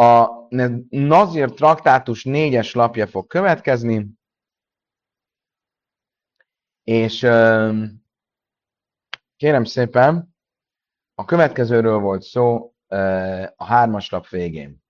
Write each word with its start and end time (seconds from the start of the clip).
A 0.00 0.46
Nazir 0.88 1.50
traktátus 1.50 2.24
négyes 2.24 2.74
lapja 2.74 3.06
fog 3.06 3.26
következni, 3.26 4.08
és 6.84 7.18
kérem 9.36 9.64
szépen, 9.64 10.36
a 11.14 11.24
következőről 11.24 11.98
volt 11.98 12.22
szó 12.22 12.74
a 13.56 13.64
hármas 13.64 14.10
lap 14.10 14.28
végén. 14.28 14.82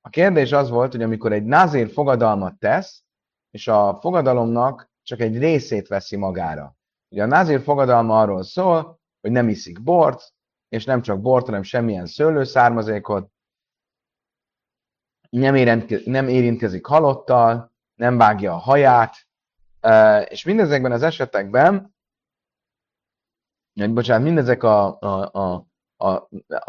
A 0.00 0.08
kérdés 0.08 0.52
az 0.52 0.68
volt, 0.70 0.92
hogy 0.92 1.02
amikor 1.02 1.32
egy 1.32 1.44
nazir 1.44 1.90
fogadalmat 1.90 2.58
tesz, 2.58 3.04
és 3.50 3.68
a 3.68 3.98
fogadalomnak 4.00 4.90
csak 5.02 5.20
egy 5.20 5.38
részét 5.38 5.88
veszi 5.88 6.16
magára. 6.16 6.76
Ugye 7.08 7.22
a 7.22 7.26
nazir 7.26 7.60
fogadalma 7.60 8.20
arról 8.20 8.42
szól, 8.42 9.00
hogy 9.20 9.30
nem 9.30 9.48
iszik 9.48 9.82
bort, 9.82 10.34
és 10.68 10.84
nem 10.84 11.02
csak 11.02 11.20
bort, 11.20 11.46
hanem 11.46 11.62
semmilyen 11.62 12.06
szőlőszármazékot, 12.06 13.30
nem, 15.30 15.54
érintkezik, 15.54 16.06
nem 16.06 16.28
érintkezik 16.28 16.86
halottal, 16.86 17.72
nem 17.94 18.16
vágja 18.16 18.52
a 18.52 18.56
haját, 18.56 19.26
és 20.28 20.44
mindezekben 20.44 20.92
az 20.92 21.02
esetekben, 21.02 21.94
bocsánat, 23.74 24.24
mindezek 24.24 24.62
a, 24.62 24.98
a, 24.98 25.30
a, 25.32 25.66
a, 25.96 26.12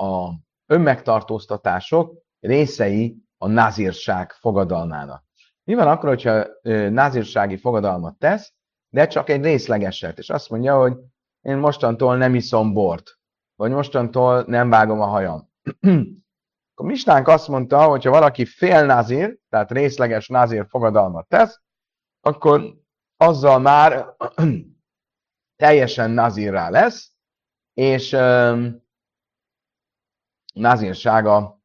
a 0.04 0.34
önmegtartóztatások 0.66 2.22
részei 2.40 3.18
a 3.38 3.48
nazírság 3.48 4.32
fogadalmának. 4.32 5.24
Mi 5.64 5.74
van 5.74 5.88
akkor, 5.88 6.10
hogyha 6.10 6.46
nazírsági 6.90 7.58
fogadalmat 7.58 8.16
tesz, 8.16 8.54
de 8.90 9.08
csak 9.08 9.30
egy 9.30 9.44
részlegeset, 9.44 10.18
és 10.18 10.30
azt 10.30 10.50
mondja, 10.50 10.78
hogy 10.78 10.98
én 11.42 11.58
mostantól 11.58 12.18
nem 12.18 12.36
iszom 12.36 12.74
bort, 12.74 13.20
vagy 13.56 13.72
mostantól 13.72 14.44
nem 14.48 14.70
vágom 14.70 15.02
a 15.02 15.06
hajam. 15.06 15.50
Akkor 16.82 16.94
Mistánk 16.94 17.28
azt 17.28 17.48
mondta, 17.48 17.84
hogy 17.84 18.04
ha 18.04 18.10
valaki 18.10 18.46
fél 18.46 18.86
nazír, 18.86 19.38
tehát 19.50 19.72
részleges 19.72 20.28
nazír 20.28 20.66
fogadalmat 20.70 21.28
tesz, 21.28 21.62
akkor 22.20 22.76
azzal 23.18 23.60
már 23.60 24.16
teljesen 25.64 26.12
nazírrá 26.12 26.70
lesz, 26.70 27.12
és 27.74 28.12
um, 28.12 28.84
nazírsága 30.54 31.62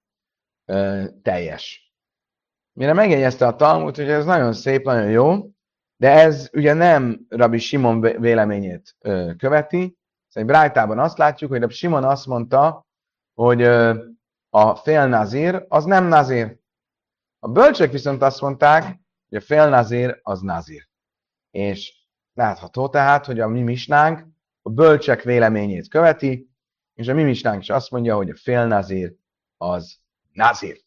um, 0.73 1.23
teljes. 1.23 1.95
Mire 2.73 2.93
megjegyezte 2.93 3.47
a 3.47 3.57
Talmud, 3.57 3.97
hogy 3.97 4.09
ez 4.09 4.25
nagyon 4.25 4.53
szép, 4.53 4.85
nagyon 4.85 5.11
jó, 5.11 5.51
de 5.97 6.11
ez 6.11 6.51
ugye 6.53 6.73
nem 6.73 7.27
Rabbi 7.29 7.59
Simon 7.59 8.01
véleményét 8.01 8.97
uh, 9.01 9.37
követi. 9.37 9.99
Szóval 10.29 10.49
Brájtában 10.49 10.99
azt 10.99 11.19
látjuk, 11.19 11.51
hogy 11.51 11.61
Rabbi 11.61 11.75
Simon 11.75 12.05
azt 12.05 12.27
mondta, 12.27 12.87
hogy 13.35 13.63
uh, 13.63 14.15
a 14.57 14.75
fél 14.75 15.07
nazír 15.07 15.65
az 15.69 15.85
nem 15.85 16.05
nazír. 16.05 16.59
A 17.39 17.49
bölcsek 17.49 17.91
viszont 17.91 18.23
azt 18.23 18.41
mondták, 18.41 19.01
hogy 19.29 19.39
a 19.39 19.41
fél 19.41 19.69
nazír 19.69 20.21
az 20.23 20.41
nazír. 20.41 20.89
És 21.51 22.07
látható 22.33 22.89
tehát, 22.89 23.27
hogy 23.27 23.41
a 23.41 23.49
mi 23.49 23.63
misnánk 23.63 24.27
a 24.63 24.71
bölcsek 24.71 25.23
véleményét 25.23 25.89
követi, 25.89 26.51
és 26.95 27.09
a 27.09 27.15
mi 27.15 27.23
misnánk 27.23 27.63
is 27.63 27.71
azt 27.71 27.91
mondja, 27.91 28.17
hogy 28.17 28.31
a 28.31 28.37
fél 28.37 28.67
nazír 28.67 29.15
az 29.57 29.99
nazír. 30.33 30.85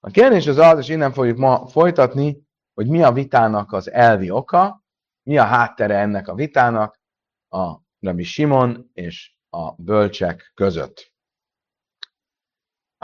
A 0.00 0.10
kérdés 0.10 0.46
az 0.46 0.56
az, 0.56 0.78
és 0.78 0.88
innen 0.88 1.12
fogjuk 1.12 1.38
ma 1.38 1.66
folytatni, 1.66 2.46
hogy 2.74 2.88
mi 2.88 3.02
a 3.02 3.12
vitának 3.12 3.72
az 3.72 3.90
elvi 3.90 4.30
oka, 4.30 4.84
mi 5.22 5.38
a 5.38 5.44
háttere 5.44 5.98
ennek 5.98 6.28
a 6.28 6.34
vitának 6.34 7.00
a 7.48 7.76
Rabbi 8.00 8.22
Simon 8.22 8.90
és 8.92 9.36
a 9.48 9.82
bölcsek 9.82 10.52
között. 10.54 11.13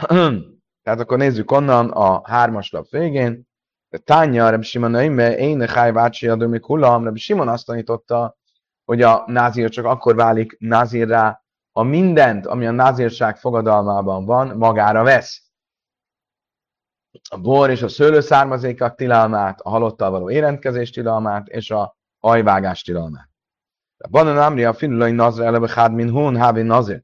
Tehát 0.83 0.99
akkor 0.99 1.17
nézzük 1.17 1.51
onnan 1.51 1.89
a 1.89 2.29
hármas 2.29 2.71
lap 2.71 2.89
végén. 2.89 3.49
Tánya, 4.03 4.49
Reb 4.49 4.63
Simon 4.63 4.93
Öime, 4.93 5.37
én 5.37 5.67
Hájvácsi 5.67 6.27
Adomi 6.27 6.59
Kulam, 6.59 7.03
Reb 7.03 7.17
Simon 7.17 7.47
azt 7.47 7.65
tanította, 7.65 8.37
hogy 8.85 9.01
a 9.01 9.23
názír 9.27 9.69
csak 9.69 9.85
akkor 9.85 10.15
válik 10.15 10.57
názírrá, 10.59 11.43
ha 11.71 11.83
mindent, 11.83 12.45
ami 12.45 12.65
a 12.65 12.71
názírság 12.71 13.37
fogadalmában 13.37 14.25
van, 14.25 14.57
magára 14.57 15.03
vesz. 15.03 15.41
A 17.29 17.37
bor 17.37 17.69
és 17.69 17.81
a 17.81 17.87
szőlőszármazékak 17.87 18.95
tilalmát, 18.95 19.61
a 19.61 19.69
halottal 19.69 20.09
való 20.09 20.29
érentkezés 20.29 20.89
tilalmát 20.89 21.47
és 21.47 21.71
a 21.71 21.97
hajvágás 22.19 22.81
tilalmát. 22.81 23.29
A 23.97 24.07
banan 24.07 24.37
amri 24.37 24.63
a 24.63 24.73
finulai 24.73 25.11
nazra 25.11 25.45
eleve 25.45 25.69
hád 25.73 25.93
min 25.93 26.09
hun 26.09 26.37
hávi 26.37 26.61
nazir. 26.61 27.03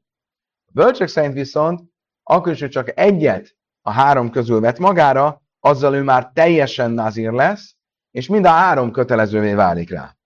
A 0.66 0.70
bölcsök 0.72 1.08
szerint 1.08 1.34
viszont, 1.34 1.82
akkor 2.28 2.52
is, 2.52 2.60
hogy 2.60 2.70
csak 2.70 2.98
egyet 2.98 3.56
a 3.82 3.90
három 3.90 4.30
közül 4.30 4.60
vett 4.60 4.78
magára, 4.78 5.42
azzal 5.60 5.94
ő 5.94 6.02
már 6.02 6.30
teljesen 6.34 6.90
nazír 6.90 7.32
lesz, 7.32 7.76
és 8.10 8.28
mind 8.28 8.44
a 8.44 8.48
három 8.48 8.90
kötelezővé 8.90 9.54
válik 9.54 9.90
rá. 9.90 10.16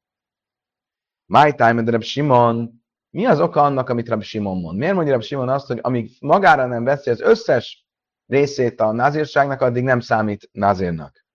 My 1.26 1.52
time, 1.52 1.90
Reb 1.90 2.02
Simon, 2.02 2.82
mi 3.10 3.26
az 3.26 3.40
oka 3.40 3.62
annak, 3.62 3.88
amit 3.88 4.08
Reb 4.08 4.22
Simon 4.22 4.60
mond? 4.60 4.78
Miért 4.78 4.94
mondja 4.94 5.12
Reb 5.12 5.22
Simon 5.22 5.48
azt, 5.48 5.66
hogy 5.66 5.78
amíg 5.82 6.16
magára 6.20 6.66
nem 6.66 6.84
veszi 6.84 7.10
az 7.10 7.20
összes 7.20 7.86
részét 8.26 8.80
a 8.80 8.92
nazírságnak, 8.92 9.60
addig 9.60 9.82
nem 9.82 10.00
számít 10.00 10.48
nazírnak? 10.52 11.26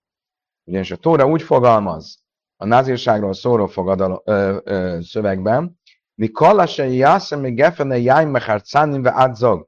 Ugyanis 0.64 0.92
a 0.92 0.96
Tóra 0.96 1.28
úgy 1.28 1.42
fogalmaz 1.42 2.24
a 2.56 2.66
nazírságról 2.66 3.34
szóló 3.34 3.68
fogadal, 3.68 4.22
ö, 4.26 4.58
ö, 4.64 4.98
szövegben, 5.02 5.80
mi 6.16 6.32
kallasai 6.32 6.96
jászem, 6.96 7.40
mi 7.40 7.54
gefene 7.54 7.98
jájm 7.98 8.30
mechár 8.30 8.62
ve 9.02 9.10
adzog. 9.10 9.68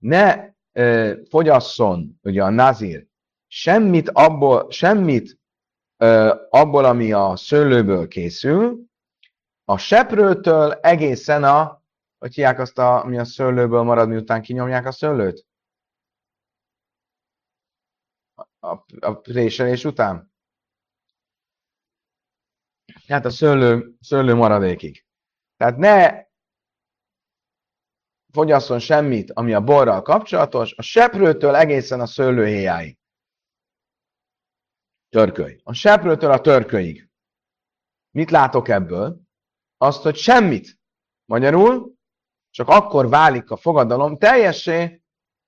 Ne 0.00 0.52
ö, 0.72 1.14
fogyasszon, 1.28 2.18
ugye 2.22 2.42
a 2.42 2.50
nazír, 2.50 3.06
semmit 3.46 4.08
abból, 4.08 4.70
semmit 4.70 5.38
ö, 5.96 6.34
abból, 6.50 6.84
ami 6.84 7.12
a 7.12 7.36
szőlőből 7.36 8.08
készül, 8.08 8.88
a 9.64 9.78
seprőtől 9.78 10.72
egészen 10.72 11.44
a, 11.44 11.82
hogy 12.18 12.34
hívják 12.34 12.58
azt, 12.58 12.78
a, 12.78 13.04
ami 13.04 13.18
a 13.18 13.24
szőlőből 13.24 13.82
marad, 13.82 14.08
miután 14.08 14.42
kinyomják 14.42 14.86
a 14.86 14.92
szőlőt? 14.92 15.46
A, 18.58 18.68
a 19.00 19.14
préselés 19.14 19.84
után? 19.84 20.32
Hát 23.06 23.24
a 23.24 23.30
szőlő, 23.30 23.96
szőlő 24.00 24.34
maradékig. 24.34 25.04
Tehát 25.56 25.76
ne 25.76 26.24
fogyasszon 28.32 28.78
semmit, 28.78 29.30
ami 29.30 29.52
a 29.52 29.60
borral 29.60 30.02
kapcsolatos, 30.02 30.74
a 30.76 30.82
seprőtől 30.82 31.54
egészen 31.54 32.00
a 32.00 32.06
szőlőhéjáig. 32.06 32.98
Törköly. 35.08 35.60
A 35.64 35.72
seprőtől 35.72 36.30
a 36.30 36.40
törkölyig. 36.40 37.08
Mit 38.10 38.30
látok 38.30 38.68
ebből? 38.68 39.20
Azt, 39.76 40.02
hogy 40.02 40.16
semmit. 40.16 40.78
Magyarul 41.24 41.94
csak 42.50 42.68
akkor 42.68 43.08
válik 43.08 43.50
a 43.50 43.56
fogadalom 43.56 44.18
teljessé, 44.18 45.02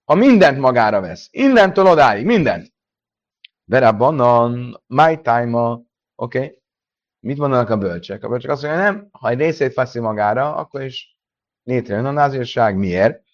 ha 0.04 0.15
mindent 0.15 0.59
magára 0.59 1.00
vesz. 1.00 1.28
Innentől 1.31 1.87
odáig, 1.87 2.25
mindent. 2.25 2.72
Verabanan, 3.65 4.82
my 4.87 5.21
time 5.21 5.59
oké. 5.59 5.84
Okay. 6.15 6.60
Mit 7.21 7.38
mondanak 7.38 7.71
a 7.71 7.76
bölcsek? 7.76 8.25
A 8.25 8.28
bölcsek 8.28 8.50
azt 8.50 8.62
mondja, 8.62 8.82
nem, 8.82 9.09
ha 9.10 9.28
egy 9.28 9.38
részét 9.38 9.75
veszi 9.75 10.00
magára, 10.00 10.54
akkor 10.54 10.82
is 10.82 11.12
létrejön 11.62 12.05
a 12.05 12.11
názírság. 12.11 12.77
Miért? 12.77 13.25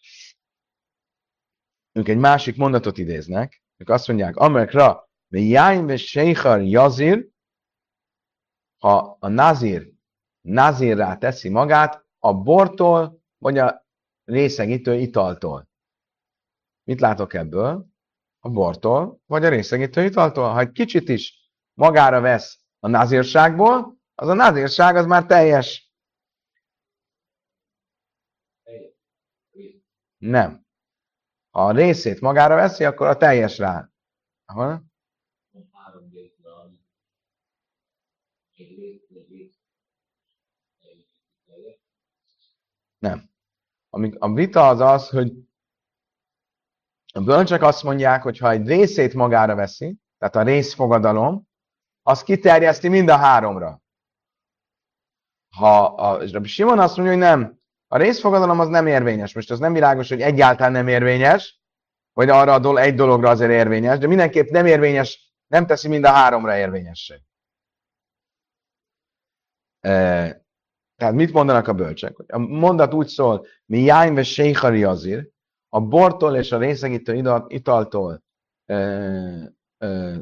Ők 1.93 2.09
egy 2.09 2.19
másik 2.19 2.56
mondatot 2.56 2.99
idéznek, 2.99 3.62
ők 3.77 3.89
azt 3.89 4.09
mondják, 4.09 4.37
Amerikra 4.37 5.09
Jájn 5.28 5.87
ve 5.87 5.97
Seichar 5.97 6.62
Jazir, 6.62 7.28
ha 8.78 9.17
a 9.21 9.28
nazir 9.28 9.93
nazirrá 10.41 11.17
teszi 11.17 11.49
magát 11.49 12.06
a 12.19 12.34
bortól, 12.34 13.22
vagy 13.38 13.59
a 13.59 13.87
részegítő 14.25 14.94
italtól. 14.94 15.69
Mit 16.84 17.00
látok 17.00 17.34
ebből? 17.34 17.87
A 18.41 18.49
bortól, 18.49 19.20
vagy 19.26 19.44
a 19.44 19.49
részegítő 19.49 20.05
italtól. 20.05 20.49
Ha 20.49 20.61
egy 20.61 20.73
kicsit 20.73 21.08
is 21.08 21.50
magára 21.75 22.20
vesz 22.20 22.58
a 22.79 22.88
nazírságból, 22.88 23.97
az 24.14 24.29
a 24.29 24.35
nazírság 24.35 24.97
az 24.97 25.06
már 25.06 25.26
teljes. 25.26 25.88
Nem. 30.19 30.67
A 31.50 31.73
részét 31.73 32.20
magára 32.20 32.55
veszi, 32.55 32.85
akkor 32.85 33.06
a 33.06 33.17
teljes 33.17 33.59
rá. 33.59 33.91
Aha. 34.44 34.82
Nem. 42.99 43.31
A 44.19 44.32
vita 44.32 44.69
az 44.69 44.81
az, 44.81 45.09
hogy 45.09 45.32
a 47.12 47.21
bölcsek 47.21 47.62
azt 47.62 47.82
mondják, 47.82 48.23
hogy 48.23 48.38
ha 48.38 48.50
egy 48.50 48.67
részét 48.67 49.14
magára 49.14 49.55
veszi, 49.55 49.99
tehát 50.19 50.35
a 50.35 50.43
részfogadalom, 50.43 51.49
az 52.03 52.23
kiterjeszti 52.23 52.88
mind 52.88 53.09
a 53.09 53.17
háromra. 53.17 53.82
Ha 55.56 55.85
a 55.85 56.44
Simon 56.44 56.79
azt 56.79 56.97
mondja, 56.97 57.14
hogy 57.14 57.23
nem, 57.23 57.57
a 57.88 57.96
részfogadalom 57.96 58.61
az 58.61 58.69
nem 58.69 58.87
érvényes. 58.87 59.35
Most 59.35 59.50
az 59.50 59.58
nem 59.58 59.73
világos, 59.73 60.08
hogy 60.08 60.20
egyáltalán 60.20 60.73
nem 60.73 60.88
érvényes, 60.88 61.61
vagy 62.12 62.29
arra 62.29 62.52
a 62.52 62.58
dolog, 62.58 62.79
egy 62.79 62.94
dologra 62.94 63.29
azért 63.29 63.50
érvényes, 63.50 63.99
de 63.99 64.06
mindenképp 64.06 64.49
nem 64.49 64.67
érvényes, 64.67 65.32
nem 65.46 65.67
teszi 65.67 65.88
mind 65.88 66.05
a 66.05 66.11
háromra 66.11 66.56
érvényessé. 66.56 67.23
E, 69.81 69.90
tehát 70.96 71.14
mit 71.14 71.32
mondanak 71.32 71.69
a 71.69 71.73
bölcsek? 71.73 72.19
A 72.26 72.38
mondat 72.38 72.94
úgy 72.94 73.06
szól, 73.06 73.46
mi 73.64 73.79
jájn 73.79 74.14
ve 74.14 74.23
séhari 74.23 74.85
azir, 74.85 75.31
a 75.69 75.81
bortól 75.81 76.37
és 76.37 76.52
a 76.52 76.58
részegítő 76.58 77.44
italtól 77.49 78.23
e, 78.64 78.75
e, 79.79 80.17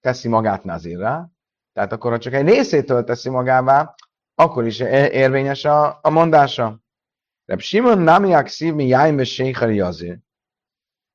teszi 0.00 0.28
magát 0.28 0.64
nazirra, 0.64 1.30
tehát 1.72 1.92
akkor, 1.92 2.10
ha 2.10 2.18
csak 2.18 2.32
egy 2.32 2.48
részétől 2.48 3.04
teszi 3.04 3.28
magává, 3.28 3.94
akkor 4.34 4.66
is 4.66 4.80
érvényes 4.80 5.64
a, 5.64 5.98
a 6.02 6.10
mondása. 6.10 6.80
Reb 7.50 7.60
Simon 7.60 7.98
namiak 7.98 8.46
szív 8.46 8.74
mi 8.74 8.86
jájn 8.86 9.16
ve 9.16 9.24
séhari 9.24 9.80
azir. 9.80 10.18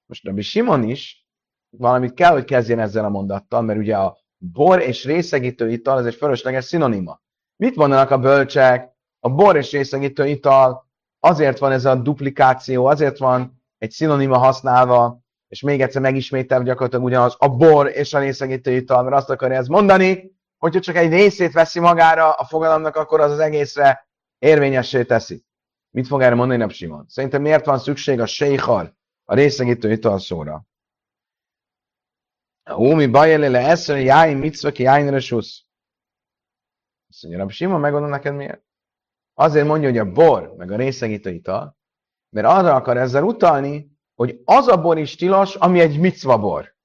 Most 0.05 0.25
Rabbi 0.25 0.41
Simon 0.41 0.83
is 0.83 1.27
valamit 1.69 2.13
kell, 2.13 2.31
hogy 2.31 2.43
kezdjen 2.43 2.79
ezzel 2.79 3.05
a 3.05 3.09
mondattal, 3.09 3.61
mert 3.61 3.79
ugye 3.79 3.97
a 3.97 4.17
bor 4.37 4.81
és 4.81 5.05
részegítő 5.05 5.69
ital, 5.69 5.99
ez 5.99 6.05
egy 6.05 6.15
fölösleges 6.15 6.65
szinonima. 6.65 7.21
Mit 7.55 7.75
mondanak 7.75 8.11
a 8.11 8.17
bölcsek? 8.17 8.91
A 9.19 9.29
bor 9.29 9.55
és 9.55 9.71
részegítő 9.71 10.27
ital, 10.27 10.89
azért 11.19 11.59
van 11.59 11.71
ez 11.71 11.85
a 11.85 11.95
duplikáció, 11.95 12.85
azért 12.85 13.17
van 13.17 13.63
egy 13.77 13.91
szinonima 13.91 14.37
használva, 14.37 15.19
és 15.47 15.61
még 15.61 15.81
egyszer 15.81 16.01
megismétel 16.01 16.63
gyakorlatilag 16.63 17.05
ugyanaz 17.05 17.35
a 17.37 17.47
bor 17.47 17.87
és 17.87 18.13
a 18.13 18.19
részegítő 18.19 18.71
ital, 18.71 19.03
mert 19.03 19.15
azt 19.15 19.29
akarja 19.29 19.57
ez 19.57 19.67
mondani, 19.67 20.31
hogyha 20.57 20.79
csak 20.79 20.95
egy 20.95 21.11
részét 21.11 21.53
veszi 21.53 21.79
magára 21.79 22.31
a 22.31 22.45
fogalomnak, 22.45 22.95
akkor 22.95 23.19
az 23.19 23.31
az 23.31 23.39
egészre 23.39 24.07
érvényessé 24.37 25.03
teszi. 25.03 25.45
Mit 25.95 26.07
fog 26.07 26.21
erre 26.21 26.35
mondani 26.35 26.73
Simon? 26.73 27.05
Szerintem 27.07 27.41
miért 27.41 27.65
van 27.65 27.79
szükség 27.79 28.19
a 28.19 28.25
séhar 28.25 28.95
a 29.23 29.33
részegítő 29.33 29.91
ital 29.91 30.19
szóra. 30.19 30.65
Ómi 32.77 33.07
bajele 33.07 33.47
le 33.47 33.59
eszre 33.59 34.01
jáin 34.01 34.37
mitzva 34.37 34.71
ki 34.71 34.83
jáin 34.83 35.11
resusz. 35.11 35.65
Azt 37.09 37.21
mondja, 37.21 37.39
Rabbi 37.39 37.53
Simon, 37.53 37.79
megmondom 37.79 38.09
neked 38.09 38.35
miért. 38.35 38.63
Azért 39.33 39.67
mondja, 39.67 39.89
hogy 39.89 39.97
a 39.97 40.11
bor, 40.11 40.55
meg 40.55 40.71
a 40.71 40.75
részegítő 40.75 41.29
ital, 41.29 41.77
mert 42.29 42.47
arra 42.47 42.75
akar 42.75 42.97
ezzel 42.97 43.23
utalni, 43.23 43.97
hogy 44.15 44.41
az 44.43 44.67
a 44.67 44.81
bor 44.81 44.97
is 44.97 45.15
tilos, 45.15 45.55
ami 45.55 45.79
egy 45.79 45.99
micva 45.99 46.39
bor. 46.39 46.75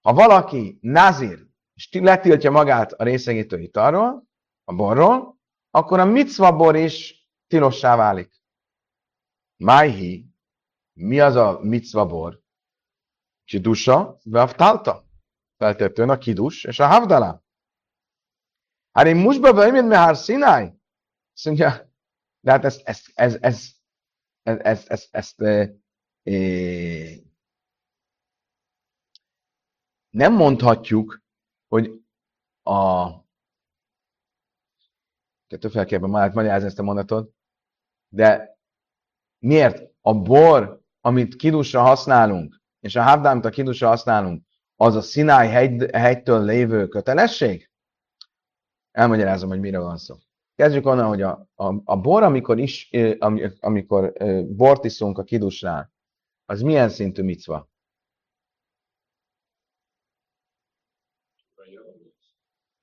Ha 0.00 0.12
valaki 0.12 0.78
nazir, 0.80 1.46
és 1.74 1.88
letiltja 1.92 2.50
magát 2.50 2.92
a 2.92 3.04
részegítő 3.04 3.60
italról, 3.60 4.24
a 4.64 4.74
borról, 4.74 5.38
akkor 5.70 5.98
a 5.98 6.04
micva 6.04 6.56
bor 6.56 6.76
is 6.76 7.23
tilossá 7.54 7.96
válik. 7.96 8.42
Májhi, 9.56 10.26
mi 10.92 11.20
az 11.20 11.36
a 11.36 11.58
micva 11.62 12.06
bor? 12.06 12.42
Kidusa, 13.44 14.18
veftálta. 14.24 15.04
Feltetően 15.56 16.10
a 16.10 16.18
kidus 16.18 16.64
és 16.64 16.78
a 16.78 16.86
havdala. 16.86 17.44
Hát 18.92 19.06
én 19.06 19.16
most 19.16 19.40
beveimid 19.40 19.84
me 19.84 19.98
har 19.98 20.16
Sinai. 20.16 20.64
Azt 21.34 21.44
mondja, 21.44 21.90
de 22.40 22.50
hát 22.50 22.64
ezt, 22.64 22.80
ezt, 22.88 23.10
ez, 23.14 23.36
ez, 23.40 23.70
ez, 24.42 24.58
ez, 24.60 24.84
ez, 24.88 25.08
ezt 25.10 25.40
e, 25.40 25.74
e, 26.22 26.34
nem 30.10 30.32
mondhatjuk, 30.32 31.22
hogy 31.68 32.04
a 32.62 33.08
kettőfelkében 35.46 36.10
már 36.10 36.32
magyarázni 36.32 36.66
ezt 36.66 36.78
a 36.78 36.82
mondatot, 36.82 37.33
de 38.14 38.58
miért 39.38 39.92
a 40.00 40.14
bor 40.14 40.82
amit 41.00 41.36
kidusra 41.36 41.80
használunk, 41.80 42.62
és 42.80 42.96
a 42.96 43.02
havdá, 43.02 43.30
amit 43.30 43.44
a 43.44 43.50
kidusra 43.50 43.88
használunk, 43.88 44.44
az 44.76 44.94
a 44.94 45.00
Sinai 45.00 45.48
hegy, 45.48 45.90
hegytől 45.92 46.44
lévő 46.44 46.88
kötelesség? 46.88 47.70
Elmagyarázom, 48.90 49.48
hogy 49.48 49.60
mire 49.60 49.78
van 49.78 49.96
szó. 49.96 50.16
Kezdjük 50.54 50.86
onnan, 50.86 51.06
hogy 51.08 51.22
a, 51.22 51.48
a, 51.54 51.74
a 51.84 52.00
bor, 52.00 52.22
amikor, 52.22 52.58
is, 52.58 52.90
amikor 53.60 54.12
bort 54.46 54.84
iszunk 54.84 55.18
a 55.18 55.24
kidusnál, 55.24 55.92
az 56.44 56.60
milyen 56.60 56.88
szintű 56.88 57.22
micva? 57.22 57.68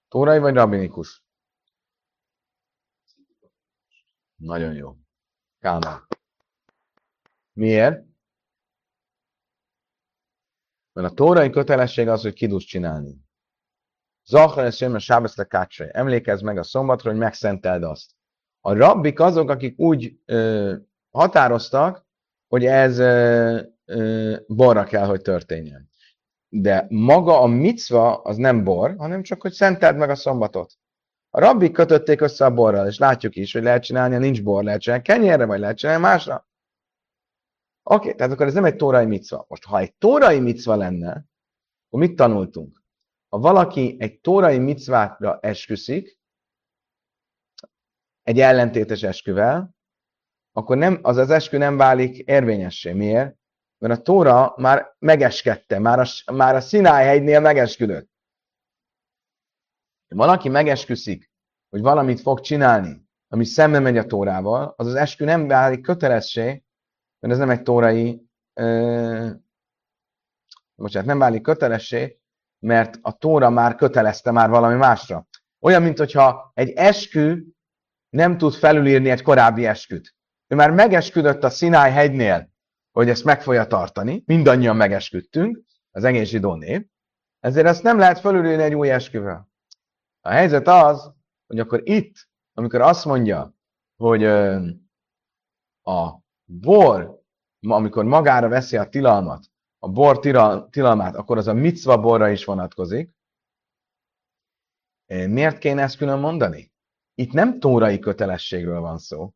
Tórai 0.08 0.40
vagy 0.40 0.54
rabinikus? 0.54 1.24
Nagyon 4.36 4.74
jó. 4.74 5.01
Kálmán. 5.62 6.08
Miért? 7.54 8.06
Mert 10.94 11.12
a 11.12 11.14
tórai 11.14 11.50
kötelesség 11.50 12.08
az, 12.08 12.22
hogy 12.22 12.34
kidus 12.34 12.64
csinálni. 12.64 13.18
Zahar 14.26 14.66
és 14.66 14.82
a 14.82 15.00
sábeszle 15.00 15.44
kácsai. 15.44 15.90
Emlékezz 15.92 16.42
meg 16.42 16.58
a 16.58 16.64
szombatra, 16.64 17.10
hogy 17.10 17.20
megszenteld 17.20 17.84
azt. 17.84 18.12
A 18.60 18.74
rabbik 18.74 19.20
azok, 19.20 19.50
akik 19.50 19.80
úgy 19.80 20.20
ö, 20.26 20.76
határoztak, 21.12 22.06
hogy 22.48 22.66
ez 22.66 22.98
ö, 22.98 23.62
ö, 23.86 24.38
borra 24.48 24.84
kell, 24.84 25.06
hogy 25.06 25.22
történjen. 25.22 25.90
De 26.48 26.86
maga 26.90 27.42
a 27.42 27.48
micva 27.48 28.22
az 28.22 28.38
nem 28.38 28.64
bor, 28.64 28.96
hanem 28.98 29.22
csak, 29.22 29.42
hogy 29.42 29.54
szenteld 29.54 29.98
meg 29.98 30.10
a 30.10 30.16
szombatot. 30.16 30.74
A 31.34 31.40
rabbik 31.40 31.72
kötötték 31.72 32.22
össze 32.22 32.46
a 32.46 32.54
borral, 32.54 32.88
és 32.88 32.98
látjuk 32.98 33.36
is, 33.36 33.54
hogy 33.54 33.64
lehet 33.64 33.84
csinálni, 33.84 34.18
nincs 34.18 34.44
bor, 34.44 34.64
lehet 34.64 34.82
csinálni 34.82 35.04
kenyérre, 35.04 35.46
vagy 35.46 35.60
lehet 35.60 35.78
csinálni 35.78 36.02
másra. 36.02 36.48
Oké, 37.84 38.06
okay, 38.06 38.16
tehát 38.16 38.32
akkor 38.32 38.46
ez 38.46 38.54
nem 38.54 38.66
egy 38.66 38.76
tórai 38.76 39.06
micva. 39.06 39.46
Most, 39.48 39.64
ha 39.64 39.80
egy 39.80 39.94
tórai 39.94 40.40
micva 40.40 40.76
lenne, 40.76 41.26
akkor 41.88 42.00
mit 42.00 42.16
tanultunk? 42.16 42.84
Ha 43.30 43.40
valaki 43.40 43.96
egy 44.00 44.20
tórai 44.20 44.58
micvátra 44.58 45.40
esküszik, 45.42 46.20
egy 48.24 48.40
ellentétes 48.40 49.04
esküvel, 49.04 49.76
akkor 50.52 50.78
nem, 50.78 51.00
az 51.02 51.18
az 51.18 51.30
eskü 51.30 51.58
nem 51.58 51.78
válik 51.78 52.18
érvényessé. 52.18 52.94
Miért? 52.94 53.36
Mert 53.78 54.00
a 54.00 54.02
Tóra 54.02 54.54
már 54.58 54.96
megeskedte, 55.00 55.80
már 55.80 56.00
a, 56.00 56.32
már 56.34 56.56
a 56.56 56.62
Sinai 56.62 57.04
hegynél 57.04 57.40
megesküdött. 57.40 58.11
Ha 60.12 60.18
valaki 60.18 60.50
megesküszik, 60.50 61.32
hogy 61.70 61.82
valamit 61.82 62.22
fog 62.22 62.40
csinálni, 62.40 63.10
ami 63.28 63.46
szembe 63.46 63.80
megy 63.80 63.98
a 63.98 64.06
Tórával, 64.06 64.74
az 64.78 64.88
az 64.88 64.96
eskü 64.96 65.26
nem 65.26 65.48
válik 65.48 65.82
kötelessé, 65.82 66.64
mert 67.20 67.34
ez 67.34 67.38
nem 67.38 67.50
egy 67.50 67.62
tórai, 67.62 68.26
ö, 68.54 69.30
bocsánat, 70.76 71.08
nem 71.08 71.20
válik 71.20 71.42
kötelessé, 71.42 72.20
mert 72.60 73.00
a 73.02 73.18
tóra 73.18 73.50
már 73.50 73.76
kötelezte 73.76 74.32
már 74.32 74.50
valami 74.50 74.76
másra. 74.76 75.28
Olyan, 75.60 75.82
mint 75.82 75.98
hogyha 75.98 76.52
egy 76.54 76.70
eskü 76.70 77.44
nem 78.10 78.38
tud 78.38 78.54
felülírni 78.54 79.10
egy 79.10 79.22
korábbi 79.22 79.66
esküt. 79.66 80.16
Ő 80.48 80.56
már 80.56 80.72
megesküdött 80.72 81.44
a 81.44 81.50
Sinai 81.50 81.92
hegynél, 81.92 82.50
hogy 82.92 83.10
ezt 83.10 83.24
meg 83.24 83.42
fogja 83.42 83.68
tartani, 83.68 84.24
mindannyian 84.26 84.76
megesküdtünk, 84.76 85.64
az 85.92 86.04
egész 86.04 86.30
zsidó 86.30 86.56
név, 86.56 86.86
ezért 87.40 87.68
ezt 87.68 87.84
nem 87.84 87.98
lehet 87.98 88.20
felülírni 88.20 88.64
egy 88.64 88.76
új 88.76 88.92
esküvel. 88.92 89.51
A 90.22 90.30
helyzet 90.30 90.68
az, 90.68 91.12
hogy 91.48 91.60
akkor 91.60 91.82
itt, 91.84 92.30
amikor 92.54 92.82
azt 92.82 93.06
mondja, 93.06 93.54
hogy 93.96 94.24
a 95.84 96.20
bor, 96.46 97.22
amikor 97.68 98.06
magára 98.06 98.48
veszi 98.48 98.78
a 98.78 98.90
tilalmat, 98.90 99.46
a 99.80 99.90
bor 99.90 100.20
tilalmát, 100.70 101.16
akkor 101.16 101.38
az 101.38 101.48
a 101.48 101.54
micva 101.54 102.00
borra 102.00 102.30
is 102.30 102.46
vonatkozik. 102.46 103.16
Miért 105.06 105.58
kéne 105.58 105.82
ezt 105.82 105.98
külön 105.98 106.20
mondani? 106.20 106.72
Itt 107.14 107.32
nem 107.32 107.60
tórai 107.60 108.00
kötelességről 108.00 108.80
van 108.80 108.98
szó. 108.98 109.34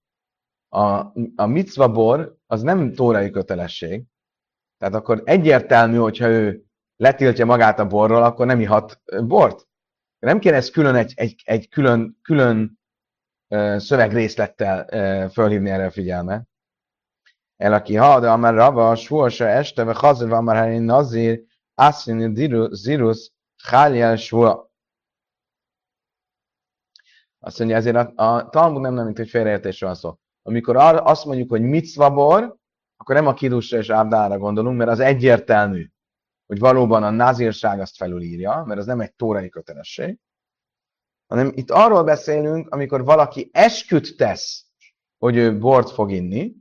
A, 0.67 1.11
a 1.35 1.45
micva 1.45 1.91
bor 1.91 2.37
az 2.45 2.61
nem 2.61 2.93
tórai 2.93 3.29
kötelesség. 3.29 4.03
Tehát 4.77 4.95
akkor 4.95 5.21
egyértelmű, 5.25 5.97
hogyha 5.97 6.27
ő 6.27 6.65
letiltja 6.95 7.45
magát 7.45 7.79
a 7.79 7.87
borról, 7.87 8.23
akkor 8.23 8.45
nem 8.45 8.59
ihat 8.59 9.01
bort. 9.23 9.67
Nem 10.25 10.39
kéne 10.39 10.55
ezt 10.55 10.71
külön 10.71 10.95
egy, 10.95 11.13
egy, 11.15 11.41
egy 11.45 11.69
külön, 11.69 12.19
külön 12.21 12.79
szövegrészlettel 13.77 15.29
fölhívni 15.29 15.69
erre 15.69 15.85
a 15.85 15.91
figyelmet. 15.91 16.47
El 17.55 17.73
aki 17.73 17.95
ha, 17.95 18.19
de 18.19 18.29
amár 18.29 18.53
rava, 18.53 18.95
suasa 18.95 19.47
este, 19.47 19.83
ve 19.83 19.93
hazir, 19.93 20.27
van 20.27 20.43
már 20.43 20.55
helyen 20.55 20.83
nazir, 20.83 21.43
asszin 21.73 22.35
zirus, 22.71 23.31
háljel 23.63 24.15
sua. 24.15 24.71
Azt 27.39 27.59
mondja, 27.59 27.77
ezért 27.77 27.95
a, 27.95 28.13
a 28.15 28.49
Talmud 28.49 28.81
nem 28.81 28.93
nem, 28.93 29.05
mint 29.05 29.17
hogy 29.17 29.29
félreértésről 29.29 29.89
van 29.89 29.99
szó. 29.99 30.17
Amikor 30.41 30.75
azt 30.75 31.25
mondjuk, 31.25 31.49
hogy 31.49 31.61
mitzvabor, 31.61 32.55
akkor 32.97 33.15
nem 33.15 33.27
a 33.27 33.33
kidusra 33.33 33.77
és 33.77 33.89
ábdára 33.89 34.37
gondolunk, 34.37 34.77
mert 34.77 34.89
az 34.89 34.99
egyértelmű, 34.99 35.89
hogy 36.45 36.59
valóban 36.59 37.03
a 37.03 37.09
nazírság 37.09 37.79
azt 37.79 37.95
felülírja, 37.95 38.63
mert 38.63 38.79
az 38.79 38.85
nem 38.85 38.99
egy 38.99 39.13
tórai 39.13 39.49
kötelesség, 39.49 40.19
hanem 41.27 41.51
itt 41.53 41.71
arról 41.71 42.03
beszélünk, 42.03 42.69
amikor 42.69 43.03
valaki 43.03 43.49
esküt 43.53 44.17
tesz, 44.17 44.65
hogy 45.17 45.35
ő 45.35 45.57
bort 45.57 45.89
fog 45.89 46.11
inni, 46.11 46.55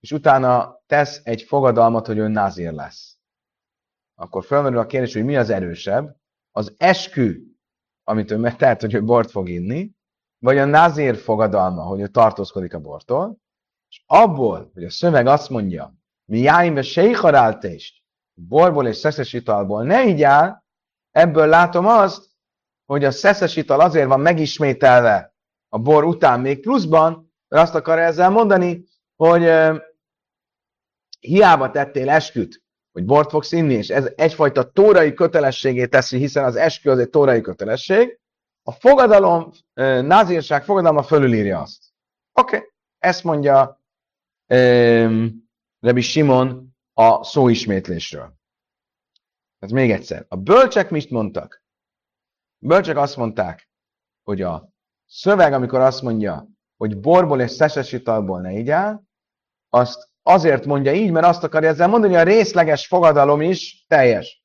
és 0.00 0.12
utána 0.12 0.82
tesz 0.86 1.20
egy 1.24 1.42
fogadalmat, 1.42 2.06
hogy 2.06 2.18
ő 2.18 2.28
nazír 2.28 2.72
lesz. 2.72 3.18
Akkor 4.14 4.44
felmerül 4.44 4.78
a 4.78 4.86
kérdés, 4.86 5.12
hogy 5.12 5.24
mi 5.24 5.36
az 5.36 5.50
erősebb, 5.50 6.16
az 6.50 6.74
eskü, 6.76 7.54
amit 8.02 8.30
ő 8.30 8.36
megtehet, 8.36 8.80
hogy 8.80 8.94
ő 8.94 9.02
bort 9.04 9.30
fog 9.30 9.48
inni, 9.48 9.92
vagy 10.38 10.58
a 10.58 10.64
nazír 10.64 11.16
fogadalma, 11.16 11.82
hogy 11.82 12.00
ő 12.00 12.08
tartózkodik 12.08 12.74
a 12.74 12.80
bortól, 12.80 13.38
és 13.88 14.02
abból, 14.06 14.70
hogy 14.74 14.84
a 14.84 14.90
szöveg 14.90 15.26
azt 15.26 15.50
mondja, 15.50 15.94
mi 16.24 16.38
jáimbe 16.38 16.82
sejharáltést, 16.82 18.02
borból 18.34 18.86
és 18.86 18.96
szeszes 18.96 19.32
italból 19.32 19.84
ne 19.84 20.04
igyál, 20.04 20.64
ebből 21.10 21.46
látom 21.46 21.86
azt, 21.86 22.28
hogy 22.84 23.04
a 23.04 23.10
szeszes 23.10 23.56
ital 23.56 23.80
azért 23.80 24.08
van 24.08 24.20
megismételve 24.20 25.34
a 25.68 25.78
bor 25.78 26.04
után 26.04 26.40
még 26.40 26.60
pluszban, 26.60 27.32
mert 27.48 27.62
azt 27.62 27.74
akar 27.74 27.98
ezzel 27.98 28.30
mondani, 28.30 28.84
hogy 29.16 29.50
hiába 31.20 31.70
tettél 31.70 32.10
esküt, 32.10 32.62
hogy 32.92 33.04
bort 33.04 33.30
fogsz 33.30 33.52
inni, 33.52 33.74
és 33.74 33.88
ez 33.88 34.12
egyfajta 34.16 34.70
tórai 34.70 35.14
kötelességét 35.14 35.90
teszi, 35.90 36.18
hiszen 36.18 36.44
az 36.44 36.56
eskü 36.56 36.90
az 36.90 36.98
egy 36.98 37.10
tórai 37.10 37.40
kötelesség, 37.40 38.18
a 38.62 38.72
fogadalom, 38.72 39.50
uh, 39.74 40.02
názírság 40.02 40.64
fogadalma 40.64 41.02
fölülírja 41.02 41.60
azt. 41.60 41.84
Oké, 42.32 42.56
okay. 42.56 42.68
ezt 42.98 43.24
mondja 43.24 43.80
um, 44.48 45.43
Rebi 45.84 46.00
Simon 46.00 46.76
a 46.92 47.24
szóismétlésről. 47.24 48.34
Ez 49.58 49.70
még 49.70 49.90
egyszer. 49.90 50.26
A 50.28 50.36
bölcsek 50.36 50.90
mit 50.90 51.10
mondtak? 51.10 51.64
A 52.60 52.66
bölcsek 52.66 52.96
azt 52.96 53.16
mondták, 53.16 53.68
hogy 54.22 54.42
a 54.42 54.68
szöveg, 55.06 55.52
amikor 55.52 55.80
azt 55.80 56.02
mondja, 56.02 56.48
hogy 56.76 57.00
borból 57.00 57.40
és 57.40 57.50
szeses 57.50 57.92
italból 57.92 58.40
ne 58.40 58.52
igyál, 58.52 59.04
azt 59.68 60.10
azért 60.22 60.64
mondja 60.64 60.92
így, 60.92 61.10
mert 61.10 61.26
azt 61.26 61.44
akarja 61.44 61.68
ezzel 61.68 61.88
mondani, 61.88 62.12
hogy 62.12 62.22
a 62.22 62.32
részleges 62.32 62.86
fogadalom 62.86 63.40
is 63.40 63.84
teljes. 63.88 64.44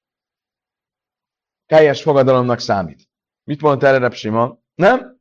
Teljes 1.66 2.02
fogadalomnak 2.02 2.60
számít. 2.60 3.10
Mit 3.44 3.62
mondta 3.62 3.88
erre 3.88 4.10
Simon? 4.10 4.64
Nem? 4.76 5.20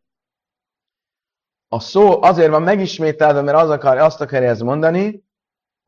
A 1.68 1.80
szó 1.80 2.22
azért 2.22 2.50
van 2.50 2.62
megismételve, 2.62 3.42
mert 3.42 3.58
az 3.58 3.70
akar, 3.70 3.98
azt 3.98 4.20
akarja 4.20 4.48
ez 4.48 4.60
mondani, 4.60 5.26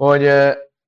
hogy 0.00 0.28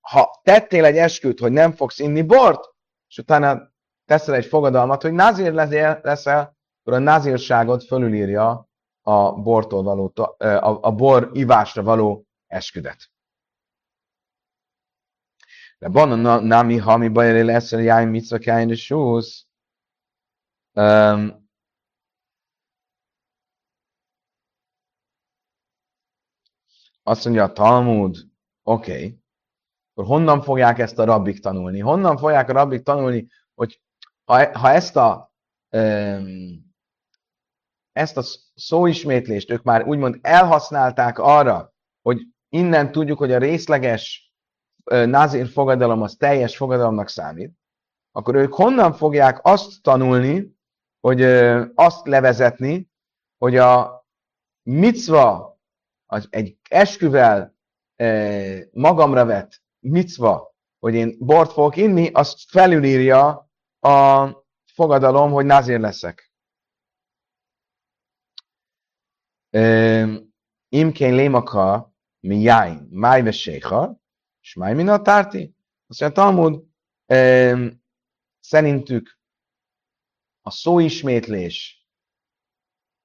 ha 0.01 0.41
tettél 0.43 0.85
egy 0.85 0.97
esküt, 0.97 1.39
hogy 1.39 1.53
nem 1.53 1.73
fogsz 1.73 1.99
inni 1.99 2.23
bort, 2.23 2.75
és 3.09 3.19
utána 3.19 3.73
teszel 4.05 4.35
egy 4.35 4.47
fogadalmat, 4.47 5.03
hogy 5.03 5.13
nazír 5.13 5.53
leszel, 5.53 6.57
akkor 6.81 6.93
a 6.93 6.99
nazírságot 6.99 7.85
fölülírja 7.85 8.69
a 9.01 9.33
bortól 9.33 9.83
való, 9.83 10.13
a, 10.15 10.87
a 10.87 10.93
bor 10.93 11.31
ivásra 11.33 11.83
való 11.83 12.27
esküdet. 12.47 13.11
De 15.79 15.89
van 15.89 16.25
a 16.25 16.41
nami 16.41 16.77
hami 16.77 17.09
bajere 17.09 17.45
lesz 17.45 17.73
a 17.73 17.79
jáj 17.79 18.05
mitzva 18.05 18.39
kájn 18.39 18.71
és 18.71 18.85
súsz. 18.85 19.47
Azt 27.03 27.25
mondja 27.25 27.45
a 27.45 27.53
Talmud, 27.53 28.32
oké, 28.63 28.93
okay, 28.93 29.21
akkor 29.95 30.17
honnan 30.17 30.43
fogják 30.43 30.79
ezt 30.79 30.99
a 30.99 31.05
rabbik 31.05 31.41
tanulni? 31.41 31.79
Honnan 31.79 32.17
fogják 32.17 32.49
a 32.49 32.53
rabbik 32.53 32.83
tanulni, 32.83 33.29
hogy 33.55 33.81
ha, 34.25 34.59
ha 34.59 34.71
ezt 34.71 34.97
a 34.97 35.33
um, 35.77 36.71
ezt 37.93 38.17
a 38.17 38.23
szóismétlést 38.55 39.51
ők 39.51 39.63
már 39.63 39.87
úgymond 39.87 40.19
elhasználták 40.21 41.19
arra, 41.19 41.75
hogy 42.03 42.21
innen 42.49 42.93
tudjuk, 42.93 43.19
hogy 43.19 43.33
a 43.33 43.39
részleges 43.39 44.33
nazir 44.85 45.49
fogadalom 45.49 46.03
az 46.03 46.15
teljes 46.15 46.57
fogadalomnak 46.57 47.09
számít, 47.09 47.53
akkor 48.11 48.35
ők 48.35 48.55
honnan 48.55 48.93
fogják 48.93 49.39
azt 49.43 49.83
tanulni, 49.83 50.57
hogy 51.01 51.23
azt 51.75 52.07
levezetni, 52.07 52.91
hogy 53.39 53.57
a 53.57 54.05
micva, 54.63 55.61
az 56.07 56.27
egy 56.31 56.57
esküvel 56.69 57.52
magamra 58.73 59.25
vett 59.25 59.63
micva, 59.79 60.55
hogy 60.79 60.95
én 60.95 61.17
bort 61.19 61.53
fogok 61.53 61.77
inni, 61.77 62.11
azt 62.13 62.51
felülírja 62.51 63.51
a 63.81 64.29
fogadalom, 64.73 65.33
hogy 65.33 65.45
nazir 65.45 65.81
leszek. 65.81 66.33
Imkén 70.69 71.15
lémaka 71.15 71.95
mi 72.21 72.41
jáin, 72.41 72.89
máj 72.91 73.23
veséha, 73.23 74.01
és 74.41 74.55
máj 74.55 74.75
min 74.75 74.89
a 74.89 75.03
tárti. 75.03 75.57
Azt 75.87 76.01
mondja, 76.01 76.23
Talmud, 76.23 76.65
szerintük 78.41 79.19
a 80.43 80.51
szóismétlés 80.51 81.83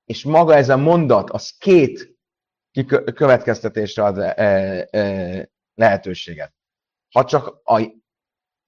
és 0.08 0.24
maga 0.24 0.56
ez 0.56 0.70
a 0.70 0.78
mondat, 0.78 1.30
az 1.30 1.58
két 1.58 2.17
következtetésre 2.86 4.04
ad 4.04 4.18
e, 4.18 4.34
e, 4.92 5.50
lehetőséget. 5.74 6.54
Ha 7.14 7.26
csak 7.26 7.62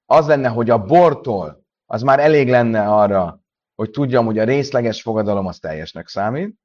az 0.05 0.27
lenne, 0.27 0.47
hogy 0.47 0.69
a 0.69 0.85
bortól, 0.85 1.63
az 1.85 2.01
már 2.01 2.19
elég 2.19 2.49
lenne 2.49 2.87
arra, 2.87 3.41
hogy 3.75 3.89
tudjam, 3.89 4.25
hogy 4.25 4.39
a 4.39 4.43
részleges 4.43 5.01
fogadalom 5.01 5.45
az 5.45 5.59
teljesnek 5.59 6.07
számít. 6.07 6.55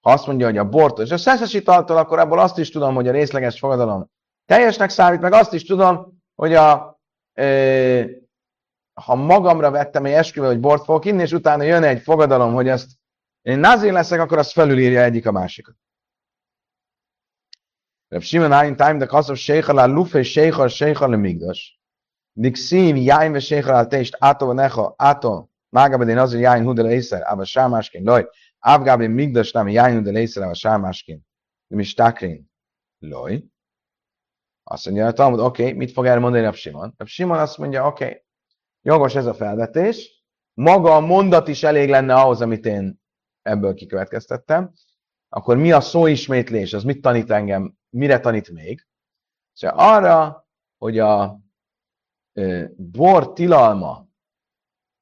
Ha 0.00 0.12
azt 0.12 0.26
mondja, 0.26 0.46
hogy 0.46 0.58
a 0.58 0.68
bortól, 0.68 1.04
és 1.04 1.10
a 1.10 1.16
szeszes 1.16 1.54
italtól, 1.54 1.96
akkor 1.96 2.18
abból 2.18 2.38
azt 2.38 2.58
is 2.58 2.70
tudom, 2.70 2.94
hogy 2.94 3.08
a 3.08 3.12
részleges 3.12 3.58
fogadalom 3.58 4.10
teljesnek 4.44 4.90
számít, 4.90 5.20
meg 5.20 5.32
azt 5.32 5.52
is 5.52 5.64
tudom, 5.64 6.22
hogy 6.34 6.54
a, 6.54 7.00
e, 7.32 8.06
ha 8.94 9.14
magamra 9.14 9.70
vettem 9.70 10.04
egy 10.04 10.12
esküvő, 10.12 10.46
hogy 10.46 10.60
bort 10.60 10.84
fogok 10.84 11.04
inni, 11.04 11.22
és 11.22 11.32
utána 11.32 11.62
jön 11.62 11.82
egy 11.82 12.02
fogadalom, 12.02 12.54
hogy 12.54 12.68
ezt 12.68 12.90
én 13.42 13.58
nazin 13.58 13.92
leszek, 13.92 14.20
akkor 14.20 14.38
azt 14.38 14.52
felülírja 14.52 15.02
egyik 15.02 15.26
a 15.26 15.32
másikat. 15.32 15.74
Reb 18.12 18.22
Shimon 18.22 18.52
ein 18.52 18.76
time 18.76 18.98
de 18.98 19.06
kasov 19.06 19.36
sheichal 19.36 19.78
al 19.78 19.90
lufe 19.90 20.24
sheichal 20.24 20.68
sheichal 20.68 21.14
migdash. 21.16 21.60
Diksiv 22.36 22.96
yain 23.04 23.32
ve 23.32 23.40
sheichal 23.40 23.76
al 23.76 23.86
teist 23.86 24.14
ato 24.20 24.52
necho 24.52 24.96
ato 24.98 25.48
maga 25.72 25.96
be 25.96 26.04
azir 26.04 26.40
yain 26.40 26.64
hu 26.64 26.74
de 26.74 26.82
leiser 26.82 27.22
ava 27.24 27.44
shamashkin 27.44 28.04
loy 28.04 28.24
avga 28.66 28.98
be 28.98 29.06
migdash 29.06 29.54
nam 29.54 29.68
yain 29.68 29.94
hu 29.94 30.02
de 30.02 30.10
leiser 30.10 30.42
ava 30.42 30.54
shamashkin. 30.54 31.22
De 31.70 31.76
mistakrin 31.76 32.44
loy. 33.00 33.44
Azt 34.64 34.86
mondja 34.86 35.06
a 35.06 35.12
Talmud, 35.12 35.40
oké, 35.40 35.62
okay, 35.62 35.74
mit 35.74 35.92
fog 35.92 36.06
erre 36.06 36.18
mondani 36.18 36.44
Reb 36.44 36.54
Simon? 36.54 36.94
Reb 36.96 37.08
Simon 37.08 37.38
azt 37.38 37.58
mondja, 37.58 37.86
oké, 37.86 38.04
okay, 38.04 38.24
jogos 38.82 39.14
ez 39.14 39.26
a 39.26 39.34
felvetés, 39.34 40.24
maga 40.54 40.94
a 40.94 41.00
mondat 41.00 41.48
is 41.48 41.62
elég 41.62 41.88
lenne 41.88 42.14
ahhoz, 42.14 42.40
amit 42.40 42.66
én 42.66 43.00
ebből 43.42 43.74
kikövetkeztettem, 43.74 44.72
akkor 45.28 45.56
mi 45.56 45.72
a 45.72 45.80
szóismétlés, 45.80 46.72
az 46.72 46.84
mit 46.84 47.00
tanít 47.00 47.30
engem 47.30 47.78
mire 47.90 48.20
tanít 48.20 48.50
még? 48.50 48.86
Szóval 49.52 49.78
arra, 49.78 50.48
hogy 50.78 50.98
a 50.98 51.40
bor 52.76 53.32
tilalma 53.32 54.08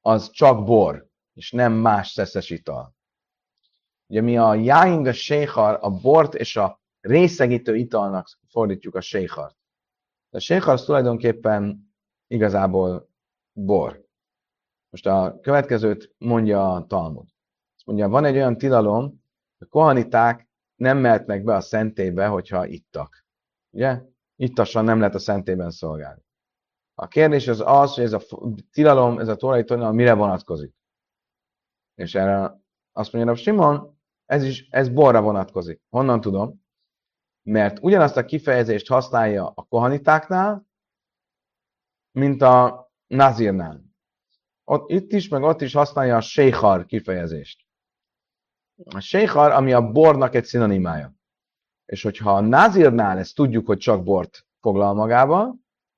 az 0.01 0.29
csak 0.29 0.65
bor, 0.65 1.09
és 1.33 1.51
nem 1.51 1.73
más 1.73 2.09
szeszes 2.09 2.49
ital. 2.49 2.95
Ugye 4.07 4.21
mi 4.21 4.37
a 4.37 4.53
jáing 4.53 5.05
a 5.05 5.13
séhar, 5.13 5.77
a 5.81 5.89
bort 5.89 6.33
és 6.33 6.55
a 6.55 6.81
részegítő 6.99 7.75
italnak 7.75 8.29
fordítjuk 8.47 8.95
a 8.95 9.01
séhart. 9.01 9.57
A 10.29 10.39
séhar 10.39 10.73
az 10.73 10.83
tulajdonképpen 10.83 11.93
igazából 12.27 13.09
bor. 13.51 14.07
Most 14.89 15.05
a 15.05 15.39
következőt 15.41 16.15
mondja 16.17 16.73
a 16.73 16.85
Talmud. 16.85 17.27
Mondja, 17.85 18.09
van 18.09 18.25
egy 18.25 18.35
olyan 18.35 18.57
tilalom, 18.57 19.23
a 19.57 19.65
kohaniták 19.65 20.48
nem 20.79 20.97
mehetnek 20.97 21.43
be 21.43 21.55
a 21.55 21.61
szentélybe, 21.61 22.27
hogyha 22.27 22.65
ittak. 22.65 23.25
Ugye? 23.69 24.01
Ittasan 24.35 24.83
nem 24.83 24.99
lehet 24.99 25.15
a 25.15 25.19
szentében 25.19 25.71
szolgálni. 25.71 26.21
A 26.93 27.07
kérdés 27.07 27.47
az 27.47 27.63
az, 27.65 27.93
hogy 27.93 28.03
ez 28.03 28.13
a 28.13 28.21
tilalom, 28.71 29.19
ez 29.19 29.27
a 29.27 29.35
torai 29.35 29.63
tilalom 29.63 29.95
mire 29.95 30.13
vonatkozik. 30.13 30.73
És 31.95 32.15
erre 32.15 32.61
azt 32.91 33.13
mondja, 33.13 33.31
hogy 33.31 33.41
Simon, 33.41 33.99
ez 34.25 34.43
is, 34.43 34.67
ez 34.69 34.89
borra 34.89 35.21
vonatkozik. 35.21 35.81
Honnan 35.89 36.21
tudom? 36.21 36.65
Mert 37.43 37.79
ugyanazt 37.81 38.17
a 38.17 38.25
kifejezést 38.25 38.87
használja 38.87 39.47
a 39.47 39.63
kohanitáknál, 39.63 40.67
mint 42.11 42.41
a 42.41 42.87
nazirnál. 43.07 43.83
Ott, 44.63 44.89
itt 44.89 45.11
is, 45.11 45.27
meg 45.27 45.41
ott 45.41 45.61
is 45.61 45.73
használja 45.73 46.15
a 46.15 46.21
séhar 46.21 46.85
kifejezést. 46.85 47.67
A 48.85 48.99
séhar, 48.99 49.51
ami 49.51 49.73
a 49.73 49.91
bornak 49.91 50.35
egy 50.35 50.45
szinonimája. 50.45 51.13
És 51.85 52.03
hogyha 52.03 52.35
a 52.35 52.39
názirnál 52.39 53.17
ezt 53.17 53.35
tudjuk, 53.35 53.65
hogy 53.65 53.77
csak 53.77 54.03
bort 54.03 54.45
foglal 54.59 54.93
magába, 54.93 55.55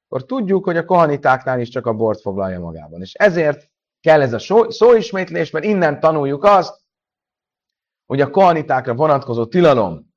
akkor 0.07 0.25
tudjuk, 0.25 0.63
hogy 0.63 0.77
a 0.77 0.85
kohanitáknál 0.85 1.59
is 1.59 1.69
csak 1.69 1.85
a 1.85 1.93
bort 1.93 2.21
foglalja 2.21 2.59
magában. 2.59 3.01
És 3.01 3.13
ezért 3.13 3.69
kell 3.99 4.21
ez 4.21 4.33
a 4.33 4.69
szóismétlés, 4.71 5.51
mert 5.51 5.65
innen 5.65 5.99
tanuljuk 5.99 6.43
azt, 6.43 6.79
hogy 8.05 8.21
a 8.21 8.29
kohanitákra 8.29 8.93
vonatkozó 8.93 9.45
tilalom, 9.45 10.13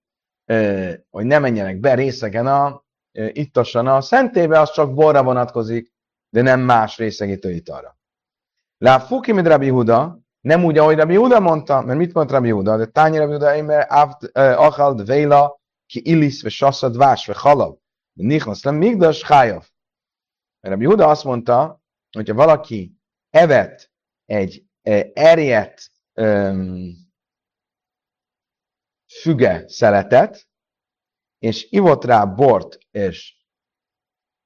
hogy 1.11 1.25
ne 1.25 1.39
menjenek 1.39 1.81
be 1.81 1.95
részegen 1.95 2.47
a 2.47 2.85
ittasson 3.13 3.87
a 3.87 4.01
szentébe, 4.01 4.61
az 4.61 4.71
csak 4.71 4.95
borra 4.95 5.23
vonatkozik, 5.23 5.93
de 6.31 6.43
nem 6.43 6.61
más 6.61 6.97
részegítő 6.97 7.51
italra. 7.51 7.99
Lá 8.79 8.99
fuki, 8.99 9.33
Huda, 9.69 10.19
nem 10.45 10.65
úgy, 10.65 10.79
ahogy 10.79 10.97
Rabbi 10.97 11.15
Huda 11.15 11.41
mondta, 11.41 11.81
mert 11.81 11.99
mit 11.99 12.13
mondta 12.13 12.35
Rabbi 12.35 12.51
Huda? 12.51 12.77
De 12.77 12.87
tányi 12.87 13.19
Rabbi 13.19 13.33
Huda, 13.33 13.63
mert 13.63 13.91
achald 14.59 15.07
véla, 15.07 15.61
ki 15.87 16.01
illis, 16.05 16.43
ve 16.43 16.49
sasszad, 16.49 16.97
vás, 16.97 17.27
ve 17.27 17.35
halav. 17.37 17.77
Nichnasz 18.13 18.63
nem 18.63 18.75
migdas, 18.75 19.23
hájav. 19.23 19.69
Rabbi 20.61 20.85
Huda 20.85 21.09
azt 21.09 21.25
mondta, 21.25 21.83
hogyha 22.11 22.35
valaki 22.35 22.99
evett 23.31 23.91
egy 24.25 24.65
erjedt 25.13 25.91
um, 26.15 26.93
füge 29.21 29.69
szeletet, 29.69 30.49
és 31.39 31.71
ivott 31.71 32.05
rá 32.05 32.25
bort, 32.25 32.79
és 32.91 33.37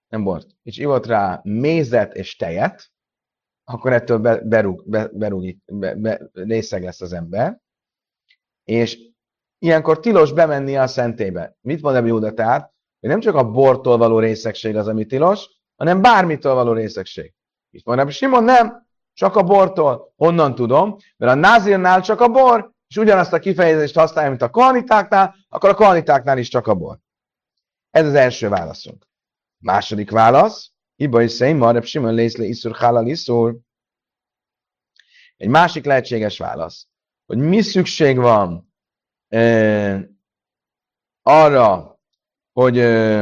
nem 0.09 0.25
bort, 0.25 0.51
és 0.63 0.77
ivott 0.77 1.07
rá 1.07 1.41
mézet 1.43 2.15
és 2.15 2.37
tejet, 2.37 2.93
akkor 3.71 3.93
ettől 3.93 4.19
be, 4.19 4.37
berúg, 4.37 4.83
be, 4.87 5.09
berúg, 5.13 5.57
be, 5.67 5.95
be, 5.95 6.31
részeg 6.33 6.83
lesz 6.83 7.01
az 7.01 7.13
ember, 7.13 7.61
és 8.65 8.99
ilyenkor 9.59 10.01
tilos 10.01 10.33
bemenni 10.33 10.77
a 10.77 10.87
szentébe. 10.87 11.57
Mit 11.61 11.83
mond 11.83 11.97
Ebbi 11.97 12.09
Júda 12.09 12.35
tehát? 12.35 12.73
Hogy 13.01 13.09
nem 13.09 13.21
csak 13.21 13.35
a 13.35 13.51
bortól 13.51 13.97
való 13.97 14.19
részegség 14.19 14.77
az, 14.77 14.89
ami 14.89 15.07
tilos, 15.07 15.49
hanem 15.77 16.03
bármitől 16.03 16.55
való 16.55 16.73
részegség. 16.73 17.35
Mit 17.71 17.85
mond 17.85 17.99
Ebbi 17.99 18.11
Simon? 18.11 18.45
Nem, 18.45 18.87
csak 19.13 19.37
a 19.37 19.43
bortól. 19.43 20.13
Honnan 20.17 20.55
tudom? 20.55 20.97
Mert 21.17 21.33
a 21.33 21.35
názírnál 21.35 22.01
csak 22.01 22.21
a 22.21 22.29
bor, 22.29 22.73
és 22.89 22.97
ugyanazt 22.97 23.33
a 23.33 23.39
kifejezést 23.39 23.95
használja, 23.95 24.31
mint 24.31 24.43
a 24.43 24.51
kohanitáknál, 24.51 25.35
akkor 25.49 25.71
a 25.71 25.75
kohanitáknál 25.75 26.39
is 26.39 26.49
csak 26.49 26.67
a 26.67 26.75
bor. 26.75 26.99
Ez 27.91 28.07
az 28.07 28.15
első 28.15 28.49
válaszunk. 28.49 29.07
Második 29.59 30.11
válasz, 30.11 30.73
Iba 31.01 31.23
is 31.23 31.33
szerint 31.33 31.59
Marab 31.59 31.85
Simon 31.85 32.15
Lészle 32.15 32.45
Iszur 32.45 32.77
Halal 32.77 33.07
Iszur. 33.07 33.59
Egy 35.37 35.49
másik 35.49 35.85
lehetséges 35.85 36.39
válasz, 36.39 36.87
hogy 37.27 37.39
mi 37.39 37.61
szükség 37.61 38.17
van 38.17 38.73
e, 39.29 40.11
arra, 41.23 42.01
hogy 42.53 42.79
e, 42.79 43.21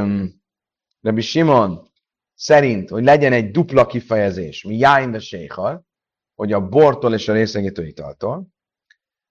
Rabbi 1.00 1.20
Simon 1.20 1.90
szerint, 2.34 2.88
hogy 2.88 3.04
legyen 3.04 3.32
egy 3.32 3.50
dupla 3.50 3.86
kifejezés, 3.86 4.62
mi 4.62 4.76
jáin 4.76 5.10
de 5.10 5.18
hogy 6.34 6.52
a 6.52 6.68
bortól 6.68 7.14
és 7.14 7.28
a 7.28 7.32
részegítő 7.32 7.86
italtól, 7.86 8.54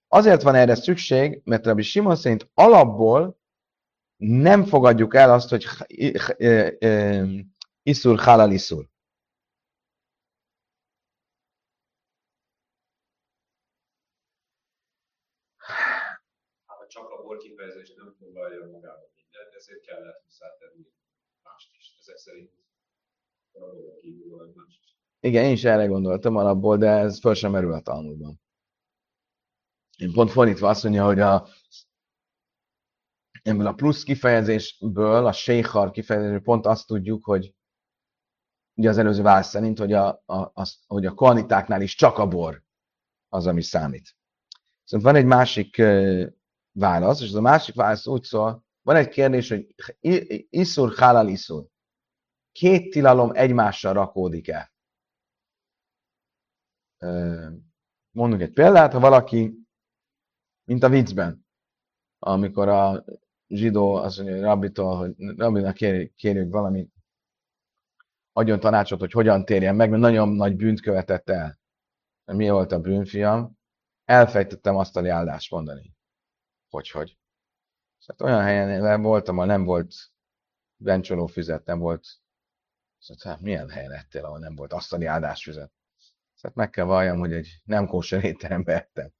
Azért 0.08 0.42
van 0.42 0.54
erre 0.54 0.74
szükség, 0.74 1.40
mert 1.44 1.66
Rabbi 1.66 1.82
Simon 1.82 2.16
szerint 2.16 2.50
alapból 2.54 3.40
nem 4.16 4.64
fogadjuk 4.64 5.14
el 5.14 5.32
azt, 5.32 5.48
hogy 5.48 5.66
iszur 7.86 8.18
halal 8.18 8.50
iszur. 8.52 8.84
csak 16.88 17.10
a 17.10 17.22
bor 17.22 17.36
kifejezés 17.38 17.94
nem 17.94 18.14
foglalja 18.18 18.58
magába 18.58 19.10
mindent, 19.14 19.54
ezért 19.54 19.80
kellett 19.80 20.22
hozzátenni 20.24 20.86
mást 21.42 21.74
is. 21.78 21.96
Ezek 22.00 22.16
szerint 22.16 22.50
a 23.52 23.98
kívül 24.00 24.52
más 24.54 24.78
is. 24.80 24.96
Igen, 25.20 25.44
én 25.44 25.52
is 25.52 25.64
erre 25.64 25.86
gondoltam 25.86 26.36
alapból, 26.36 26.76
de 26.76 26.88
ez 26.90 27.20
föl 27.20 27.34
sem 27.34 27.50
merül 27.50 27.72
a 27.72 27.80
Talmudban. 27.80 28.40
Én 29.96 30.12
pont 30.12 30.30
fordítva 30.30 30.68
azt 30.68 30.82
mondja, 30.82 31.04
hogy 31.04 31.20
a, 31.20 31.48
ebből 33.42 33.66
a 33.66 33.74
plusz 33.74 34.02
kifejezésből, 34.02 35.26
a 35.26 35.32
sékhar 35.32 35.90
kifejezésből 35.90 36.40
pont 36.40 36.66
azt 36.66 36.86
tudjuk, 36.86 37.24
hogy 37.24 37.55
ugye 38.76 38.88
az 38.88 38.98
előző 38.98 39.22
válasz 39.22 39.48
szerint, 39.48 39.78
hogy 39.78 39.92
a, 39.92 40.22
a, 40.26 40.50
az, 40.54 40.78
hogy 40.86 41.06
a 41.06 41.14
kvanitáknál 41.14 41.82
is 41.82 41.94
csak 41.94 42.18
a 42.18 42.28
bor 42.28 42.62
az, 43.28 43.46
ami 43.46 43.62
számít. 43.62 44.16
Szóval 44.84 45.12
van 45.12 45.20
egy 45.20 45.28
másik 45.28 45.82
válasz, 46.72 47.20
és 47.20 47.28
az 47.28 47.34
a 47.34 47.40
másik 47.40 47.74
válasz 47.74 48.06
úgy 48.06 48.22
szól, 48.22 48.64
van 48.82 48.96
egy 48.96 49.08
kérdés, 49.08 49.48
hogy 49.48 49.74
iszur 50.50 50.94
halal 50.96 51.28
iszur. 51.28 51.66
Két 52.52 52.92
tilalom 52.92 53.30
egymással 53.34 53.92
rakódik-e? 53.92 54.72
Mondunk 58.10 58.40
egy 58.40 58.52
példát, 58.52 58.92
ha 58.92 59.00
valaki 59.00 59.66
mint 60.64 60.82
a 60.82 60.88
viccben, 60.88 61.46
amikor 62.18 62.68
a 62.68 63.04
zsidó 63.48 63.94
azt 63.94 64.16
mondja, 64.16 64.34
hogy 64.34 64.44
rabbitól, 64.44 64.96
hogy 64.96 65.14
rabbinak 65.36 65.74
kérjük 66.16 66.52
valami, 66.52 66.88
adjon 68.36 68.60
tanácsot, 68.60 69.00
hogy 69.00 69.12
hogyan 69.12 69.44
térjen 69.44 69.74
meg, 69.74 69.90
mert 69.90 70.02
nagyon 70.02 70.28
nagy 70.28 70.56
bűnt 70.56 70.80
követett 70.80 71.28
el. 71.30 71.58
Mi 72.24 72.48
volt 72.48 72.72
a 72.72 72.80
bűnfiam? 72.80 73.58
Elfejtettem 74.04 74.76
azt 74.76 74.96
a 74.96 75.12
áldást 75.12 75.50
mondani. 75.50 75.94
Hogy, 76.68 76.90
hogy? 76.90 77.18
Szóval 77.98 78.32
olyan 78.32 78.44
helyen 78.44 79.02
voltam, 79.02 79.36
ahol 79.36 79.46
nem 79.46 79.64
volt 79.64 79.94
bencsoló 80.76 81.26
füzet, 81.26 81.64
nem 81.64 81.78
volt 81.78 82.06
Szóval 82.98 83.32
hát 83.32 83.40
milyen 83.40 83.68
helyen 83.68 83.90
lettél, 83.90 84.24
ahol 84.24 84.38
nem 84.38 84.54
volt 84.54 84.72
asztali 84.72 85.04
áldásfüzet? 85.04 85.72
Szóval 86.34 86.52
meg 86.54 86.70
kell 86.70 86.84
valljam, 86.84 87.18
hogy 87.18 87.32
egy 87.32 87.60
nem 87.64 87.86
kóser 87.86 88.24
étterembe 88.24 88.74
ettem. 88.74 89.12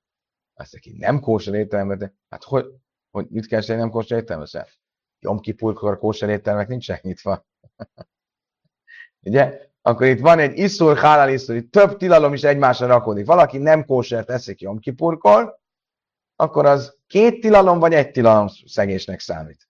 Azt 0.55 0.74
aki 0.74 0.96
nem 0.96 1.20
kóser 1.20 1.55
étterembe, 1.55 1.96
de 1.96 2.14
hát 2.29 2.44
hogy, 2.44 2.66
hogy 3.11 3.26
mit 3.29 3.46
kell 3.46 3.62
nem 3.66 3.90
kóser 3.90 4.18
étterembe? 4.18 4.68
Jom 5.18 5.40
kipulkor 5.40 5.98
kóser 5.98 6.29
éttermek 6.29 6.68
nincsenek 6.68 7.02
nyitva. 7.02 7.46
Ugye? 9.27 9.65
Akkor 9.83 10.07
itt 10.07 10.21
van 10.21 10.39
egy 10.39 10.59
iszur, 10.59 10.97
hálál 10.97 11.33
iszur, 11.33 11.57
itt 11.57 11.71
több 11.71 11.97
tilalom 11.97 12.33
is 12.33 12.43
egymásra 12.43 12.87
rakódik. 12.87 13.27
Valaki 13.27 13.59
nem 13.59 13.85
kósert 13.85 14.31
eszik 14.31 14.61
Jom 14.61 14.79
kipurkor, 14.79 15.59
akkor 16.37 16.67
az 16.67 16.99
két 17.07 17.41
tilalom 17.41 17.79
vagy 17.79 17.93
egy 17.93 18.11
tilalom 18.11 18.47
szegésnek 18.67 19.21
számít. 19.21 19.69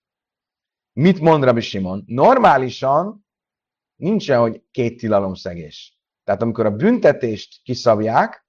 Mit 0.93 1.21
mond 1.21 1.45
Rabbi 1.45 1.61
Simon? 1.61 2.05
Normálisan 2.07 3.27
nincsen, 3.97 4.41
hogy 4.41 4.63
két 4.71 4.99
tilalom 4.99 5.35
szegés. 5.35 5.99
Tehát 6.25 6.43
amikor 6.43 6.67
a 6.67 6.77
büntetést 6.77 7.63
kiszabják, 7.63 8.47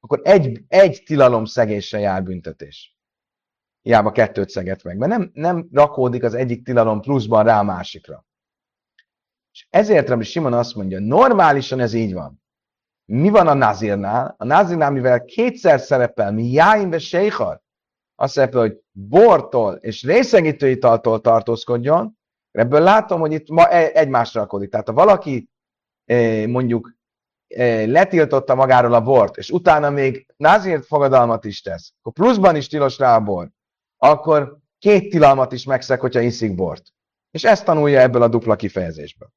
akkor 0.00 0.20
egy, 0.24 0.64
egy 0.68 1.02
tilalom 1.06 1.44
szegéssel 1.44 2.00
jár 2.00 2.22
büntetés. 2.22 2.98
Hiába 3.82 4.12
kettőt 4.12 4.48
szeget 4.48 4.82
meg, 4.82 4.96
mert 4.96 5.12
nem, 5.12 5.30
nem 5.34 5.68
rakódik 5.72 6.22
az 6.22 6.34
egyik 6.34 6.64
tilalom 6.64 7.00
pluszban 7.00 7.44
rá 7.44 7.58
a 7.58 7.62
másikra. 7.62 8.27
És 9.58 9.66
ezért 9.70 10.08
Rabbi 10.08 10.24
Simon 10.24 10.52
azt 10.52 10.74
mondja, 10.74 10.98
normálisan 11.00 11.80
ez 11.80 11.92
így 11.92 12.12
van. 12.12 12.42
Mi 13.04 13.28
van 13.28 13.46
a 13.46 13.54
nazirnál? 13.54 14.34
A 14.38 14.44
nazirnál, 14.44 14.90
mivel 14.90 15.24
kétszer 15.24 15.80
szerepel, 15.80 16.32
mi 16.32 16.44
jáim 16.44 16.90
ve 16.90 16.98
sejhar, 16.98 17.60
azt 18.14 18.32
szerepel, 18.32 18.60
hogy 18.60 18.80
bortól 18.90 19.74
és 19.74 20.02
részegítő 20.02 20.68
italtól 20.68 21.20
tartózkodjon, 21.20 22.18
ebből 22.50 22.80
látom, 22.80 23.20
hogy 23.20 23.32
itt 23.32 23.48
ma 23.48 23.68
e- 23.68 23.90
egymásra 23.94 24.40
rakodik. 24.40 24.70
Tehát 24.70 24.86
ha 24.86 24.92
valaki 24.92 25.48
eh, 26.04 26.46
mondjuk 26.46 26.96
letiltotta 27.86 28.54
magáról 28.54 28.94
a 28.94 29.00
bort, 29.00 29.36
és 29.36 29.50
utána 29.50 29.90
még 29.90 30.26
názért 30.36 30.86
fogadalmat 30.86 31.44
is 31.44 31.60
tesz, 31.62 31.92
akkor 32.00 32.12
pluszban 32.12 32.56
is 32.56 32.66
tilos 32.66 32.98
rá 32.98 33.16
a 33.16 33.20
bor, 33.20 33.50
akkor 33.96 34.58
két 34.78 35.10
tilalmat 35.10 35.52
is 35.52 35.64
megszeg, 35.64 36.00
hogyha 36.00 36.20
iszik 36.20 36.54
bort. 36.54 36.92
És 37.30 37.44
ezt 37.44 37.64
tanulja 37.64 38.00
ebből 38.00 38.22
a 38.22 38.28
dupla 38.28 38.56
kifejezésből. 38.56 39.32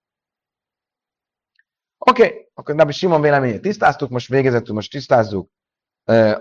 Oké, 2.06 2.26
okay, 2.26 2.48
akkor 2.54 2.76
Nabi 2.76 2.92
Simon 2.92 3.22
véleményét 3.22 3.62
tisztáztuk, 3.62 4.10
most 4.10 4.28
végezetül 4.28 4.76
most 4.76 4.92
tisztázzuk 4.92 5.50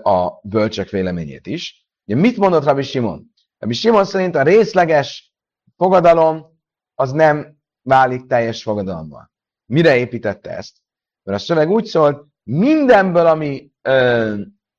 a 0.01 0.39
bölcsek 0.43 0.89
véleményét 0.89 1.47
is. 1.47 1.85
Ugye 2.05 2.21
mit 2.21 2.37
mondott 2.37 2.63
Rabbi 2.63 2.81
Simon? 2.81 3.33
Rabbi 3.57 3.73
Simon 3.73 4.05
szerint 4.05 4.35
a 4.35 4.41
részleges 4.43 5.33
fogadalom 5.77 6.59
az 6.95 7.11
nem 7.11 7.57
válik 7.81 8.25
teljes 8.25 8.63
fogadalommal. 8.63 9.31
Mire 9.65 9.97
építette 9.97 10.57
ezt? 10.57 10.77
Mert 11.23 11.39
a 11.39 11.43
szöveg 11.43 11.69
úgy 11.69 11.85
szól, 11.85 12.27
mindenből, 12.43 13.25
ami 13.25 13.71
ö, 13.81 14.35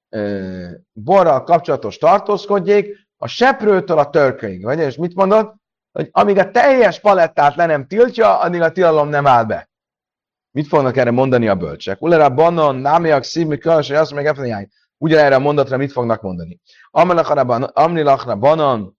ö, 0.09 0.71
borral 0.93 1.43
kapcsolatos 1.43 1.99
tartózkodjék, 1.99 3.09
a 3.17 3.27
seprőtől 3.27 3.99
a 3.99 4.11
törköig. 4.11 4.65
Vagy 4.65 4.79
és 4.79 4.97
mit 4.97 5.15
mondod? 5.15 5.55
Hogy 5.93 6.09
amíg 6.11 6.39
a 6.39 6.51
teljes 6.51 7.01
palettát 7.01 7.55
le 7.55 7.67
nem 7.67 7.87
tiltja, 7.87 8.39
addig 8.39 8.61
a 8.61 8.73
tilalom 8.73 9.09
nem 9.09 9.27
áll 9.27 9.45
be. 9.45 9.71
Mit 10.53 10.67
fognak 10.67 10.97
erre 10.97 11.11
mondani 11.11 11.49
a 11.49 11.55
bölcsek? 11.55 12.03
Ulera 12.03 12.35
banon, 12.35 12.77
námiak, 12.77 13.23
szívmi, 13.23 13.59
különösen, 13.59 14.01
azt 14.01 14.15
meg 14.15 14.27
efenyány. 14.27 14.69
Ugyanerre 14.99 15.35
a 15.35 15.39
mondatra 15.39 15.77
mit 15.77 15.93
fognak 15.93 16.23
mondani? 16.23 16.61
Amnilachra 17.73 18.37
banon, 18.37 18.97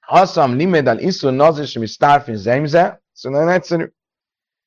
haszam 0.00 0.56
limédel 0.56 0.98
iszun 0.98 1.34
nazis, 1.34 1.72
mi 1.72 1.86
starfin 1.86 2.36
zemze. 2.36 3.02
Szóval 3.12 3.38
nagyon 3.38 3.54
egyszerű. 3.54 3.92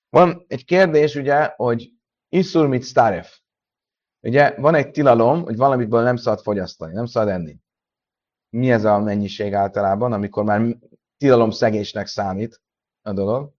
Van 0.10 0.46
egy 0.48 0.66
kérdés, 0.66 1.16
ugye, 1.16 1.54
hogy 1.56 1.92
iszul 2.30 2.68
mit 2.68 2.84
staref. 2.84 3.40
Ugye 4.22 4.56
van 4.58 4.76
egy 4.76 4.92
tilalom, 4.92 5.44
hogy 5.44 5.58
valamiből 5.58 6.04
nem 6.04 6.16
szabad 6.16 6.44
fogyasztani, 6.44 6.94
nem 6.94 7.06
szabad 7.06 7.30
enni. 7.30 7.58
Mi 8.50 8.72
ez 8.72 8.84
a 8.86 9.00
mennyiség 9.00 9.54
általában, 9.54 10.14
amikor 10.14 10.44
már 10.44 10.78
tilalom 11.18 11.50
szegésnek 11.50 12.08
számít? 12.08 12.62
a 13.04 13.14
dolog. 13.14 13.54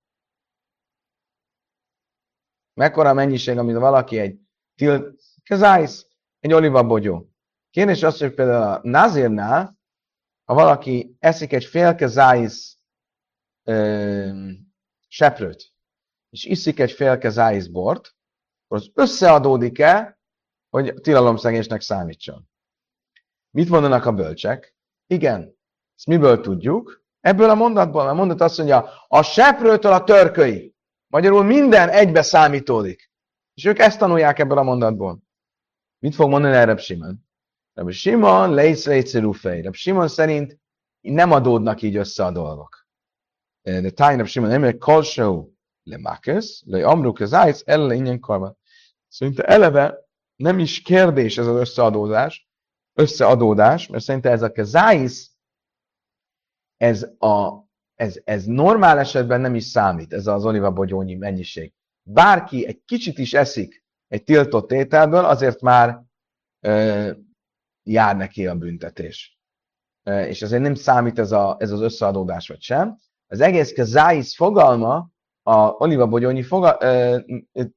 Mekkora 2.75 3.09
a 3.09 3.15
mennyiség, 3.15 3.59
amit 3.59 3.77
valaki 3.77 4.19
egy 4.19 4.39
til, 4.77 5.15
kezájsz, 5.43 6.07
egy 6.39 6.53
olivabogyó. 6.53 7.29
Kérdés 7.71 8.03
az, 8.03 8.19
hogy 8.19 8.35
például 8.35 8.73
a 8.73 8.81
nazirnál, 8.83 9.79
ha 10.45 10.55
valaki 10.55 11.17
eszik 11.19 11.53
egy 11.53 11.65
fél 11.65 11.95
kezájsz 11.95 12.79
seprőt, 15.09 15.73
és 16.31 16.45
iszik 16.45 16.81
egy 16.81 16.93
fél 16.93 17.19
kezájsz 17.19 17.67
bort, 17.67 18.15
akkor 18.65 18.79
az 18.79 18.91
összeadódik-e, 18.95 20.19
hogy 20.69 20.95
tilalomszegésnek 20.95 21.81
számítson. 21.81 22.49
Mit 23.51 23.69
mondanak 23.69 24.07
a 24.07 24.13
bölcsek? 24.13 24.77
Igen. 25.07 25.59
Ezt 25.97 26.07
miből 26.07 26.41
tudjuk? 26.41 27.05
Ebből 27.21 27.51
a 27.51 27.55
mondatból, 27.55 28.09
a 28.09 28.13
mondat 28.15 28.41
azt 28.41 28.57
mondja, 28.59 28.91
a 29.09 29.23
seprőtől 29.23 29.93
a 29.93 30.05
törköi. 30.05 30.74
Magyarul 31.14 31.42
minden 31.42 31.88
egybe 31.88 32.22
számítódik. 32.22 33.11
És 33.55 33.64
ők 33.64 33.79
ezt 33.79 33.98
tanulják 33.98 34.38
ebből 34.38 34.59
a 34.59 34.62
mondatból. 34.62 35.22
Mit 35.98 36.14
fog 36.14 36.31
mondani 36.31 36.55
erre 36.55 36.77
Simon? 36.77 37.27
Reb 37.74 37.90
Simon, 37.90 38.50
lejsz 38.55 38.87
lejszerúfej. 38.87 39.62
Reb 39.62 39.74
Simon 39.74 40.09
szerint 40.09 40.59
nem 41.00 41.33
adódnak 41.33 41.83
így 41.83 41.96
össze 41.96 42.24
a 42.24 42.31
dolgok. 42.31 42.87
De 43.62 43.90
táj 43.90 44.16
Reb 44.16 44.27
Simon 44.27 44.48
nem, 44.48 44.79
kolsó 44.79 45.55
le 45.83 45.98
makesz, 45.98 46.62
le 46.66 46.87
amruk 46.87 47.20
az 47.20 47.33
ájsz, 47.33 47.62
elle 47.66 47.94
ingyen 47.94 48.20
karma. 48.20 48.55
Szerintem 49.09 49.44
eleve 49.48 50.09
nem 50.37 50.59
is 50.59 50.83
kérdés 50.83 51.38
ez 51.38 51.46
az 51.46 51.57
összeadódás, 51.57 52.48
összeadódás, 52.92 53.87
mert 53.87 54.05
szerintem 54.05 54.33
ez 54.33 54.42
a 54.42 54.53
kezáisz, 54.53 55.37
ez, 56.77 57.03
a, 57.18 57.63
ez, 57.94 58.20
ez 58.24 58.44
normál 58.44 58.98
esetben 58.98 59.40
nem 59.40 59.54
is 59.54 59.64
számít, 59.64 60.12
ez 60.12 60.26
az 60.26 60.44
olivabogyónyi 60.44 61.14
mennyiség. 61.14 61.72
Bárki 62.02 62.66
egy 62.66 62.83
kicsit 62.85 63.18
is 63.18 63.35
eszik 63.35 63.85
egy 64.09 64.24
tiltott 64.24 64.72
ételből, 64.72 65.24
azért 65.24 65.61
már 65.61 66.02
ö, 66.61 67.11
jár 67.83 68.16
neki 68.16 68.46
a 68.46 68.54
büntetés. 68.54 69.38
Ö, 70.02 70.22
és 70.22 70.42
azért 70.42 70.62
nem 70.62 70.74
számít 70.74 71.18
ez, 71.18 71.33
a, 71.33 71.57
ez 71.59 71.70
az 71.70 71.80
összeadódás 71.80 72.48
vagy 72.48 72.61
sem. 72.61 72.98
Az 73.26 73.40
egész 73.40 73.72
kezáisz 73.72 74.35
fogalma, 74.35 75.12
a 75.42 75.57
olivabogyónyi 75.59 76.42
fogal, 76.42 76.76
ö, 76.80 77.18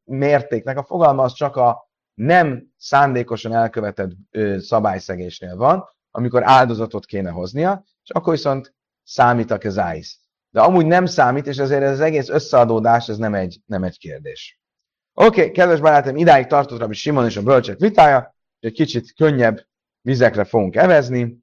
mértéknek 0.04 0.78
a 0.78 0.84
fogalma 0.84 1.24
az 1.24 1.34
csak 1.34 1.56
a 1.56 1.90
nem 2.14 2.68
szándékosan 2.78 3.54
elkövetett 3.54 4.12
ö, 4.32 4.60
szabályszegésnél 4.60 5.56
van, 5.56 5.84
amikor 6.12 6.44
áldozatot 6.44 7.06
kéne 7.06 7.30
hoznia, 7.30 7.84
és 8.04 8.10
akkor 8.10 8.34
viszont 8.34 8.76
számít 9.08 9.52
a 9.52 9.58
kezáisz. 9.58 10.20
De 10.50 10.62
amúgy 10.62 10.86
nem 10.86 11.06
számít, 11.06 11.48
és 11.48 11.58
ezért 11.58 11.82
ez 11.82 11.92
az 11.92 12.00
egész 12.00 12.30
összeadódás, 12.30 13.10
ez 13.10 13.18
nem 13.18 13.34
egy, 13.34 13.62
nem 13.66 13.84
egy 13.84 13.98
kérdés. 13.98 14.60
Oké, 15.14 15.40
okay, 15.40 15.52
kedves 15.52 15.80
barátom, 15.80 16.16
idáig 16.16 16.46
tartott 16.46 16.80
Rabbi 16.80 16.94
Simon 16.94 17.26
és 17.26 17.38
a 17.38 17.44
bölcsek 17.44 17.80
vitája, 17.80 18.36
egy 18.60 18.74
kicsit 18.74 19.14
könnyebb 19.14 19.68
vizekre 20.02 20.44
fogunk 20.44 20.76
evezni. 20.76 21.38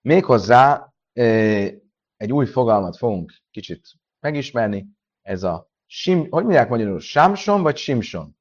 Méghozzá 0.00 0.92
egy 2.16 2.32
új 2.32 2.46
fogalmat 2.46 2.96
fogunk 2.96 3.32
kicsit 3.50 3.88
megismerni, 4.20 4.86
ez 5.22 5.42
a 5.42 5.70
sim, 5.86 6.30
hogy 6.30 6.42
mondják 6.42 6.68
magyarul, 6.68 7.00
Samson 7.00 7.62
vagy 7.62 7.76
Simson? 7.76 8.36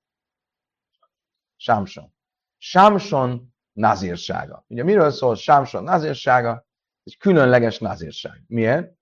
Sámson. 1.56 2.14
Sámson 2.58 3.54
nazírsága. 3.72 4.66
Ugye 4.68 4.84
miről 4.84 5.12
szól 5.12 5.36
Sámson 5.36 5.84
nazírsága? 5.84 6.70
Egy 7.04 7.18
különleges 7.18 7.80
nazírság. 7.80 8.44
Miért? 8.48 8.94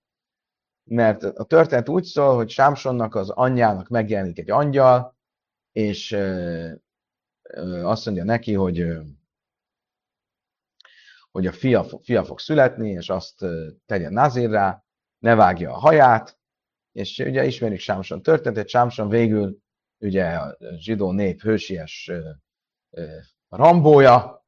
Mert 0.84 1.22
a 1.22 1.44
történet 1.44 1.88
úgy 1.88 2.04
szól, 2.04 2.34
hogy 2.34 2.50
Sámsonnak 2.50 3.14
az 3.14 3.30
anyjának 3.30 3.88
megjelenik 3.88 4.38
egy 4.38 4.50
angyal, 4.50 5.16
és 5.72 6.12
azt 7.82 8.06
mondja 8.06 8.24
neki, 8.24 8.54
hogy 8.54 8.98
hogy 11.30 11.46
a 11.46 11.52
fia, 11.52 11.84
fia 12.02 12.24
fog 12.24 12.38
születni, 12.38 12.90
és 12.90 13.08
azt 13.08 13.44
tegye 13.86 14.08
nazírrá, 14.08 14.84
ne 15.18 15.34
vágja 15.34 15.72
a 15.72 15.78
haját, 15.78 16.38
és 16.92 17.18
ugye 17.18 17.44
ismerjük 17.44 17.80
Sámson 17.80 18.22
történetet, 18.22 18.68
Sámson 18.68 19.08
végül 19.08 19.58
ugye 19.98 20.24
a 20.24 20.56
zsidó 20.76 21.12
nép 21.12 21.40
hősies 21.40 22.10
Rambója, 23.48 24.46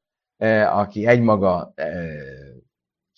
aki 0.67 1.07
egymaga 1.07 1.75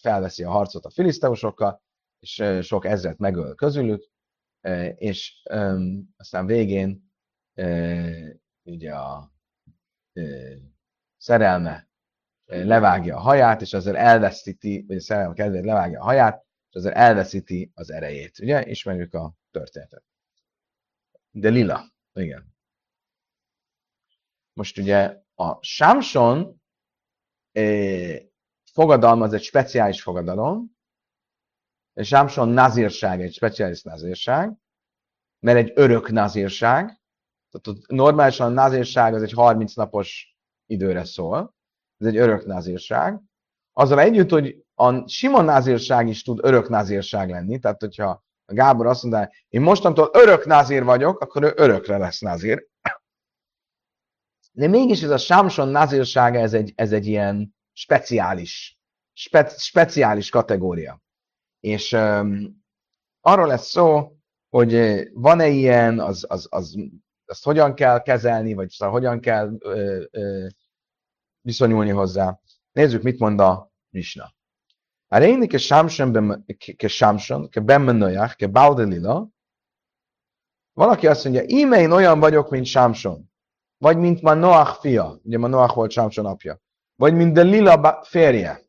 felveszi 0.05 0.45
a 0.45 0.51
harcot 0.51 0.85
a 0.85 0.91
filiszteusokkal, 0.91 1.83
és 2.19 2.43
sok 2.63 2.85
ezret 2.85 3.19
megöl 3.19 3.55
közülük, 3.55 4.11
és 4.95 5.43
aztán 6.17 6.47
végén 6.47 7.13
ugye 8.63 8.95
a 8.95 9.33
szerelme 11.17 11.89
levágja 12.45 13.17
a 13.17 13.21
haját, 13.21 13.61
és 13.61 13.73
azért 13.73 13.97
elveszíti, 13.97 14.85
vagy 14.87 14.97
a 14.97 15.01
szerelme 15.01 15.35
kedvéért 15.35 15.65
levágja 15.65 16.01
a 16.01 16.05
haját, 16.05 16.47
és 16.69 16.75
azért 16.75 16.95
elveszíti 16.95 17.71
az 17.75 17.91
erejét. 17.91 18.39
Ugye? 18.39 18.67
Ismerjük 18.67 19.15
a 19.15 19.35
történetet. 19.51 20.05
De 21.31 21.49
lila. 21.49 21.93
Igen. 22.13 22.55
Most 24.53 24.79
ugye 24.79 25.23
a 25.35 25.63
Samson 25.63 26.63
fogadalma 28.75 29.25
az 29.25 29.33
egy 29.33 29.43
speciális 29.43 30.03
fogadalom, 30.03 30.77
és 31.93 32.09
Samson 32.09 32.49
nazírság 32.49 33.23
egy 33.23 33.33
speciális 33.33 33.83
nazírság, 33.83 34.53
mert 35.39 35.59
egy 35.59 35.73
örök 35.75 36.11
nazírság, 36.11 37.01
tehát 37.51 37.79
normálisan 37.87 38.47
a 38.47 38.55
nazírság 38.55 39.15
az 39.15 39.23
egy 39.23 39.33
30 39.33 39.75
napos 39.75 40.37
időre 40.67 41.05
szól, 41.05 41.55
ez 41.97 42.07
egy 42.07 42.17
örök 42.17 42.47
nazírság. 42.47 43.21
Azzal 43.73 44.01
együtt, 44.01 44.31
hogy 44.31 44.65
a 44.75 45.09
sima 45.09 45.43
nazírság 45.43 46.09
is 46.09 46.23
tud 46.23 46.39
örök 46.43 46.69
nazírság 46.69 47.31
lenni, 47.31 47.59
tehát 47.59 47.81
hogyha 47.81 48.25
a 48.45 48.55
Gábor 48.55 48.87
azt 48.87 49.03
mondja, 49.03 49.31
én 49.49 49.61
mostantól 49.61 50.11
örök 50.13 50.47
nazír 50.47 50.85
vagyok, 50.85 51.21
akkor 51.21 51.43
ő 51.43 51.53
örökre 51.57 51.99
lesz 51.99 52.21
nazír. 52.21 52.67
De 54.53 54.67
mégis 54.69 55.03
ez 55.03 55.11
a 55.11 55.19
Samson 55.19 55.69
nazírsága, 55.69 56.39
ez 56.39 56.55
egy, 56.55 56.73
ez 56.77 56.93
egy 56.93 57.07
ilyen 57.07 57.55
speciális, 57.75 58.79
spe, 59.13 59.49
speciális 59.49 60.31
kategória. 60.31 61.03
És 61.61 61.93
um, 61.93 62.65
arról 63.21 63.47
lesz 63.47 63.71
szó, 63.71 64.17
hogy 64.49 65.03
van-e 65.13 65.49
ilyen, 65.49 66.01
az, 66.01 66.25
az, 66.29 66.47
az, 66.51 66.77
azt 67.27 67.45
hogyan 67.45 67.75
kell 67.75 68.03
kezelni, 68.03 68.55
vagy 68.55 68.71
szóval 68.71 68.95
hogyan 68.95 69.21
kell 69.21 69.57
ö, 69.59 70.05
ö, 70.11 70.47
viszonyulni 71.41 71.91
hozzá. 71.91 72.41
Nézzük, 72.73 73.03
mit 73.03 73.19
mond 73.19 73.41
a 73.41 73.73
Misna. 73.91 74.35
A 75.07 75.19
réni 75.19 75.47
ke 75.47 75.59
Samson, 75.59 76.45
ke 76.77 76.89
Samson, 76.89 77.49
ke 77.49 77.61
Ben 77.61 78.35
ke 78.37 78.47
Baudelila, 78.47 79.29
valaki 80.73 81.07
azt 81.07 81.25
mondja, 81.25 81.43
íme 81.47 81.81
én 81.81 81.91
olyan 81.91 82.21
vagyok, 82.21 82.51
mint 82.51 82.67
Samson 82.67 83.33
vagy 83.85 83.99
mint 83.99 84.23
Manoach 84.23 84.81
fia, 84.81 85.19
ugye 85.23 85.39
Manoach 85.39 85.75
volt 85.75 85.91
Sámson 85.91 86.27
apja, 86.27 86.61
vagy 86.97 87.15
mint 87.15 87.33
Delila 87.33 88.03
férje, 88.03 88.61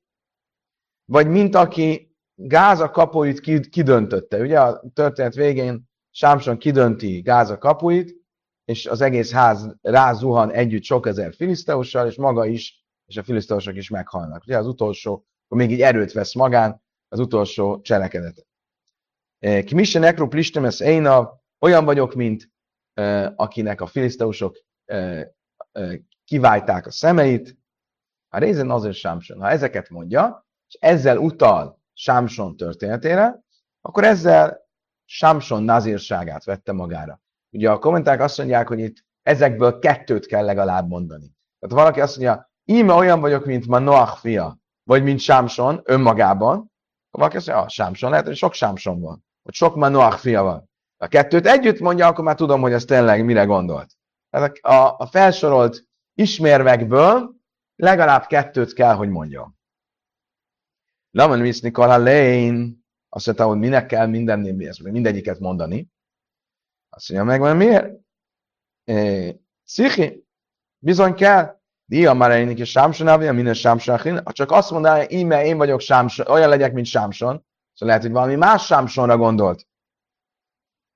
vagy 1.05 1.27
mint 1.27 1.55
aki 1.55 2.15
Gáza 2.35 2.89
kapuit 2.89 3.39
kidöntötte. 3.69 4.39
Ugye 4.39 4.59
a 4.59 4.83
történet 4.93 5.35
végén 5.35 5.89
Sámson 6.11 6.57
kidönti 6.57 7.21
Gáza 7.21 7.57
kapuit, 7.57 8.15
és 8.65 8.85
az 8.85 9.01
egész 9.01 9.31
ház 9.31 9.75
rázuhan 9.81 10.51
együtt 10.51 10.83
sok 10.83 11.07
ezer 11.07 11.33
filiszteussal, 11.33 12.07
és 12.07 12.15
maga 12.15 12.45
is, 12.45 12.85
és 13.05 13.17
a 13.17 13.23
filiszteusok 13.23 13.75
is 13.75 13.89
meghalnak. 13.89 14.43
Ugye 14.43 14.57
az 14.57 14.67
utolsó, 14.67 15.13
akkor 15.45 15.57
még 15.57 15.71
így 15.71 15.81
erőt 15.81 16.11
vesz 16.11 16.33
magán, 16.33 16.83
az 17.07 17.19
utolsó 17.19 17.81
cselekedet. 17.81 18.45
E, 19.39 19.63
Kimisse 19.63 19.99
nekro 19.99 20.27
plistemes 20.27 20.79
éna, 20.79 21.43
olyan 21.59 21.85
vagyok, 21.85 22.13
mint 22.13 22.51
e, 22.93 23.33
akinek 23.35 23.81
a 23.81 23.85
filiszteusok 23.85 24.63
kiválták 26.25 26.87
a 26.87 26.91
szemeit, 26.91 27.57
a 28.35 28.37
részen 28.37 28.69
azért 28.69 28.95
Sámson. 28.95 29.39
Ha 29.39 29.49
ezeket 29.49 29.89
mondja, 29.89 30.45
és 30.67 30.77
ezzel 30.79 31.17
utal 31.17 31.79
Sámson 31.93 32.57
történetére, 32.57 33.43
akkor 33.81 34.03
ezzel 34.03 34.67
Sámson 35.05 35.63
nazírságát 35.63 36.43
vette 36.43 36.71
magára. 36.71 37.21
Ugye 37.51 37.71
a 37.71 37.79
kommentárok 37.79 38.21
azt 38.21 38.37
mondják, 38.37 38.67
hogy 38.67 38.79
itt 38.79 39.05
ezekből 39.21 39.79
kettőt 39.79 40.25
kell 40.25 40.45
legalább 40.45 40.87
mondani. 40.87 41.35
Tehát 41.59 41.75
valaki 41.75 42.01
azt 42.01 42.17
mondja, 42.17 42.51
íme 42.65 42.93
olyan 42.93 43.19
vagyok, 43.19 43.45
mint 43.45 43.67
ma 43.67 43.79
Noach 43.79 44.17
fia, 44.19 44.57
vagy 44.83 45.03
mint 45.03 45.19
Sámson 45.19 45.81
önmagában, 45.83 46.55
akkor 46.55 47.19
valaki 47.19 47.37
azt 47.37 47.47
mondja, 47.47 47.63
ah, 47.65 47.69
Sámson, 47.69 48.09
lehet, 48.09 48.25
hogy 48.25 48.35
sok 48.35 48.53
Sámson 48.53 49.01
van, 49.01 49.25
vagy 49.41 49.53
sok 49.53 49.75
Noach 49.75 50.17
fia 50.17 50.43
van. 50.43 50.69
A 50.97 51.07
kettőt 51.07 51.47
együtt 51.47 51.79
mondja, 51.79 52.07
akkor 52.07 52.23
már 52.23 52.35
tudom, 52.35 52.61
hogy 52.61 52.73
ez 52.73 52.85
tényleg 52.85 53.25
mire 53.25 53.43
gondolt. 53.43 53.91
Tehát 54.29 54.57
a, 54.61 54.95
a 54.97 55.05
felsorolt 55.05 55.83
ismérvekből 56.13 57.34
legalább 57.75 58.25
kettőt 58.25 58.73
kell, 58.73 58.93
hogy 58.93 59.09
mondjon. 59.09 59.57
Laman 61.11 61.41
viszni 61.41 61.71
Lane, 61.73 62.67
Azt 63.09 63.25
mondta, 63.25 63.47
hogy 63.47 63.57
minek 63.57 63.85
kell 63.85 64.07
mindennél 64.07 64.71
mindegyiket 64.83 65.39
mondani. 65.39 65.87
Azt 66.89 67.09
mondja, 67.09 67.27
megvan 67.27 67.57
miért? 67.57 67.93
Szikhi, 69.63 70.25
bizony 70.77 71.13
kell. 71.13 71.59
Dia 71.87 72.13
már 72.13 72.31
én 72.31 72.49
is 72.49 72.69
Sámson 72.69 73.07
avja, 73.07 73.33
minden 73.33 73.53
Sámson 73.53 74.23
Csak 74.25 74.51
azt 74.51 74.71
mondaná, 74.71 75.05
íme 75.09 75.45
én 75.45 75.57
vagyok 75.57 75.79
Sámson, 75.79 76.27
olyan 76.27 76.49
legyek, 76.49 76.73
mint 76.73 76.85
Sámson. 76.85 77.45
Szóval 77.73 77.87
lehet, 77.87 78.01
hogy 78.01 78.11
valami 78.11 78.35
más 78.35 78.65
Sámsonra 78.65 79.17
gondolt. 79.17 79.67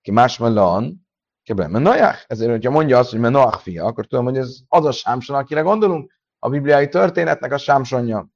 Ki 0.01 0.11
más 0.11 0.37
melon, 0.37 1.07
Kebben 1.43 1.71
Menajach. 1.71 2.23
Ezért, 2.27 2.51
hogyha 2.51 2.71
mondja 2.71 2.97
azt, 2.97 3.09
hogy 3.09 3.19
Menajach 3.19 3.61
fia, 3.61 3.85
akkor 3.85 4.05
tudom, 4.05 4.25
hogy 4.25 4.37
ez 4.37 4.59
az 4.67 4.85
a 4.85 4.91
Sámson, 4.91 5.35
akire 5.35 5.61
gondolunk. 5.61 6.18
A 6.39 6.49
bibliai 6.49 6.87
történetnek 6.87 7.51
a 7.51 7.57
Sámsonja. 7.57 8.27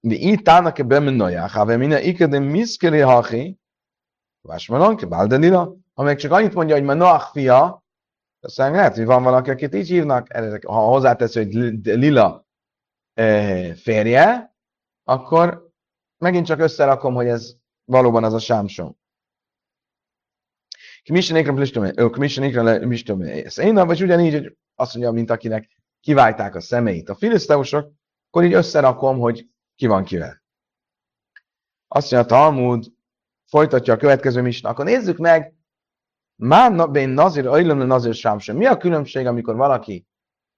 De 0.00 0.14
így 0.14 0.42
tának 0.42 0.78
ebben 0.78 1.02
Menajach, 1.02 1.52
ha 1.52 1.64
minden 1.64 2.02
ikede 2.02 2.38
miszkeli 2.38 2.98
hachi, 2.98 3.58
Vásmalon, 4.40 4.96
Kebáldelila, 4.96 5.76
amelyik 5.94 6.18
csak 6.18 6.32
annyit 6.32 6.54
mondja, 6.54 6.74
hogy 6.74 6.84
Menajach 6.84 7.30
fia, 7.32 7.84
aztán 8.40 8.72
lehet, 8.72 8.96
hogy 8.96 9.04
van 9.04 9.22
valaki, 9.22 9.50
akit 9.50 9.74
így 9.74 9.88
hívnak, 9.88 10.32
ha 10.66 10.80
hozzátesz, 10.80 11.34
hogy 11.34 11.54
Lila 11.82 12.46
férje, 13.74 14.54
akkor 15.04 15.70
megint 16.18 16.46
csak 16.46 16.60
összerakom, 16.60 17.14
hogy 17.14 17.26
ez 17.26 17.54
valóban 17.84 18.24
az 18.24 18.32
a 18.32 18.38
Sámson. 18.38 18.98
Mistomé. 22.86 23.44
Ez 23.44 23.58
én 23.58 23.74
vagy 23.74 24.02
ugyanígy, 24.02 24.32
hogy 24.32 24.56
azt 24.74 24.94
mondja, 24.94 25.12
mint 25.12 25.30
akinek 25.30 25.68
kiválták 26.00 26.54
a 26.54 26.60
szemeit. 26.60 27.08
A 27.08 27.14
filiszteusok, 27.14 27.92
akkor 28.30 28.44
így 28.44 28.52
összerakom, 28.52 29.18
hogy 29.18 29.46
ki 29.74 29.86
van 29.86 30.04
kivel. 30.04 30.42
Azt 31.88 32.10
mondja, 32.10 32.36
a 32.36 32.38
Talmud 32.38 32.84
folytatja 33.44 33.94
a 33.94 33.96
következő 33.96 34.42
misna. 34.42 34.68
Akkor 34.68 34.84
nézzük 34.84 35.18
meg, 35.18 35.54
már 36.36 36.90
ben 36.90 37.08
nazir, 37.08 37.46
ajlom 37.46 37.78
nazir 37.78 38.14
sámson. 38.14 38.56
Mi 38.56 38.66
a 38.66 38.76
különbség, 38.76 39.26
amikor 39.26 39.56
valaki 39.56 40.06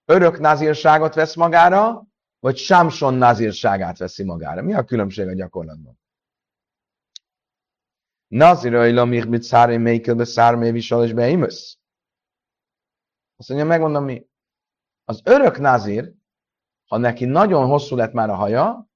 örök 0.04 0.38
nazírságot 0.38 1.14
vesz 1.14 1.34
magára, 1.34 2.06
vagy 2.38 2.56
sámson 2.56 3.14
nazírságát 3.14 3.98
veszi 3.98 4.24
magára? 4.24 4.62
Mi 4.62 4.74
a 4.74 4.84
különbség 4.84 5.28
a 5.28 5.34
gyakorlatban? 5.34 5.98
Naziraila 8.28 9.04
mich 9.04 9.26
mit 9.26 9.42
szári 9.42 9.76
meikel 9.76 10.24
szármé 10.24 10.70
visal 10.70 11.04
és 11.04 11.12
beimösz. 11.12 11.78
Azt 13.36 13.48
mondja, 13.48 13.66
megmondom 13.66 14.04
mi. 14.04 14.26
Az 15.04 15.20
örök 15.24 15.58
nazir, 15.58 16.12
ha 16.86 16.96
neki 16.96 17.24
nagyon 17.24 17.66
hosszú 17.66 17.96
lett 17.96 18.12
már 18.12 18.30
a 18.30 18.34
haja, 18.34 18.88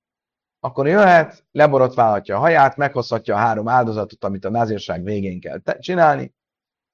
akkor 0.58 0.86
jöhet, 0.86 1.46
leborotválhatja 1.50 2.36
a 2.36 2.38
haját, 2.38 2.76
meghozhatja 2.76 3.34
a 3.34 3.38
három 3.38 3.68
áldozatot, 3.68 4.24
amit 4.24 4.44
a 4.44 4.50
nazírság 4.50 5.02
végén 5.02 5.40
kell 5.40 5.78
csinálni, 5.78 6.34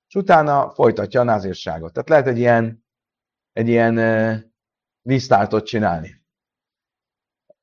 és 0.08 0.14
utána 0.14 0.70
folytatja 0.70 1.20
a 1.20 1.24
nazírságot. 1.24 1.92
Tehát 1.92 2.08
lehet 2.08 2.26
egy 2.26 2.38
ilyen, 2.38 2.84
egy 3.52 3.68
ilyen 3.68 3.98
uh, 3.98 4.38
lisztártot 5.02 5.66
csinálni. 5.66 6.24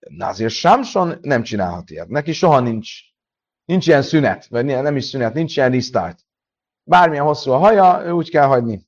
Nazir 0.10 0.50
Samson 0.50 1.18
nem 1.22 1.44
csinálhat 1.44 1.90
ilyet. 1.90 2.08
Neki 2.08 2.32
soha 2.32 2.60
nincs 2.60 3.13
Nincs 3.66 3.88
ilyen 3.88 4.02
szünet, 4.02 4.48
vagy 4.48 4.66
nem 4.66 4.96
is 4.96 5.06
szünet, 5.06 5.34
nincs 5.34 5.58
ilyen 5.58 5.72
restart. 5.72 6.26
Bármilyen 6.84 7.26
hosszú 7.26 7.52
a 7.52 7.58
haja, 7.58 8.02
ő 8.06 8.12
úgy 8.12 8.30
kell 8.30 8.46
hagyni. 8.46 8.88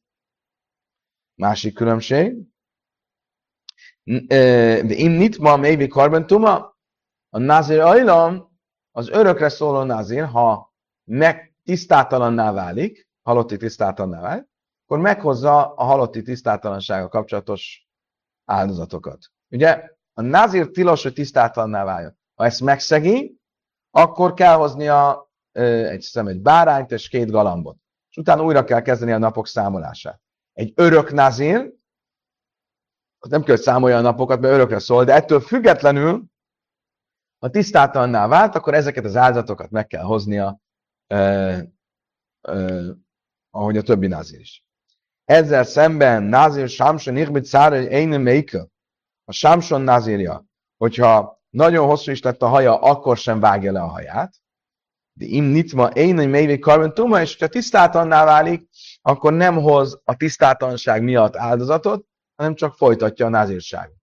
Másik 1.35 1.73
különbség. 1.73 2.37
Innit 4.03 5.37
ma 5.37 5.57
maybe 5.57 5.87
karbentuma, 5.87 6.77
a 7.29 7.39
nazir 7.39 7.79
ajlam, 7.79 8.57
az 8.91 9.09
örökre 9.09 9.49
szóló 9.49 9.83
nazir, 9.83 10.25
ha 10.25 10.73
meg 11.03 11.55
tisztátalanná 11.63 12.51
válik, 12.51 13.09
halotti 13.21 13.57
tisztátalanná 13.57 14.21
válik, 14.21 14.47
akkor 14.83 14.99
meghozza 14.99 15.73
a 15.73 15.83
halotti 15.83 16.21
tisztátalansága 16.21 17.07
kapcsolatos 17.07 17.87
áldozatokat. 18.45 19.19
Ugye 19.49 19.89
a 20.13 20.21
nazir 20.21 20.69
tilos, 20.69 21.03
hogy 21.03 21.13
tisztátalanná 21.13 21.83
váljon. 21.83 22.17
Ha 22.35 22.45
ezt 22.45 22.61
megszegi, 22.61 23.34
akkor 23.97 24.33
kell 24.33 24.55
hoznia 24.55 25.29
egy 25.51 26.01
szem, 26.01 26.27
egy 26.27 26.41
bárányt 26.41 26.91
és 26.91 27.07
két 27.07 27.31
galambot. 27.31 27.77
És 28.09 28.17
utána 28.17 28.43
újra 28.43 28.63
kell 28.63 28.81
kezdeni 28.81 29.11
a 29.11 29.17
napok 29.17 29.47
számolását. 29.47 30.21
Egy 30.53 30.73
örök 30.75 31.11
nazir, 31.11 31.73
az 33.19 33.29
nem 33.29 33.43
kell, 33.43 33.55
hogy 33.55 33.63
számolja 33.63 33.97
a 33.97 34.01
napokat, 34.01 34.39
mert 34.39 34.53
örökre 34.53 34.79
szól, 34.79 35.03
de 35.03 35.13
ettől 35.13 35.39
függetlenül, 35.39 36.23
ha 37.39 37.49
tisztátalanná 37.49 38.27
vált, 38.27 38.55
akkor 38.55 38.73
ezeket 38.73 39.05
az 39.05 39.15
áldatokat 39.15 39.69
meg 39.69 39.87
kell 39.87 40.03
hoznia, 40.03 40.59
eh, 41.07 41.59
eh, 42.41 42.85
ahogy 43.49 43.77
a 43.77 43.81
többi 43.81 44.07
nazir 44.07 44.39
is. 44.39 44.65
Ezzel 45.23 45.63
szemben 45.63 46.23
nazir 46.23 46.69
Samson 46.69 47.17
Irbit 47.17 47.45
Szára 47.45 47.75
Eine 47.75 48.17
Meike, 48.17 48.67
a 49.23 49.31
Samson 49.31 49.81
nazirja, 49.81 50.45
hogyha 50.77 51.34
nagyon 51.55 51.87
hosszú 51.87 52.11
is 52.11 52.21
lett 52.21 52.41
a 52.41 52.47
haja, 52.47 52.79
akkor 52.79 53.17
sem 53.17 53.39
vágja 53.39 53.71
le 53.71 53.81
a 53.81 53.87
haját. 53.87 54.33
De 55.13 55.25
im 55.25 55.43
nitma 55.43 55.87
én, 55.87 56.17
hogy 56.17 56.29
mélyvé 56.29 56.59
karben 56.59 56.93
tuma, 56.93 57.21
és 57.21 57.37
ha 57.37 57.47
tisztátalanná 57.47 58.25
válik, 58.25 58.69
akkor 59.01 59.33
nem 59.33 59.55
hoz 59.55 60.01
a 60.03 60.15
tisztátalanság 60.15 61.03
miatt 61.03 61.35
áldozatot, 61.35 62.05
hanem 62.35 62.55
csak 62.55 62.75
folytatja 62.75 63.25
a 63.25 63.29
názírságot. 63.29 63.95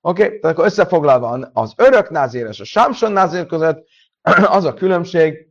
Oké, 0.00 0.24
okay? 0.24 0.38
tehát 0.38 0.56
akkor 0.56 0.68
összefoglalva 0.68 1.50
az 1.52 1.72
örök 1.76 2.10
názír 2.10 2.46
és 2.46 2.60
a 2.60 2.64
sámson 2.64 3.12
názír 3.12 3.46
között 3.46 3.88
az 4.58 4.64
a 4.64 4.74
különbség, 4.74 5.48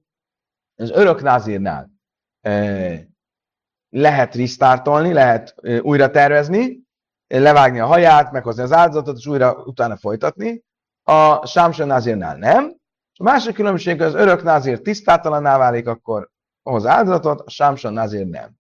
az 0.76 0.90
örök 0.90 1.22
názírnál 1.22 1.90
eh, 2.42 3.02
lehet 3.90 4.36
risztártolni, 4.36 5.14
lehet 5.14 5.56
eh, 5.62 5.84
újra 5.84 6.12
tervezni, 6.12 6.80
levágni 7.28 7.80
a 7.80 7.86
haját, 7.86 8.32
meghozni 8.32 8.64
az 8.64 8.72
áldozatot, 8.72 9.18
és 9.18 9.28
újra 9.28 9.64
utána 9.66 9.98
folytatni 9.98 10.66
a 11.08 11.46
Sámson 11.46 11.88
názírnál 11.88 12.38
nem. 12.38 12.76
A 13.20 13.24
másik 13.24 13.54
különbség 13.54 14.02
az 14.02 14.14
örök 14.14 14.44
názír 14.44 14.82
tisztátalanná 14.82 15.58
válik, 15.58 15.88
akkor 15.88 16.30
ahhoz 16.64 16.86
áldozatot, 16.86 17.42
a 17.42 17.50
Sámson 17.50 17.94
názír 17.94 18.26
nem. 18.26 18.56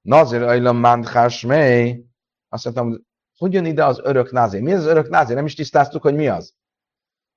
Nazir 0.00 0.42
ajlam 0.42 0.76
mandhás 0.76 1.40
mely. 1.40 2.04
Azt 2.48 2.64
mondtam, 2.64 3.06
hogy 3.36 3.52
jön 3.52 3.64
ide 3.64 3.84
az 3.84 4.00
örök 4.02 4.32
názír? 4.32 4.62
Mi 4.62 4.72
az, 4.72 4.78
az 4.78 4.86
örök 4.86 5.08
názír? 5.08 5.34
Nem 5.34 5.44
is 5.44 5.54
tisztáztuk, 5.54 6.02
hogy 6.02 6.14
mi 6.14 6.28
az. 6.28 6.54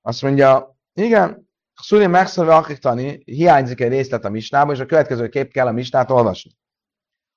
Azt 0.00 0.22
mondja, 0.22 0.76
igen, 0.92 1.48
Szuli 1.74 2.06
megszólva 2.06 2.56
akiktani, 2.56 3.22
hiányzik 3.24 3.80
egy 3.80 3.90
részlet 3.90 4.24
a 4.24 4.30
misnába, 4.30 4.72
és 4.72 4.78
a 4.78 4.86
következő 4.86 5.28
kép 5.28 5.52
kell 5.52 5.66
a 5.66 5.72
misnát 5.72 6.10
olvasni. 6.10 6.50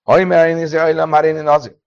Ha 0.02 0.20
én 0.20 0.56
nézi, 0.56 0.78
ajlam 0.78 1.10
már 1.10 1.26
én 1.26 1.44
nazir. 1.44 1.78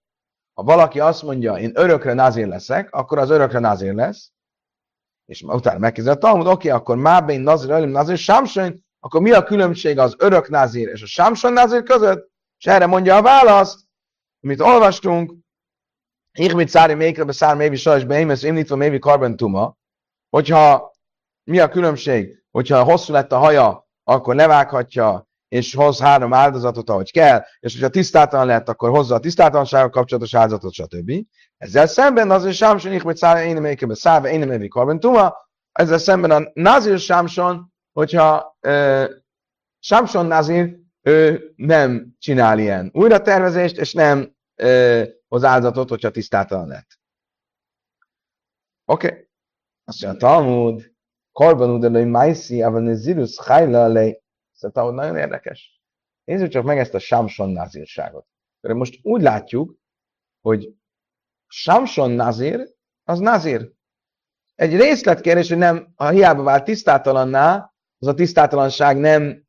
Ha 0.53 0.63
valaki 0.63 0.99
azt 0.99 1.23
mondja, 1.23 1.53
én 1.53 1.71
örökre 1.73 2.13
nazír 2.13 2.47
leszek, 2.47 2.93
akkor 2.93 3.17
az 3.17 3.29
örökre 3.29 3.59
nazír 3.59 3.93
lesz, 3.93 4.31
és 5.27 5.41
utána 5.41 5.79
megkezdett 5.79 6.15
a 6.15 6.19
Talmud, 6.19 6.47
oké, 6.47 6.67
okay, 6.67 6.79
akkor 6.79 6.97
Mábén 6.97 7.41
Nazir, 7.41 7.71
Elim 7.71 7.89
Nazir, 7.89 8.17
Sámson, 8.17 8.83
akkor 8.99 9.21
mi 9.21 9.31
a 9.31 9.43
különbség 9.43 9.99
az 9.99 10.15
örök 10.17 10.49
Nazir 10.49 10.87
és 10.87 11.01
a 11.01 11.05
Sámson 11.05 11.53
Nazir 11.53 11.83
között? 11.83 12.31
És 12.57 12.65
erre 12.65 12.85
mondja 12.85 13.15
a 13.15 13.21
választ, 13.21 13.79
amit 14.41 14.61
olvastunk, 14.61 15.33
Ich 16.39 16.55
mit 16.55 16.69
szári 16.69 16.93
mékre 16.93 17.23
be 17.23 17.31
szár 17.31 17.55
mévi 17.55 17.75
sajs 17.75 18.03
beémesz, 18.03 18.43
imnitva 18.43 18.75
mévi 18.75 18.99
karbentuma, 18.99 19.77
hogyha 20.29 20.91
mi 21.43 21.59
a 21.59 21.69
különbség, 21.69 22.43
hogyha 22.51 22.83
hosszú 22.83 23.13
lett 23.13 23.31
a 23.31 23.37
haja, 23.37 23.87
akkor 24.03 24.35
levághatja, 24.35 25.27
és 25.47 25.75
hoz 25.75 25.99
három 25.99 26.33
áldozatot, 26.33 26.89
ahogy 26.89 27.11
kell, 27.11 27.43
és 27.59 27.73
hogyha 27.73 27.89
tisztátalan 27.89 28.45
lett, 28.45 28.69
akkor 28.69 28.89
hozza 28.89 29.15
a 29.15 29.19
tisztátalansággal 29.19 29.89
kapcsolatos 29.89 30.33
áldozatot, 30.33 30.73
stb. 30.73 31.11
Ezzel 31.57 31.87
szemben 31.87 32.31
az, 32.31 32.55
Sámson 32.55 32.93
ich 32.93 33.05
mit 33.05 33.17
szállja 33.17 33.49
én 33.49 33.57
emelke 33.57 33.85
be 33.85 33.95
szállva, 33.95 34.29
én 34.29 34.41
emelvi 34.41 34.67
karbentuma, 34.67 35.35
ezzel 35.71 35.97
szemben 35.97 36.31
a 36.31 36.51
Nazir 36.53 36.99
Sámson, 36.99 37.73
hogyha 37.91 38.57
uh, 38.67 39.09
Sámson 39.79 40.25
Nazir, 40.25 40.79
ő 41.01 41.51
nem 41.55 42.15
csinál 42.19 42.59
ilyen 42.59 42.89
újra 42.93 43.21
tervezést, 43.21 43.77
és 43.77 43.93
nem 43.93 44.35
uh, 44.63 45.07
hoz 45.27 45.43
áldozatot, 45.43 45.89
hogyha 45.89 46.11
tisztátalan 46.11 46.67
lett. 46.67 46.99
Oké. 48.85 49.07
Okay. 49.07 49.27
Azt 49.83 50.01
mondja, 50.01 50.27
Talmud, 50.27 50.91
Korban 51.31 51.69
udelői 51.69 52.03
Maisi, 52.03 52.61
Avan 52.61 52.95
Zirus 52.95 53.37
Hajla 53.37 53.87
lej. 53.87 54.21
Szerintem, 54.51 54.83
hogy 54.83 54.93
nagyon 54.93 55.17
érdekes. 55.17 55.81
Nézzük 56.23 56.49
csak 56.49 56.63
meg 56.63 56.77
ezt 56.77 56.93
a 56.93 56.99
Samson 56.99 57.49
nazírságot. 57.49 58.27
Most 58.61 58.99
úgy 59.01 59.21
látjuk, 59.21 59.77
hogy 60.41 60.75
Samson 61.47 62.11
nazír, 62.11 62.73
az 63.03 63.19
nazír. 63.19 63.71
Egy 64.55 64.75
részletkérdés, 64.75 65.49
hogy 65.49 65.57
nem, 65.57 65.93
ha 65.95 66.09
hiába 66.09 66.43
vált 66.43 66.63
tisztátalanná, 66.63 67.73
az 67.99 68.07
a 68.07 68.13
tisztátalanság 68.13 68.97
nem 68.97 69.45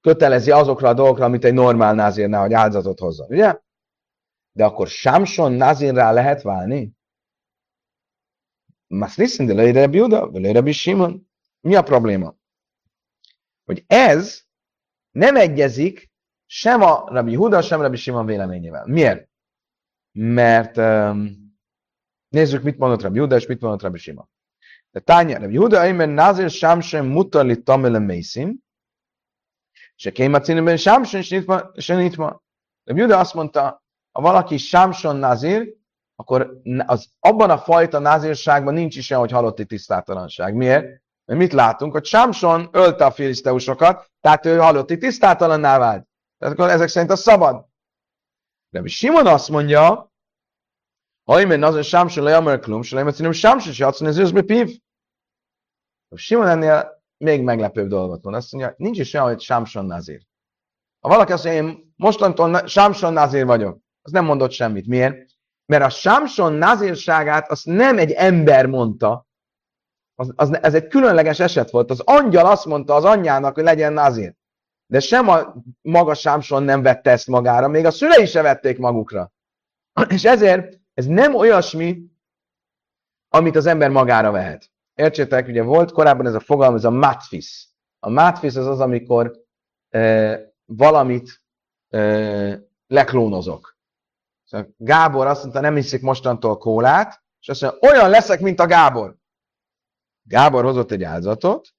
kötelezi 0.00 0.50
azokra 0.50 0.88
a 0.88 0.94
dolgokra, 0.94 1.24
amit 1.24 1.44
egy 1.44 1.54
normál 1.54 1.94
nazírnál, 1.94 2.40
hogy 2.40 2.52
áldozatot 2.52 2.98
hozzon, 2.98 3.26
ugye? 3.30 3.58
De 4.52 4.64
akkor 4.64 4.88
Samson 4.88 5.52
nazírrá 5.52 6.12
lehet 6.12 6.42
válni? 6.42 6.92
Mas 8.86 9.16
listen, 9.16 9.46
de 9.46 9.52
lőre 9.52 9.86
Biuda, 9.86 10.26
lőre 10.26 10.72
Simon. 10.72 11.28
Mi 11.60 11.74
a 11.74 11.82
probléma? 11.82 12.34
Hogy 13.64 13.84
ez 13.86 14.42
nem 15.10 15.36
egyezik 15.36 16.10
sem 16.46 16.82
a 16.82 17.04
Rabbi 17.08 17.34
Huda, 17.34 17.62
sem 17.62 17.80
Rabbi 17.80 17.96
Simon 17.96 18.26
véleményével. 18.26 18.86
Miért? 18.86 19.29
Mert 20.12 20.76
um, 20.76 21.54
nézzük, 22.28 22.62
mit 22.62 22.78
mondott 22.78 23.02
Rabbi 23.02 23.18
Huda, 23.18 23.36
és 23.36 23.46
mit 23.46 23.60
mondott 23.60 23.82
Rabbi 23.82 23.98
Simon. 23.98 24.28
De 24.90 25.00
tánya, 25.00 25.38
Rabbi 25.38 25.56
Huda, 25.56 25.86
én 25.86 26.08
nazir 26.08 26.50
sem 26.80 27.06
mutalli 27.06 27.62
tamele 27.62 27.98
mészim, 27.98 28.58
se 29.94 30.10
kéma 30.10 30.40
címben 30.40 30.76
sem 30.76 31.04
sem 31.74 31.98
nitma. 31.98 32.42
Rabbi 32.84 33.00
Huda 33.00 33.18
azt 33.18 33.34
mondta, 33.34 33.82
ha 34.12 34.20
valaki 34.20 34.56
Samson 34.56 35.16
nazir, 35.16 35.74
akkor 36.16 36.60
az, 36.86 37.08
abban 37.18 37.50
a 37.50 37.58
fajta 37.58 37.98
nazírságban 37.98 38.74
nincs 38.74 38.96
is 38.96 39.10
olyan, 39.10 39.22
hogy 39.22 39.32
halotti 39.32 39.66
tisztátalanság. 39.66 40.54
Miért? 40.54 40.84
Mert 41.24 41.40
mit 41.40 41.52
látunk? 41.52 41.92
Hogy 41.92 42.04
Samson 42.04 42.68
ölte 42.72 43.04
a 43.04 43.10
filiszteusokat, 43.10 44.10
tehát 44.20 44.46
ő 44.46 44.56
halotti 44.56 44.98
tisztátalanná 44.98 45.78
vált. 45.78 46.06
Tehát 46.38 46.54
akkor 46.54 46.68
ezek 46.68 46.88
szerint 46.88 47.10
a 47.10 47.16
szabad. 47.16 47.66
De 48.70 48.86
Simon 48.86 49.26
azt 49.26 49.48
mondja, 49.48 50.12
ha 51.24 51.40
én 51.40 51.62
az 51.62 51.74
a 51.74 51.82
Samson 51.82 52.24
le 52.24 52.36
Amar 52.36 52.58
Klum, 52.58 52.82
se 52.82 53.02
le 53.02 53.32
Samson 53.32 53.72
se 53.72 53.86
adszon, 53.86 54.08
ez 54.08 54.18
őszbe 54.18 54.42
pív. 54.42 54.80
Simon 56.14 56.46
ennél 56.46 57.02
még 57.16 57.42
meglepőbb 57.42 57.88
dolgot 57.88 58.22
mond. 58.22 58.36
Azt 58.36 58.52
mondja, 58.52 58.74
nincs 58.76 58.98
is 58.98 59.14
olyan, 59.14 59.26
hogy 59.26 59.40
Samson 59.40 59.84
nazír. 59.84 60.22
Ha 61.00 61.08
valaki 61.08 61.32
azt 61.32 61.44
mondja, 61.44 61.62
én 61.62 61.92
mostantól 61.96 62.66
Samson 62.66 63.12
nazír 63.12 63.46
vagyok, 63.46 63.78
az 64.02 64.12
nem 64.12 64.24
mondott 64.24 64.50
semmit. 64.50 64.86
Miért? 64.86 65.30
Mert 65.66 65.84
a 65.84 65.88
Samson 65.88 66.52
nazírságát 66.52 67.50
azt 67.50 67.66
nem 67.66 67.98
egy 67.98 68.10
ember 68.10 68.66
mondta, 68.66 69.26
az, 70.14 70.32
az, 70.36 70.62
ez 70.62 70.74
egy 70.74 70.86
különleges 70.86 71.40
eset 71.40 71.70
volt. 71.70 71.90
Az 71.90 72.00
angyal 72.00 72.46
azt 72.46 72.64
mondta 72.64 72.94
az 72.94 73.04
anyjának, 73.04 73.54
hogy 73.54 73.64
legyen 73.64 73.92
nazír. 73.92 74.34
De 74.90 75.00
sem 75.00 75.28
a 75.28 75.54
maga 75.82 76.14
Samson 76.14 76.62
nem 76.62 76.82
vette 76.82 77.10
ezt 77.10 77.26
magára, 77.26 77.68
még 77.68 77.84
a 77.84 77.90
szülei 77.90 78.26
se 78.26 78.42
vették 78.42 78.78
magukra. 78.78 79.32
És 80.08 80.24
ezért 80.24 80.80
ez 80.94 81.06
nem 81.06 81.34
olyasmi, 81.34 82.02
amit 83.28 83.56
az 83.56 83.66
ember 83.66 83.90
magára 83.90 84.30
vehet. 84.30 84.70
Értsétek, 84.94 85.48
ugye 85.48 85.62
volt 85.62 85.92
korábban 85.92 86.26
ez 86.26 86.34
a 86.34 86.40
fogalom, 86.40 86.74
ez 86.74 86.84
a 86.84 86.90
matfis. 86.90 87.68
A 87.98 88.10
matfis 88.10 88.54
az 88.54 88.66
az, 88.66 88.80
amikor 88.80 89.44
e, 89.88 90.40
valamit 90.64 91.42
e, 91.88 91.98
leklónozok. 92.86 93.78
Szóval 94.44 94.74
Gábor 94.76 95.26
azt 95.26 95.42
mondta, 95.42 95.60
nem 95.60 95.76
iszik 95.76 96.02
mostantól 96.02 96.58
kólát, 96.58 97.22
és 97.40 97.48
azt 97.48 97.60
mondja, 97.60 97.90
olyan 97.90 98.10
leszek, 98.10 98.40
mint 98.40 98.60
a 98.60 98.66
Gábor. 98.66 99.16
Gábor 100.22 100.64
hozott 100.64 100.90
egy 100.90 101.02
áldozatot, 101.02 101.74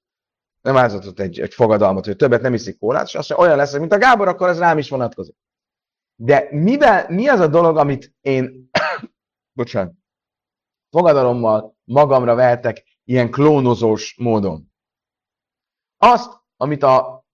nem 0.62 0.76
áldozatot, 0.76 1.20
egy, 1.20 1.40
egy 1.40 1.54
fogadalmat, 1.54 2.04
hogy 2.04 2.16
többet 2.16 2.42
nem 2.42 2.54
iszik 2.54 2.78
kólát, 2.78 3.06
és 3.06 3.14
azt 3.14 3.28
mondja, 3.28 3.46
olyan 3.46 3.58
leszek, 3.58 3.80
mint 3.80 3.92
a 3.92 3.98
Gábor, 3.98 4.28
akkor 4.28 4.48
ez 4.48 4.58
rám 4.58 4.78
is 4.78 4.90
vonatkozik. 4.90 5.36
De 6.16 6.48
mivel, 6.50 7.06
mi 7.08 7.28
az 7.28 7.40
a 7.40 7.46
dolog, 7.46 7.76
amit 7.76 8.14
én, 8.20 8.70
bocsánat, 9.58 9.94
fogadalommal 10.90 11.76
magamra 11.84 12.34
vehetek 12.34 12.84
ilyen 13.04 13.30
klónozós 13.30 14.16
módon? 14.18 14.72
Azt, 15.96 16.40
amit 16.56 16.82
a 16.82 17.24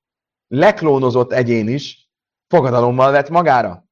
leklónozott 0.48 1.32
egyén 1.32 1.68
is 1.68 2.10
fogadalommal 2.46 3.10
vett 3.10 3.28
magára. 3.28 3.86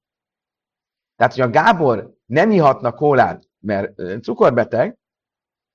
Tehát, 1.17 1.33
hogy 1.33 1.43
a 1.43 1.51
Gábor 1.51 2.17
nem 2.27 2.51
ihatna 2.51 2.93
kólát, 2.93 3.49
mert 3.59 4.23
cukorbeteg, 4.23 4.99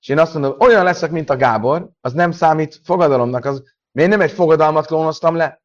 és 0.02 0.08
én 0.08 0.18
azt 0.18 0.32
mondom, 0.32 0.54
olyan 0.58 0.84
leszek, 0.84 1.10
mint 1.10 1.30
a 1.30 1.36
Gábor, 1.36 1.90
az 2.00 2.12
nem 2.12 2.32
számít 2.32 2.80
fogadalomnak, 2.84 3.44
az 3.44 3.62
miért 3.92 4.10
nem 4.10 4.20
egy 4.20 4.32
fogadalmat 4.32 4.86
klónoztam 4.86 5.36
le? 5.36 5.62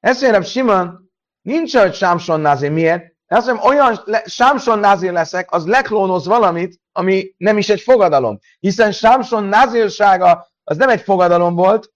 Ezt 0.00 0.20
mondjam, 0.20 0.42
Simon, 0.42 1.10
nincs 1.40 1.76
hogy 1.76 1.94
Sámson 1.94 2.40
Názé. 2.40 2.68
Miért? 2.68 3.14
De 3.26 3.36
azt 3.36 3.46
mondom, 3.46 3.66
olyan 3.66 4.00
le, 4.04 4.22
Sámson 4.26 4.78
Názé 4.78 5.08
leszek, 5.08 5.52
az 5.52 5.66
leklónoz 5.66 6.26
valamit, 6.26 6.80
ami 6.92 7.34
nem 7.36 7.58
is 7.58 7.68
egy 7.68 7.80
fogadalom. 7.80 8.38
Hiszen 8.58 8.92
Sámson 8.92 9.44
Názélsága 9.44 10.46
az 10.64 10.76
nem 10.76 10.88
egy 10.88 11.00
fogadalom 11.00 11.54
volt, 11.54 11.92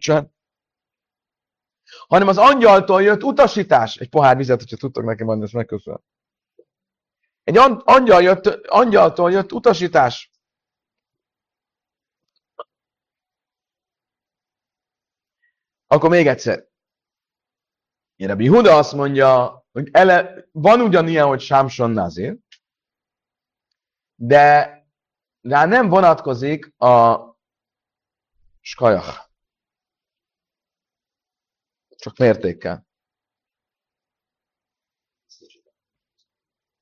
hanem 2.08 2.28
az 2.28 2.38
angyaltól 2.38 3.02
jött 3.02 3.22
utasítás. 3.22 3.96
Egy 3.96 4.08
pohár 4.08 4.36
vizet, 4.36 4.60
hogyha 4.60 4.76
tudtok 4.76 5.04
nekem 5.04 5.28
adni, 5.28 5.42
ezt 5.42 5.52
megköszönöm. 5.52 6.00
Egy 7.44 7.58
angyal 7.84 8.22
jött, 8.22 8.46
angyaltól 8.66 9.30
jött 9.30 9.52
utasítás. 9.52 10.32
Akkor 15.86 16.10
még 16.10 16.26
egyszer. 16.26 16.68
Rabbi 18.16 18.46
Huda 18.46 18.76
azt 18.76 18.92
mondja, 18.92 19.64
hogy 19.72 19.88
ele, 19.92 20.44
van 20.52 20.80
ugyanilyen, 20.80 21.26
hogy 21.26 21.40
Sámson 21.40 21.90
Nazir, 21.90 22.36
de 24.14 24.78
rá 25.40 25.64
nem 25.64 25.88
vonatkozik 25.88 26.80
a 26.80 27.18
skajach. 28.60 29.30
Csak 31.96 32.16
mértékkel. 32.16 32.86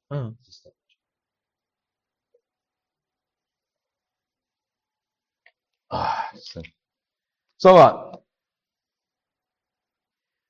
Hmm. 0.07 0.41
Ah, 5.87 6.33
szóval, 7.57 8.22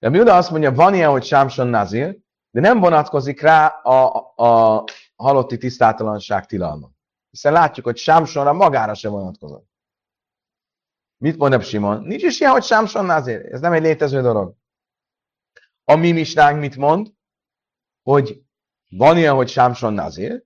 de 0.02 0.18
Juda 0.18 0.36
azt 0.36 0.50
mondja, 0.50 0.72
van 0.72 0.94
ilyen, 0.94 1.10
hogy 1.10 1.24
Sámson 1.24 1.66
Nazir, 1.66 2.18
de 2.50 2.60
nem 2.60 2.80
vonatkozik 2.80 3.40
rá 3.40 3.66
a, 3.66 4.32
a, 4.36 4.74
a 4.76 4.84
halotti 5.16 5.56
tisztátalanság 5.56 6.46
tilalma. 6.46 6.90
Hiszen 7.30 7.52
látjuk, 7.52 7.84
hogy 7.84 7.96
Sámsonra 7.96 8.52
magára 8.52 8.94
sem 8.94 9.10
vonatkozott. 9.10 9.70
Mit 11.16 11.36
mond 11.36 11.64
Simon? 11.64 12.02
Nincs 12.02 12.22
is 12.22 12.40
ilyen, 12.40 12.52
hogy 12.52 12.62
Sámson 12.62 13.04
Nazir. 13.04 13.52
Ez 13.52 13.60
nem 13.60 13.72
egy 13.72 13.82
létező 13.82 14.20
dolog. 14.20 14.54
A 15.84 15.94
mi 15.94 16.12
misnánk 16.12 16.60
mit 16.60 16.76
mond? 16.76 17.12
Hogy 18.02 18.42
van 18.88 19.16
ilyen, 19.16 19.34
hogy 19.34 19.48
Sámson 19.48 19.92
Nazir, 19.92 20.44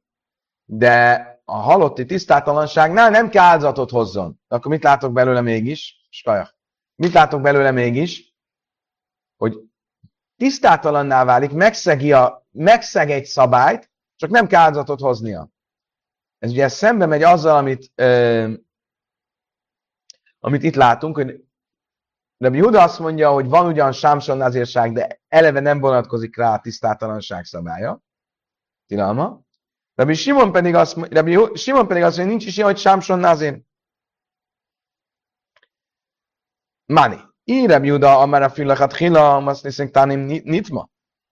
de 0.65 1.25
a 1.45 1.57
halotti 1.57 2.05
tisztátalanságnál 2.05 3.11
nem 3.11 3.29
kell 3.29 3.45
áldozatot 3.45 3.91
hozzon. 3.91 4.41
Akkor 4.49 4.71
mit 4.71 4.83
látok 4.83 5.13
belőle 5.13 5.41
mégis? 5.41 6.07
Skajak. 6.11 6.57
Mit 6.95 7.13
látok 7.13 7.41
belőle 7.41 7.71
mégis? 7.71 8.36
Hogy 9.37 9.59
tisztátalanná 10.37 11.25
válik, 11.25 11.51
megszegi, 11.51 12.13
a, 12.13 12.47
megszeg 12.51 13.11
egy 13.11 13.25
szabályt, 13.25 13.91
csak 14.17 14.31
nem 14.31 14.47
kell 14.47 14.61
áldozatot 14.61 15.01
hoznia. 15.01 15.49
Ez 16.39 16.51
ugye 16.51 16.69
szembe 16.69 17.07
megy 17.07 17.23
azzal, 17.23 17.57
amit, 17.57 17.93
ö, 17.95 18.53
amit 20.39 20.63
itt 20.63 20.75
látunk, 20.75 21.17
hogy 21.17 21.45
Rabbi 22.39 22.59
Huda 22.61 22.83
azt 22.83 22.99
mondja, 22.99 23.31
hogy 23.31 23.49
van 23.49 23.67
ugyan 23.67 23.93
Sámson 23.93 24.37
nazírság, 24.37 24.93
de 24.93 25.21
eleve 25.29 25.61
nem 25.61 25.81
vonatkozik 25.81 26.37
rá 26.37 26.55
a 26.55 26.61
tisztátalanság 26.61 27.45
szabálya, 27.45 28.01
tilalma. 28.87 29.41
Rabbi 29.95 30.15
Simon 30.15 30.53
pedig 30.53 30.75
azt, 30.75 30.95
Rabbi 30.95 31.57
Simon 31.57 31.87
pedig 31.87 32.03
azt 32.03 32.17
mondja, 32.17 32.35
nincs 32.35 32.47
is 32.47 32.57
ilyen, 32.57 32.69
hogy 32.69 32.79
Sámson 32.79 33.19
nazír. 33.19 33.61
Mani. 36.87 37.35
Írem 37.49 37.85
Juda, 37.85 38.19
amara 38.19 38.49
filakat 38.49 38.97
hila, 38.97 39.37
azt 39.37 39.63
nézzük, 39.63 39.91
tanim 39.91 40.21
nitma. 40.45 40.89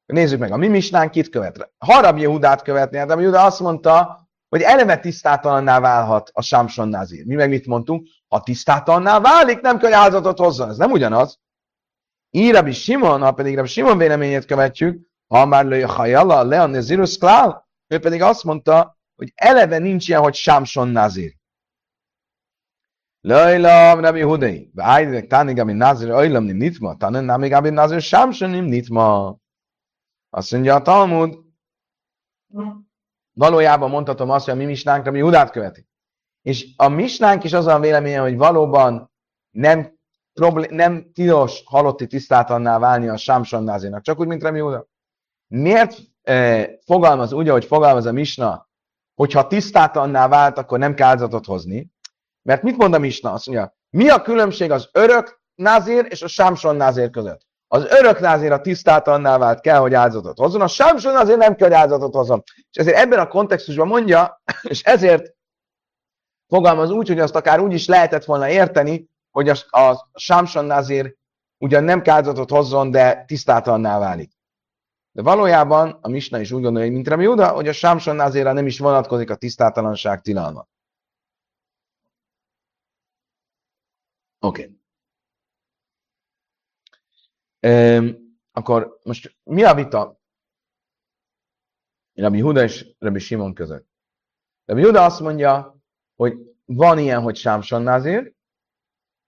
Nézzük 0.07 0.39
meg, 0.39 0.53
a 0.53 0.57
mi 0.57 0.69
misnánk 0.69 1.11
kit 1.11 1.29
követ. 1.29 1.71
Ha 1.79 2.01
Rabbi 2.01 2.21
Judát 2.21 2.63
követné, 2.63 2.99
hát 2.99 3.21
Juda 3.21 3.45
azt 3.45 3.61
mondta, 3.61 4.29
hogy 4.49 4.63
eleve 4.63 4.99
tisztátalanná 4.99 5.81
válhat 5.81 6.31
a 6.33 6.43
Sámson 6.43 6.89
nazír. 6.89 7.27
Mi 7.27 7.35
meg 7.35 7.49
mit 7.49 7.67
mondtunk? 7.67 8.09
Ha 8.29 8.41
tisztátalanná 8.41 9.21
válik, 9.21 9.61
nem 9.61 9.79
kell 9.79 9.93
áldozatot 9.93 10.39
hozzon. 10.39 10.69
Ez 10.69 10.77
nem 10.77 10.91
ugyanaz. 10.91 11.41
Ír 12.31 12.55
Rabbi 12.55 12.73
Simon, 12.73 13.21
ha 13.21 13.33
pedig 13.33 13.55
Rabbi 13.55 13.69
Simon 13.69 13.99
véleményét 13.99 14.45
követjük, 14.45 15.07
ha 15.27 15.47
már 15.47 15.65
lőj 15.65 15.83
a 15.83 15.89
hajala, 15.89 16.43
le 16.43 16.63
a 16.63 16.67
nezirus 16.67 17.19
klál, 17.19 17.69
ő 17.87 17.99
pedig 17.99 18.23
azt 18.23 18.45
mondta, 18.45 18.99
hogy 19.17 19.33
eleve 19.35 19.79
nincs 19.79 20.09
ilyen, 20.09 20.21
hogy 20.21 20.35
Sámson 20.35 20.89
nazír. 20.89 21.35
Lajla, 23.27 24.01
Rabbi 24.01 24.21
Hudei, 24.21 24.71
vájdek 24.75 25.27
tánig, 25.27 25.59
ami 25.59 25.73
nazir, 25.73 26.11
ajlam 26.11 26.45
nitma, 26.45 26.97
tanen 26.97 27.25
namig, 27.25 27.53
ami 27.53 27.71
nazir, 27.71 28.01
Sámson 28.01 28.51
nim 28.51 28.65
nitma. 28.65 29.37
Azt 30.31 30.53
mondja 30.53 30.75
a 30.75 30.83
Talmud, 30.83 31.39
valójában 33.33 33.91
mondhatom 33.91 34.31
azt, 34.31 34.45
hogy 34.45 34.55
a 34.55 34.57
mi 34.57 34.65
misnánk, 34.65 35.07
ami 35.07 35.21
Hudát 35.21 35.51
követi. 35.51 35.87
És 36.43 36.73
a 36.77 36.89
misnánk 36.89 37.45
is 37.45 37.53
az 37.53 37.67
a 37.67 37.81
véleménye, 37.81 38.19
hogy 38.19 38.37
valóban 38.37 39.11
nem, 39.51 39.99
problém, 40.33 40.75
nem 40.75 41.11
tilos 41.13 41.63
halotti 41.67 42.07
tisztátanná 42.07 42.79
válni 42.79 43.09
a 43.09 43.17
Sámson 43.17 43.65
Názinak, 43.65 44.03
csak 44.03 44.21
úgy, 44.21 44.27
mint 44.27 44.43
Remi 44.43 44.61
Huda. 44.61 44.87
Miért 45.47 45.99
eh, 46.23 46.69
fogalmaz 46.87 47.33
úgy, 47.33 47.49
ahogy 47.49 47.65
fogalmaz 47.65 48.07
a 48.07 48.13
misna, 48.13 48.69
hogyha 49.15 49.47
tisztátalanná 49.47 50.29
vált, 50.29 50.59
akkor 50.59 50.79
nem 50.79 50.95
kell 50.95 51.29
hozni. 51.47 51.94
Mert 52.49 52.63
mit 52.63 52.77
mond 52.77 52.95
a 52.95 52.99
Misna? 52.99 53.33
Azt 53.33 53.47
mondja, 53.47 53.75
mi 53.91 54.09
a 54.09 54.23
különbség 54.23 54.71
az 54.71 54.89
örök 54.93 55.41
názér 55.55 56.07
és 56.09 56.23
a 56.23 56.27
sámson 56.27 56.77
názér 56.77 57.11
között? 57.11 57.41
Az 57.67 57.85
örök 57.85 58.21
názér 58.21 58.53
a 58.53 58.61
tisztátalanná 58.61 59.39
vált 59.39 59.61
kell, 59.61 59.79
hogy 59.79 59.95
áldozatot 59.95 60.39
hozzon, 60.39 60.61
a 60.61 60.67
sámson 60.67 61.17
azért 61.17 61.39
nem 61.39 61.55
kell, 61.55 61.69
hogy 61.69 61.77
áldozatot 61.77 62.15
hozzon. 62.15 62.43
És 62.71 62.77
ezért 62.77 62.97
ebben 62.97 63.19
a 63.19 63.29
kontextusban 63.29 63.87
mondja, 63.87 64.43
és 64.63 64.83
ezért 64.83 65.35
fogalmaz 66.49 66.91
úgy, 66.91 67.09
hogy 67.09 67.19
azt 67.19 67.35
akár 67.35 67.61
úgy 67.61 67.73
is 67.73 67.87
lehetett 67.87 68.25
volna 68.25 68.49
érteni, 68.49 69.09
hogy 69.31 69.49
a, 69.49 69.79
a 69.79 70.11
sámson 70.15 70.65
názér 70.65 71.17
ugyan 71.59 71.85
nem 71.85 72.03
kárdozatot 72.03 72.51
hozzon, 72.51 72.91
de 72.91 73.25
tisztátalanná 73.27 73.99
válik. 73.99 74.33
De 75.13 75.23
valójában 75.23 75.99
a 76.01 76.09
Misna 76.09 76.41
is 76.41 76.53
úgy 76.53 76.63
gondolja, 76.63 76.91
mint 76.91 77.09
Rabbi 77.09 77.27
Uda, 77.27 77.49
hogy 77.49 77.69
a 77.69 77.73
Sámson 77.73 78.21
azért 78.21 78.53
nem 78.53 78.67
is 78.67 78.79
vonatkozik 78.79 79.31
a 79.31 79.35
tisztátalanság 79.35 80.21
tilalma. 80.21 80.67
Oké. 84.45 84.77
Okay. 87.61 88.23
Akkor 88.53 88.99
most 89.03 89.37
mi 89.43 89.63
a 89.63 89.75
vita 89.75 90.21
Rabbi 92.15 92.41
Huda 92.41 92.63
és 92.63 92.95
Rabbi 92.99 93.19
Simon 93.19 93.55
között? 93.55 93.89
Rabbi 94.65 94.83
Huda 94.83 95.05
azt 95.05 95.21
mondja, 95.21 95.83
hogy 96.15 96.35
van 96.65 96.99
ilyen, 96.99 97.23
hogy 97.23 97.37
Sámson 97.37 97.83
Nazir, 97.83 98.35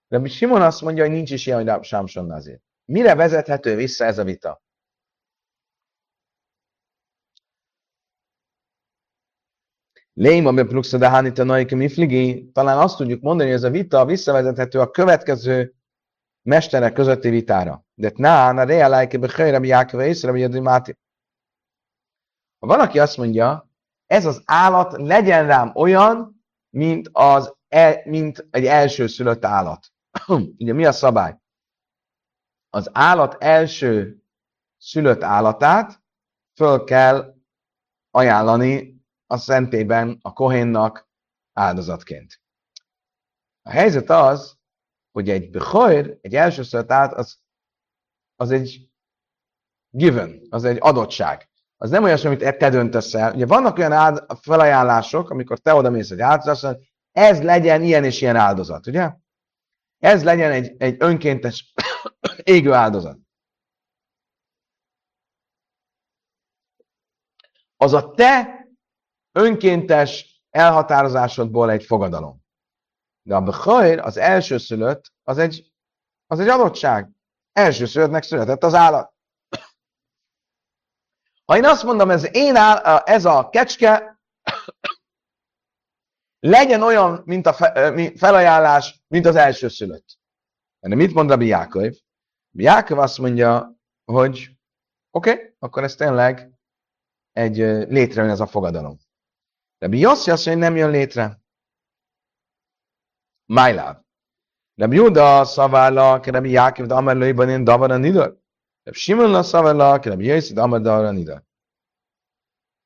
Rabbi 0.07 0.29
Simon 0.29 0.61
azt 0.61 0.81
mondja, 0.81 1.03
hogy 1.03 1.13
nincs 1.13 1.31
is 1.31 1.45
ilyen, 1.45 1.69
hogy 1.69 1.83
Sámson 1.83 2.25
Nazir. 2.25 2.59
Mire 2.85 3.15
vezethető 3.15 3.75
vissza 3.75 4.05
ez 4.05 4.17
a 4.17 4.23
vita? 4.23 4.61
Léma 10.17 10.53
be 10.53 10.63
pluxa 10.63 10.97
de 10.97 11.09
hánita 11.09 11.43
naike 11.43 11.75
mifligi, 11.75 12.51
talán 12.51 12.77
azt 12.77 12.97
tudjuk 12.97 13.21
mondani, 13.21 13.49
hogy 13.49 13.57
ez 13.57 13.63
a 13.63 13.69
vita 13.69 14.05
visszavezethető 14.05 14.79
a 14.79 14.91
következő 14.91 15.75
mesterek 16.41 16.93
közötti 16.93 17.29
vitára. 17.29 17.85
De 17.93 18.11
na, 18.15 18.51
na 18.51 18.63
realájke 18.63 19.17
be 19.17 19.29
helyre, 19.35 19.59
mi 19.59 19.67
Jákve 19.67 20.05
észre, 20.05 20.31
mi 20.31 20.59
Máti. 20.59 20.97
Ha 22.59 22.67
van, 22.67 22.79
aki 22.79 22.99
azt 22.99 23.17
mondja, 23.17 23.69
ez 24.05 24.25
az 24.25 24.41
állat 24.45 24.91
legyen 24.91 25.45
rám 25.45 25.71
olyan, 25.75 26.43
mint, 26.69 27.09
az, 27.11 27.55
e, 27.67 28.01
mint 28.05 28.47
egy 28.51 28.65
első 28.65 29.07
szülött 29.07 29.45
állat. 29.45 29.87
Ugye 30.59 30.73
mi 30.73 30.85
a 30.85 30.91
szabály? 30.91 31.37
Az 32.69 32.89
állat 32.93 33.43
első 33.43 34.23
szülött 34.77 35.23
állatát 35.23 36.01
föl 36.55 36.83
kell 36.83 37.35
ajánlani 38.11 38.96
a 39.27 39.37
szentében 39.37 40.17
a 40.21 40.33
kohénnak 40.33 41.09
áldozatként. 41.53 42.41
A 43.61 43.69
helyzet 43.69 44.09
az, 44.09 44.57
hogy 45.11 45.29
egy 45.29 45.49
bechajr, 45.49 46.17
egy 46.21 46.35
elsőször 46.35 46.85
át, 46.87 47.13
az, 47.13 47.39
az 48.35 48.51
egy 48.51 48.89
given, 49.89 50.41
az 50.49 50.63
egy 50.63 50.77
adottság. 50.79 51.49
Az 51.77 51.89
nem 51.89 52.03
olyasmi, 52.03 52.27
amit 52.27 52.57
te 52.57 52.69
döntesz 52.69 53.13
el. 53.13 53.33
Ugye 53.33 53.45
vannak 53.45 53.77
olyan 53.77 53.91
áld, 53.91 54.25
felajánlások, 54.41 55.29
amikor 55.29 55.59
te 55.59 55.73
oda 55.73 55.89
mész 55.89 56.11
egy 56.11 56.21
áldozat, 56.21 56.81
ez 57.11 57.43
legyen 57.43 57.83
ilyen 57.83 58.03
és 58.03 58.21
ilyen 58.21 58.35
áldozat, 58.35 58.87
ugye? 58.87 59.11
Ez 59.97 60.23
legyen 60.23 60.51
egy, 60.51 60.75
egy 60.77 60.95
önkéntes 60.99 61.73
égő 62.43 62.73
áldozat. 62.73 63.17
Az 67.75 67.93
a 67.93 68.11
te 68.11 68.66
önkéntes 69.37 70.41
elhatározásodból 70.49 71.71
egy 71.71 71.83
fogadalom. 71.83 72.45
De 73.21 73.35
a 73.35 73.41
Bechajr, 73.41 73.99
az 73.99 74.17
elsőszülött, 74.17 75.13
az 75.23 75.37
egy, 75.37 75.73
az 76.27 76.39
egy 76.39 76.47
adottság. 76.47 77.09
Elsőszülöttnek 77.51 78.23
született 78.23 78.63
az 78.63 78.73
állat. 78.73 79.13
Ha 81.45 81.57
én 81.57 81.65
azt 81.65 81.83
mondom, 81.83 82.09
ez, 82.09 82.35
én 82.35 82.55
áll, 82.55 82.97
ez 82.97 83.25
a 83.25 83.49
kecske, 83.49 84.19
legyen 86.39 86.81
olyan, 86.81 87.21
mint 87.25 87.45
a 87.45 87.53
felajánlás, 88.15 89.03
mint 89.07 89.25
az 89.25 89.35
elsőszülött. 89.35 90.17
De 90.79 90.95
mit 90.95 91.13
mond 91.13 91.29
Rabbi 91.29 91.45
Jákov? 91.45 91.93
Jákov 92.51 92.99
azt 92.99 93.17
mondja, 93.17 93.75
hogy 94.05 94.49
oké, 95.11 95.31
okay, 95.31 95.55
akkor 95.59 95.83
ez 95.83 95.95
tényleg 95.95 96.51
egy 97.31 97.57
létrejön 97.89 98.31
ez 98.31 98.39
a 98.39 98.47
fogadalom. 98.47 98.97
Rabbi 99.77 99.99
Yossi 99.99 100.31
azt 100.31 100.45
mondja, 100.45 100.63
hogy 100.63 100.73
nem 100.73 100.75
jön 100.75 100.91
létre. 100.91 101.41
Májláv. 103.45 104.01
Rabbi 104.75 104.95
Juda 104.95 105.45
szaválla, 105.45 106.19
ki 106.19 106.29
Rabbi 106.29 106.49
Jákiv, 106.49 106.85
de 106.85 106.93
Amar 106.93 107.15
lőjben 107.15 107.49
én 107.49 107.63
davara 107.63 107.97
nidar. 107.97 108.39
Rabbi 108.83 108.99
Simon 108.99 109.43
szaválla, 109.43 109.99
ki 109.99 110.09
Rabbi 110.09 110.25
Yossi, 110.25 110.53
de 110.53 110.61
Amar 110.61 110.81
davara 110.81 111.11
nidar. 111.11 111.43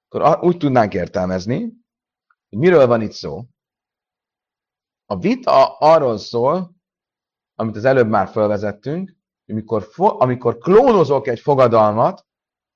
Akkor 0.10 0.44
úgy 0.44 0.58
tudnánk 0.58 0.94
értelmezni, 0.94 1.60
hogy 2.50 2.60
miről 2.60 2.88
van 2.88 3.02
itt 3.02 3.12
szó. 3.12 3.46
A 5.06 5.18
vita 5.18 5.78
arról 5.78 6.18
szól, 6.18 6.76
amit 7.56 7.76
az 7.76 7.86
előbb 7.86 8.08
már 8.08 8.28
felvezettünk, 8.28 9.16
amikor, 9.48 9.88
amikor 9.96 10.58
klónozok 10.58 11.28
egy 11.28 11.40
fogadalmat, 11.40 12.26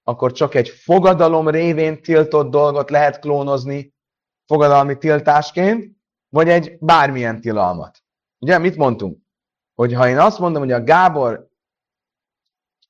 akkor 0.03 0.31
csak 0.31 0.53
egy 0.53 0.69
fogadalom 0.69 1.49
révén 1.49 2.01
tiltott 2.01 2.49
dolgot 2.51 2.89
lehet 2.89 3.19
klónozni, 3.19 3.94
fogadalmi 4.45 4.97
tiltásként, 4.97 5.97
vagy 6.29 6.49
egy 6.49 6.77
bármilyen 6.79 7.41
tilalmat. 7.41 8.03
Ugye, 8.39 8.57
mit 8.57 8.75
mondtunk? 8.75 9.23
Hogy 9.73 9.93
ha 9.93 10.07
én 10.07 10.19
azt 10.19 10.39
mondom, 10.39 10.61
hogy 10.61 10.71
a 10.71 10.83
Gábor, 10.83 11.49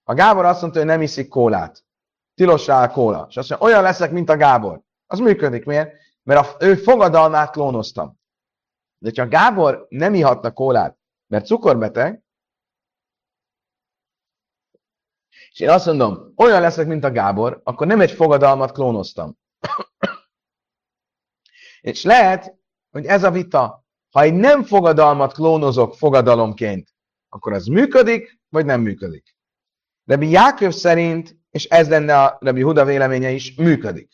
a 0.03 0.13
Gábor 0.13 0.45
azt 0.45 0.61
mondta, 0.61 0.79
hogy 0.79 0.87
nem 0.87 1.01
iszik 1.01 1.27
kólát, 1.27 1.85
tilos 2.33 2.67
rá 2.67 2.83
a 2.83 2.89
kóla, 2.89 3.25
és 3.29 3.37
azt 3.37 3.49
mondja, 3.49 3.67
olyan 3.67 3.83
leszek, 3.83 4.11
mint 4.11 4.29
a 4.29 4.37
Gábor. 4.37 4.81
Az 5.07 5.19
működik. 5.19 5.65
Miért? 5.65 5.93
Mert 6.23 6.47
a, 6.47 6.65
ő 6.65 6.75
fogadalmát 6.75 7.51
klónoztam. 7.51 8.19
De 8.97 9.11
ha 9.21 9.27
Gábor 9.27 9.85
nem 9.89 10.13
ihatna 10.13 10.51
kólát, 10.51 10.97
mert 11.27 11.45
cukorbeteg, 11.45 12.23
és 15.51 15.59
én 15.59 15.69
azt 15.69 15.85
mondom, 15.85 16.33
olyan 16.35 16.61
leszek, 16.61 16.87
mint 16.87 17.03
a 17.03 17.11
Gábor, 17.11 17.61
akkor 17.63 17.87
nem 17.87 18.01
egy 18.01 18.11
fogadalmat 18.11 18.71
klónoztam. 18.71 19.37
És 21.85 22.03
lehet, 22.03 22.55
hogy 22.91 23.05
ez 23.05 23.23
a 23.23 23.31
vita, 23.31 23.85
ha 24.11 24.21
egy 24.21 24.33
nem 24.33 24.63
fogadalmat 24.63 25.33
klónozok 25.33 25.95
fogadalomként, 25.95 26.89
akkor 27.29 27.53
az 27.53 27.65
működik, 27.65 28.39
vagy 28.49 28.65
nem 28.65 28.81
működik. 28.81 29.35
Rabbi 30.05 30.29
Jáköv 30.29 30.71
szerint, 30.71 31.37
és 31.49 31.65
ez 31.65 31.89
lenne 31.89 32.23
a 32.23 32.37
Rabbi 32.39 32.61
Huda 32.61 32.85
véleménye 32.85 33.31
is, 33.31 33.55
működik. 33.55 34.11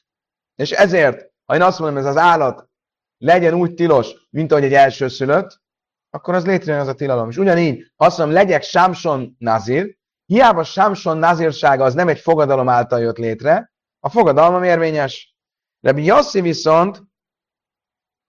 És 0.55 0.72
ezért, 0.72 1.32
ha 1.45 1.55
én 1.55 1.61
azt 1.61 1.80
mondom, 1.80 1.97
ez 1.97 2.05
az 2.05 2.17
állat 2.17 2.69
legyen 3.17 3.53
úgy 3.53 3.74
tilos, 3.74 4.28
mint 4.30 4.51
ahogy 4.51 4.63
egy 4.63 4.74
elsőszülött, 4.74 5.61
akkor 6.09 6.34
az 6.34 6.45
létrejön 6.45 6.82
az 6.82 6.88
a 6.88 6.95
tilalom. 6.95 7.30
És 7.30 7.38
ugyanígy, 7.38 7.91
ha 7.95 8.05
azt 8.05 8.17
mondom, 8.17 8.36
legyek 8.36 8.63
Samson 8.63 9.36
Nazir, 9.38 9.97
hiába 10.26 10.63
Samson 10.63 11.17
Nazirsága 11.17 11.84
az 11.84 11.93
nem 11.93 12.07
egy 12.07 12.19
fogadalom 12.19 12.69
által 12.69 12.99
jött 12.99 13.17
létre, 13.17 13.72
a 13.99 14.09
fogadalom 14.09 14.63
érvényes. 14.63 15.36
Rabbi 15.80 16.03
Yossi 16.03 16.41
viszont 16.41 17.09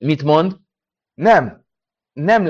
Mit 0.03 0.22
mond? 0.22 0.57
Nem. 1.14 1.64
Nem, 2.12 2.42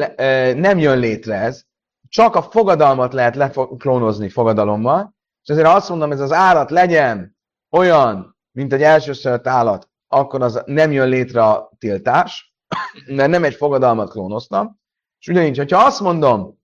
nem 0.58 0.78
jön 0.78 0.98
létre 0.98 1.34
ez. 1.34 1.64
Csak 2.08 2.34
a 2.34 2.42
fogadalmat 2.42 3.12
lehet 3.12 3.36
leklónozni 3.36 4.28
fogadalommal. 4.28 5.14
És 5.42 5.48
ezért 5.48 5.66
azt 5.66 5.88
mondom, 5.88 6.12
ez 6.12 6.20
az 6.20 6.32
állat 6.32 6.70
legyen 6.70 7.36
olyan, 7.70 8.38
mint 8.50 8.72
egy 8.72 8.82
elsőszört 8.82 9.46
állat, 9.46 9.90
akkor 10.06 10.42
az 10.42 10.62
nem 10.66 10.92
jön 10.92 11.08
létre 11.08 11.42
a 11.44 11.70
tiltás, 11.78 12.54
mert 13.16 13.30
nem 13.30 13.44
egy 13.44 13.54
fogadalmat 13.54 14.10
klónoztam. 14.10 14.80
És 15.18 15.28
ugyanígy, 15.28 15.56
hogyha 15.56 15.84
azt 15.84 16.00
mondom, 16.00 16.60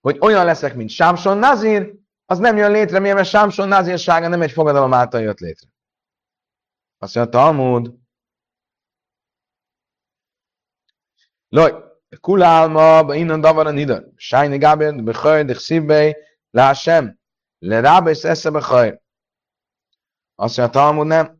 hogy 0.00 0.18
olyan 0.20 0.44
leszek, 0.44 0.74
mint 0.74 0.90
Sámson 0.90 1.38
Nazir, 1.38 1.94
az 2.24 2.38
nem 2.38 2.56
jön 2.56 2.70
létre, 2.70 2.98
mert 2.98 3.28
Sámson 3.28 3.68
Nazirsága 3.68 4.28
nem 4.28 4.42
egy 4.42 4.52
fogadalom 4.52 4.92
által 4.92 5.20
jött 5.20 5.38
létre. 5.38 5.68
Azt 6.98 7.14
mondja, 7.14 7.32
Talmud, 7.32 7.98
Kulálma, 12.20 13.14
innen 13.14 13.40
davara 13.40 13.70
nida. 13.70 14.02
Sájni 14.16 14.58
gábér, 14.58 15.02
bechaj, 15.02 15.44
de 15.44 15.54
szívbej, 15.54 16.16
lásem, 16.50 17.18
le 17.58 17.80
rába 17.80 18.10
és 18.10 18.24
esze 18.24 18.50
bechaj. 18.50 19.00
Azt 20.34 20.56
mondja, 20.56 20.80
Talmud 20.80 21.06
nem, 21.06 21.38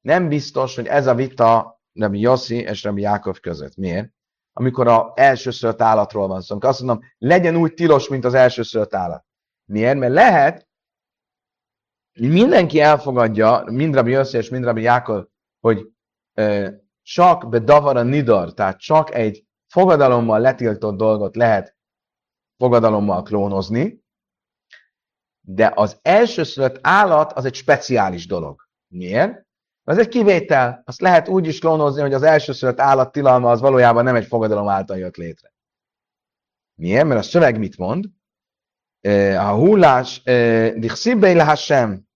nem 0.00 0.28
biztos, 0.28 0.74
hogy 0.74 0.86
ez 0.86 1.06
a 1.06 1.14
vita 1.14 1.80
Rabbi 1.92 2.20
Yossi 2.20 2.56
és 2.56 2.82
Rabbi 2.82 3.00
Jákov 3.00 3.40
között. 3.40 3.76
Miért? 3.76 4.12
Amikor 4.52 4.88
az 4.88 5.02
elsőszört 5.14 5.82
állatról 5.82 6.28
van 6.28 6.40
szó. 6.40 6.58
Azt 6.60 6.80
mondom, 6.82 7.04
legyen 7.18 7.56
úgy 7.56 7.74
tilos, 7.74 8.08
mint 8.08 8.24
az 8.24 8.34
elsőszört 8.34 8.94
állat. 8.94 9.24
Miért? 9.64 9.98
Mert 9.98 10.12
lehet, 10.12 10.68
mindenki 12.20 12.80
elfogadja, 12.80 13.64
mind 13.66 13.94
Rabbi 13.94 14.10
Yossi 14.10 14.36
és 14.36 14.48
mind 14.48 14.64
Rabbi 14.64 14.82
Jákov, 14.82 15.24
hogy 15.60 15.88
csak 17.02 17.48
be 17.48 17.58
davara 17.58 18.02
nidar, 18.02 18.54
tehát 18.54 18.78
csak 18.78 19.14
egy 19.14 19.43
fogadalommal 19.74 20.40
letiltott 20.40 20.96
dolgot 20.96 21.36
lehet 21.36 21.76
fogadalommal 22.56 23.22
klónozni, 23.22 24.04
de 25.40 25.72
az 25.74 25.98
elsőszülött 26.02 26.78
állat 26.82 27.32
az 27.32 27.44
egy 27.44 27.54
speciális 27.54 28.26
dolog. 28.26 28.68
Miért? 28.88 29.46
Ez 29.84 29.98
egy 29.98 30.08
kivétel. 30.08 30.82
Azt 30.84 31.00
lehet 31.00 31.28
úgy 31.28 31.46
is 31.46 31.58
klónozni, 31.58 32.00
hogy 32.00 32.12
az 32.12 32.22
elsőszülött 32.22 32.80
állat 32.80 33.12
tilalma 33.12 33.50
az 33.50 33.60
valójában 33.60 34.04
nem 34.04 34.14
egy 34.14 34.26
fogadalom 34.26 34.68
által 34.68 34.98
jött 34.98 35.16
létre. 35.16 35.52
Miért? 36.74 37.06
Mert 37.06 37.20
a 37.20 37.22
szöveg 37.22 37.58
mit 37.58 37.76
mond? 37.76 38.04
A 39.38 39.54
hullás, 39.54 40.22
dichszibbe 40.76 41.54
sem. 41.54 42.06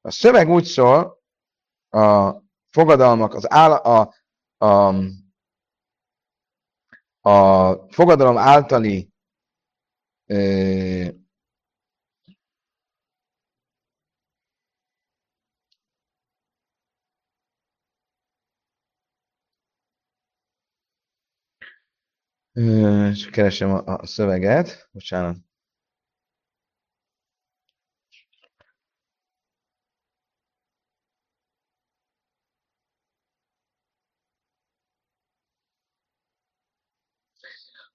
A 0.00 0.10
szöveg 0.10 0.48
úgy 0.48 0.64
szól, 0.64 1.22
a 1.90 2.34
fogadalmak, 2.70 3.34
az 3.34 3.52
áll, 3.52 3.72
a, 3.72 4.14
a, 4.56 4.94
a 7.24 7.86
fogadalom 7.90 8.38
általi 8.38 9.12
És 22.52 23.30
keresem 23.30 23.70
a, 23.70 23.82
a 23.86 24.06
szöveget, 24.06 24.88
bocsánat. 24.92 25.43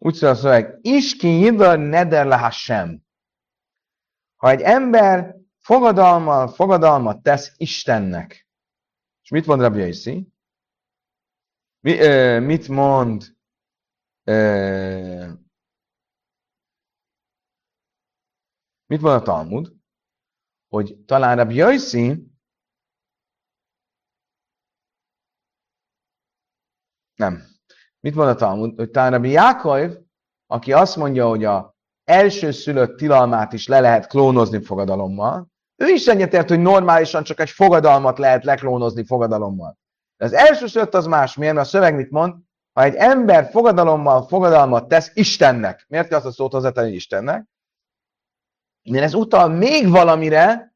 Úgy 0.01 0.13
szól 0.13 0.29
a 0.29 0.35
szöveg, 0.35 0.79
Iski 0.81 1.27
jidar 1.27 1.79
neder 1.79 2.51
sem. 2.51 3.03
Ha 4.35 4.49
egy 4.49 4.61
ember 4.61 5.35
fogadalmal, 5.59 6.47
fogadalmat 6.47 7.23
tesz 7.23 7.53
Istennek, 7.57 8.47
és 9.21 9.29
mit 9.29 9.45
mond 9.45 9.61
Rabbi 9.61 9.79
Yossi? 9.79 10.33
Mi, 11.79 11.99
ö, 11.99 12.39
mit 12.39 12.67
mond 12.67 13.37
mit 18.85 19.01
van 19.01 19.19
a 19.19 19.21
Talmud? 19.21 19.75
Hogy 20.67 20.97
talán 21.05 21.39
a 21.39 21.51
Yossi 21.51 22.31
nem. 27.15 27.48
Mit 27.99 28.13
van 28.13 28.27
a 28.27 28.35
Talmud? 28.35 28.75
Hogy 28.75 28.91
talán 28.91 29.11
Rabbi 29.11 29.29
Jákov, 29.29 29.91
aki 30.47 30.73
azt 30.73 30.95
mondja, 30.95 31.27
hogy 31.27 31.45
a 31.45 31.75
első 32.03 32.51
szülött 32.51 32.97
tilalmát 32.97 33.53
is 33.53 33.67
le 33.67 33.79
lehet 33.79 34.07
klónozni 34.07 34.63
fogadalommal, 34.63 35.47
ő 35.75 35.87
is 35.87 36.07
egyetért, 36.07 36.49
hogy 36.49 36.59
normálisan 36.59 37.23
csak 37.23 37.39
egy 37.39 37.49
fogadalmat 37.49 38.17
lehet 38.17 38.43
leklónozni 38.43 39.05
fogadalommal. 39.05 39.77
De 40.17 40.25
az 40.25 40.33
első 40.33 40.67
szülött 40.67 40.93
az 40.93 41.05
más. 41.05 41.35
Mert 41.35 41.57
a 41.57 41.63
szöveg 41.63 41.95
mit 41.95 42.09
mond? 42.09 42.33
ha 42.79 42.85
egy 42.85 42.95
ember 42.95 43.49
fogadalommal 43.49 44.27
fogadalmat 44.27 44.87
tesz 44.87 45.11
Istennek, 45.13 45.85
miért 45.87 46.13
azt 46.13 46.25
a 46.25 46.31
szót 46.31 46.51
hozzátenni 46.51 46.91
Istennek? 46.91 47.45
Mert 48.89 49.03
ez 49.03 49.13
utal 49.13 49.47
még 49.47 49.89
valamire, 49.89 50.75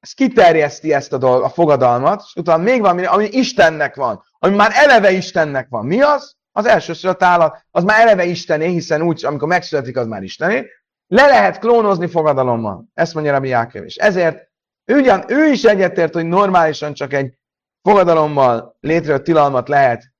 ez 0.00 0.12
kiterjeszti 0.12 0.92
ezt 0.92 1.12
a, 1.12 1.18
dolg, 1.18 1.42
a 1.42 1.48
fogadalmat, 1.48 2.22
és 2.26 2.34
utal 2.34 2.58
még 2.58 2.80
valamire, 2.80 3.08
ami 3.08 3.24
Istennek 3.24 3.94
van, 3.94 4.24
ami 4.42 4.56
már 4.56 4.70
eleve 4.74 5.10
Istennek 5.10 5.66
van. 5.68 5.86
Mi 5.86 6.00
az? 6.00 6.36
Az 6.52 6.66
elsőszülött 6.66 7.22
állat, 7.22 7.66
az 7.70 7.84
már 7.84 8.00
eleve 8.00 8.24
Istené, 8.24 8.66
hiszen 8.66 9.02
úgy, 9.02 9.24
amikor 9.24 9.48
megszületik, 9.48 9.96
az 9.96 10.06
már 10.06 10.22
Istené. 10.22 10.66
Le 11.06 11.26
lehet 11.26 11.58
klónozni 11.58 12.06
fogadalommal. 12.06 12.84
Ezt 12.94 13.14
mondja 13.14 13.32
Rabbi 13.32 13.48
Jákev. 13.48 13.84
És 13.84 13.96
ezért 13.96 14.48
ugyan 14.86 15.24
ő 15.28 15.46
is 15.46 15.64
egyetért, 15.64 16.14
hogy 16.14 16.24
normálisan 16.24 16.94
csak 16.94 17.12
egy 17.12 17.34
fogadalommal 17.82 18.76
létrejött 18.80 19.24
tilalmat 19.24 19.68
lehet 19.68 20.12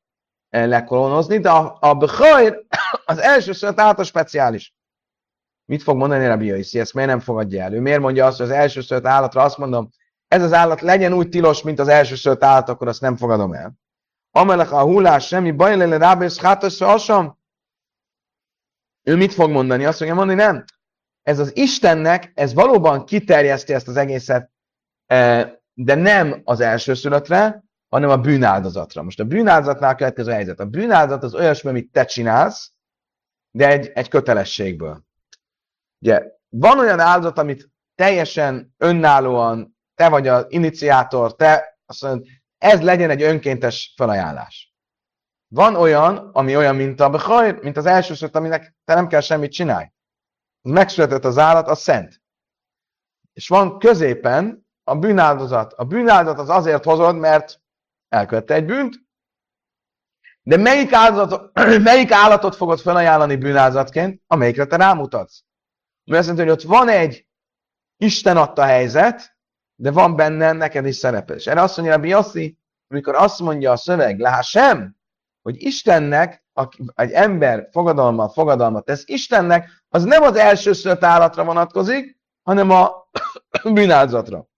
lekolonozni, 0.51 1.39
de 1.39 1.51
a, 1.51 1.77
a 1.81 1.95
Bechajr 1.95 2.65
az 3.05 3.19
első 3.19 3.53
szület 3.53 3.81
állat 3.81 3.99
a 3.99 4.05
speciális. 4.05 4.75
Mit 5.65 5.83
fog 5.83 5.97
mondani 5.97 6.27
Rabbi 6.27 6.47
Yossi? 6.47 6.79
Ezt 6.79 6.95
miért 6.95 7.11
nem 7.11 7.21
fogadja 7.21 7.63
el? 7.63 7.75
Ő 7.75 7.81
miért 7.81 8.01
mondja 8.01 8.27
azt, 8.27 8.37
hogy 8.37 8.47
az 8.47 8.53
első 8.53 8.81
szület 8.81 9.07
állatra 9.07 9.43
azt 9.43 9.59
mondom, 9.59 9.91
ez 10.29 10.43
az 10.43 10.53
állat 10.53 10.81
legyen 10.81 11.13
úgy 11.13 11.29
tilos, 11.29 11.63
mint 11.63 11.79
az 11.79 11.89
első 11.89 12.15
szület 12.15 12.45
állat, 12.45 12.69
akkor 12.69 12.89
azt 12.89 13.01
nem 13.01 13.17
fogadom 13.17 13.53
el. 13.53 13.73
Amelek 14.31 14.73
a 14.73 14.83
hullás 14.83 15.27
semmi 15.27 15.51
baj 15.51 15.77
lenne 15.77 15.97
rábész 15.97 16.41
hátasra 16.41 16.93
asam. 16.93 17.39
Ő 19.03 19.17
mit 19.17 19.33
fog 19.33 19.51
mondani? 19.51 19.85
Azt 19.85 19.99
fogja 19.99 20.15
mondani, 20.15 20.43
nem. 20.43 20.65
Ez 21.23 21.39
az 21.39 21.57
Istennek, 21.57 22.33
ez 22.35 22.55
valóban 22.55 23.05
kiterjeszti 23.05 23.73
ezt 23.73 23.89
az 23.89 23.97
egészet, 23.97 24.51
eh, 25.07 25.53
de 25.75 25.95
nem 25.95 26.41
az 26.45 26.61
első 26.61 26.95
születre, 26.95 27.65
hanem 27.89 28.11
a 28.11 28.17
bűnáldozatra. 28.17 29.03
Most 29.03 29.21
a 29.21 29.25
bűnáldozatnál 29.25 29.95
következő 29.95 30.33
helyzet. 30.33 30.61
A 30.61 30.67
bűnáldozat 30.67 31.23
az 31.23 31.35
olyasmi, 31.35 31.71
amit 31.71 31.93
te 31.93 32.05
csinálsz, 32.05 32.73
de 33.51 33.69
egy, 33.69 33.91
egy 33.95 34.09
kötelességből. 34.09 35.05
Ugye, 36.03 36.23
van 36.49 36.79
olyan 36.79 37.01
áldozat, 37.01 37.39
amit 37.39 37.71
teljesen 37.95 38.75
önállóan, 38.79 39.77
te 39.95 40.09
vagy 40.09 40.29
az 40.29 40.45
iniciátor, 40.49 41.37
te 41.37 41.79
azt 41.87 42.03
mondod, 42.03 42.27
ez 42.61 42.83
legyen 42.83 43.11
egy 43.11 43.23
önkéntes 43.23 43.93
felajánlás. 43.97 44.75
Van 45.49 45.77
olyan, 45.77 46.17
ami 46.17 46.57
olyan, 46.57 46.77
mint 46.77 47.01
a 47.01 47.11
Bechajr, 47.11 47.61
mint 47.63 47.77
az 47.77 47.87
első 47.87 48.15
szőt, 48.15 48.37
aminek 48.37 48.75
te 48.85 48.95
nem 48.95 49.07
kell 49.07 49.21
semmit 49.21 49.53
csinálj. 49.53 49.87
Megszületett 50.63 51.25
az 51.25 51.39
állat, 51.39 51.69
az 51.69 51.81
szent. 51.81 52.23
És 53.33 53.49
van 53.49 53.79
középen 53.79 54.67
a 54.85 54.97
bűnáldozat. 54.97 55.73
A 55.73 55.85
bűnáldozat 55.85 56.39
az 56.39 56.49
azért 56.49 56.85
hozod, 56.85 57.17
mert 57.17 57.61
elkövette 58.09 58.55
egy 58.55 58.65
bűnt, 58.65 58.95
de 60.43 60.57
melyik, 60.57 60.93
áldozatot, 60.93 61.53
melyik 61.91 62.13
állatot 62.13 62.57
fogod 62.57 62.81
felajánlani 62.81 63.37
bűnázatként, 63.37 64.23
amelyikre 64.27 64.65
te 64.65 64.77
rámutatsz? 64.77 65.43
Mert 66.05 66.21
azt 66.21 66.29
jelenti, 66.29 66.51
hogy 66.51 66.65
ott 66.65 66.79
van 66.79 66.89
egy 66.89 67.27
Isten 67.97 68.37
adta 68.37 68.63
helyzet, 68.63 69.39
de 69.81 69.91
van 69.91 70.17
benne 70.17 70.53
neked 70.53 70.87
is 70.87 70.97
szerepe. 70.97 71.35
És 71.35 71.47
erre 71.47 71.63
azt 71.63 71.77
mondja 71.77 71.95
a 71.95 71.99
Bioszi, 71.99 72.59
amikor 72.89 73.15
azt 73.15 73.41
mondja 73.41 73.73
a 73.73 73.77
szöveg, 73.77 74.27
sem, 74.43 74.97
hogy 75.43 75.63
Istennek, 75.63 76.45
egy 76.95 77.11
ember 77.11 77.69
fogadalma, 77.73 78.29
fogadalmat 78.29 78.85
tesz 78.85 79.03
Istennek, 79.07 79.85
az 79.89 80.05
nem 80.05 80.23
az 80.23 80.37
első 80.37 80.73
szült 80.73 81.05
állatra 81.05 81.45
vonatkozik, 81.45 82.19
hanem 82.43 82.71
a 82.71 83.09
bűnázatra. 83.75 84.49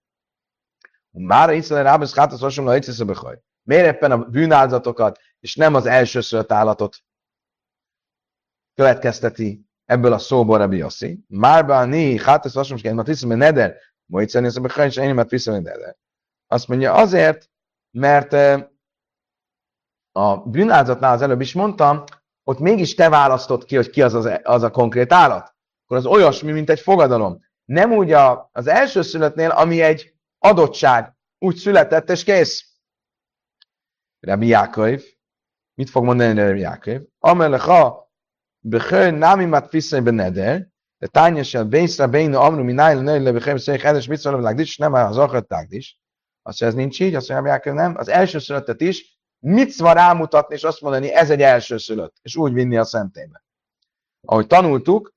Már 1.11 1.51
Iszrael 1.51 1.83
Rábesz 1.83 2.17
Hátasz 2.17 2.59
Egyszerűen 2.59 3.07
Behaj. 3.07 3.41
Miért 3.63 3.95
éppen 3.95 4.11
a 4.11 4.19
bűnáldatokat, 4.19 5.19
és 5.41 5.57
nem 5.57 5.75
az 5.75 5.87
elsőszülött 5.87 6.53
állatot 6.53 6.97
következteti 8.75 9.67
ebből 9.85 10.13
a 10.13 10.19
szóból 10.19 10.59
Rabbi 10.59 10.77
Yossi. 10.77 11.25
Márba 11.29 11.85
ni, 11.85 12.19
Hátasz 12.19 12.55
hasonló, 12.55 12.93
mert 12.95 13.09
hiszem, 13.09 13.37
neder, 13.37 13.77
Moiceni, 14.13 14.47
az 14.47 14.57
a 14.57 14.83
és 14.85 14.97
én 14.97 15.15
mert 15.15 15.45
neder. 15.45 15.97
Azt 16.47 16.69
mondja, 16.69 16.95
azért, 16.95 17.51
mert 17.91 18.33
a 20.13 20.37
bűnáldozatnál 20.37 21.13
az 21.13 21.23
előbb 21.23 21.41
is 21.41 21.53
mondtam, 21.53 22.05
ott 22.43 22.59
mégis 22.59 22.95
te 22.95 23.09
választod 23.09 23.65
ki, 23.65 23.77
hogy 23.77 23.91
ki 23.91 24.03
az, 24.03 24.15
az, 24.15 24.41
az 24.43 24.63
a 24.63 24.71
konkrét 24.71 25.13
állat. 25.13 25.55
Akkor 25.85 25.97
az 25.97 26.07
olyasmi, 26.07 26.53
mint 26.53 26.71
egy 26.71 26.81
fogadalom. 26.81 27.45
Nem 27.65 27.93
úgy 27.93 28.13
a, 28.13 28.49
az 28.53 28.67
első 28.67 29.03
szülöttnél, 29.03 29.51
ami 29.51 29.81
egy 29.81 30.15
adottság. 30.39 31.17
Úgy 31.39 31.57
született, 31.57 32.11
és 32.11 32.25
kész. 32.25 32.77
Rabbi 34.21 34.47
Jákov, 34.47 35.01
mit 35.75 35.91
fog 35.91 36.05
mondani 36.05 36.41
Rabbi 36.41 36.61
Jákov? 36.61 37.01
Amelecha, 37.19 38.13
bechör 38.59 39.13
nami 39.13 39.45
matfiszai 39.45 40.01
beneder, 40.01 40.72
de 41.03 41.09
tánya 41.09 41.43
sel 41.43 41.65
bészre 41.65 42.07
bénu 42.07 42.39
amru 42.39 42.63
mináj 42.63 43.03
le 43.03 43.19
le 43.19 43.33
bechem 43.33 43.57
szék 43.57 43.83
edes 43.83 44.07
mit 44.07 44.19
szólom 44.19 44.41
lágdis, 44.41 44.77
nem 44.77 44.93
az 44.93 45.19
akart 45.19 45.51
lágdis. 45.51 45.99
Azt 46.43 46.61
mondja, 46.61 46.67
ez 46.67 46.85
nincs 46.85 47.01
így, 47.01 47.15
azt 47.15 47.29
mondja, 47.29 47.73
nem. 47.73 47.97
Az 47.97 48.09
első 48.09 48.39
született 48.39 48.81
is, 48.81 49.19
mit 49.39 49.77
van 49.77 49.95
rámutatni, 49.95 50.55
és 50.55 50.63
azt 50.63 50.81
mondani, 50.81 51.13
ez 51.13 51.31
egy 51.31 51.43
első 51.43 51.79
szülött, 51.79 52.17
és 52.23 52.37
úgy 52.37 52.53
vinni 52.53 52.77
a 52.77 52.85
szentélybe. 52.85 53.45
Ahogy 54.27 54.47
tanultuk, 54.47 55.15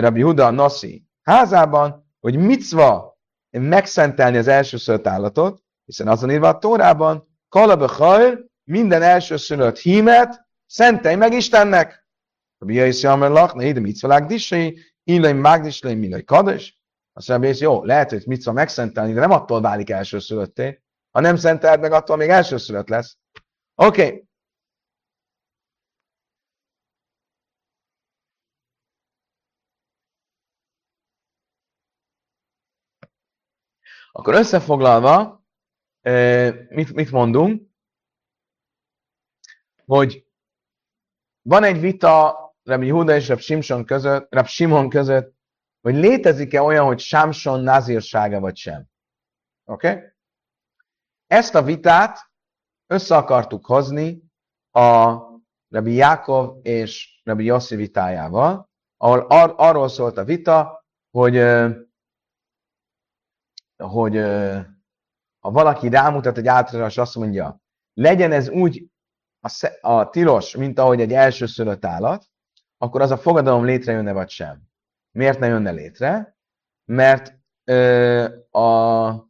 Rabbi 0.00 0.20
Huda 0.20 0.50
Nasi 0.50 1.04
házában, 1.22 2.12
hogy 2.20 2.36
micva 2.36 3.18
megszentelni 3.50 4.36
az 4.36 4.48
elsőszülött 4.48 5.06
állatot, 5.06 5.62
hiszen 5.84 6.08
azon 6.08 6.30
írva 6.30 6.48
a 6.48 6.58
Tórában, 6.58 7.28
Kalabechajr, 7.48 8.44
minden 8.64 9.02
elsőszülött 9.02 9.78
hímet, 9.78 10.46
szentelj 10.66 11.16
meg 11.16 11.32
Istennek. 11.32 12.06
A 12.60 12.64
bia 12.64 12.86
is 12.86 13.02
jamer 13.02 13.30
lak, 13.30 13.54
ne 13.54 13.66
ide 13.66 13.80
mit 13.80 13.96
szalág 13.96 14.26
disei, 14.26 14.78
illai 15.08 15.32
mágdislai, 15.32 15.94
millai 15.94 16.24
kades. 16.24 16.80
Azt 17.12 17.28
mondja, 17.28 17.48
hogy 17.48 17.60
jó, 17.60 17.84
lehet, 17.84 18.10
hogy 18.10 18.22
mit 18.26 18.40
szól 18.40 18.54
megszentelni, 18.54 19.12
de 19.12 19.20
nem 19.20 19.30
attól 19.30 19.60
válik 19.60 19.90
elsőszülötté, 19.90 20.82
Ha 21.10 21.20
nem 21.20 21.36
szenteled 21.36 21.80
meg, 21.80 21.92
attól 21.92 22.16
még 22.16 22.28
elsőszülött 22.28 22.88
lesz. 22.88 23.18
Oké. 23.74 24.06
Okay. 24.06 24.26
Akkor 34.12 34.34
összefoglalva, 34.34 35.44
mit, 36.68 36.92
mit 36.92 37.10
mondunk? 37.10 37.68
Hogy 39.84 40.26
van 41.42 41.64
egy 41.64 41.80
vita 41.80 42.47
Rabbi 42.68 42.88
Huda 42.88 43.14
és 43.14 43.28
Rabbi 43.28 43.42
Simson 43.42 43.84
között, 43.84 44.34
Rabbi 44.34 44.48
Simon 44.48 44.88
között, 44.88 45.34
hogy 45.80 45.94
létezik-e 45.94 46.62
olyan, 46.62 46.86
hogy 46.86 46.98
Samson 46.98 47.60
nazírsága 47.60 48.40
vagy 48.40 48.56
sem. 48.56 48.86
Oké? 49.64 49.90
Okay? 49.90 50.02
Ezt 51.26 51.54
a 51.54 51.62
vitát 51.62 52.18
össze 52.86 53.16
akartuk 53.16 53.66
hozni 53.66 54.22
a 54.70 55.16
Rabbi 55.68 55.94
Jákov 55.94 56.66
és 56.66 57.20
Rabbi 57.24 57.44
Yossi 57.44 57.76
vitájával, 57.76 58.70
ahol 58.96 59.18
ar- 59.18 59.58
arról 59.58 59.88
szólt 59.88 60.16
a 60.16 60.24
vita, 60.24 60.84
hogy, 61.10 61.36
hogy 63.76 64.16
ha 65.38 65.50
valaki 65.50 65.88
rámutat 65.88 66.38
egy 66.38 66.46
általános, 66.46 66.98
azt 66.98 67.14
mondja, 67.14 67.60
legyen 67.94 68.32
ez 68.32 68.48
úgy 68.48 68.90
a, 69.40 69.70
a 69.80 70.10
tilos, 70.10 70.56
mint 70.56 70.78
ahogy 70.78 71.00
egy 71.00 71.12
elsőszülött 71.12 71.84
állat, 71.84 72.28
akkor 72.78 73.00
az 73.00 73.10
a 73.10 73.18
fogadalom 73.18 73.64
létrejönne 73.64 74.12
vagy 74.12 74.30
sem. 74.30 74.62
Miért 75.10 75.38
ne 75.38 75.46
jönne 75.46 75.70
létre? 75.70 76.36
Mert 76.84 77.38
ö, 77.64 78.24
a 78.50 79.28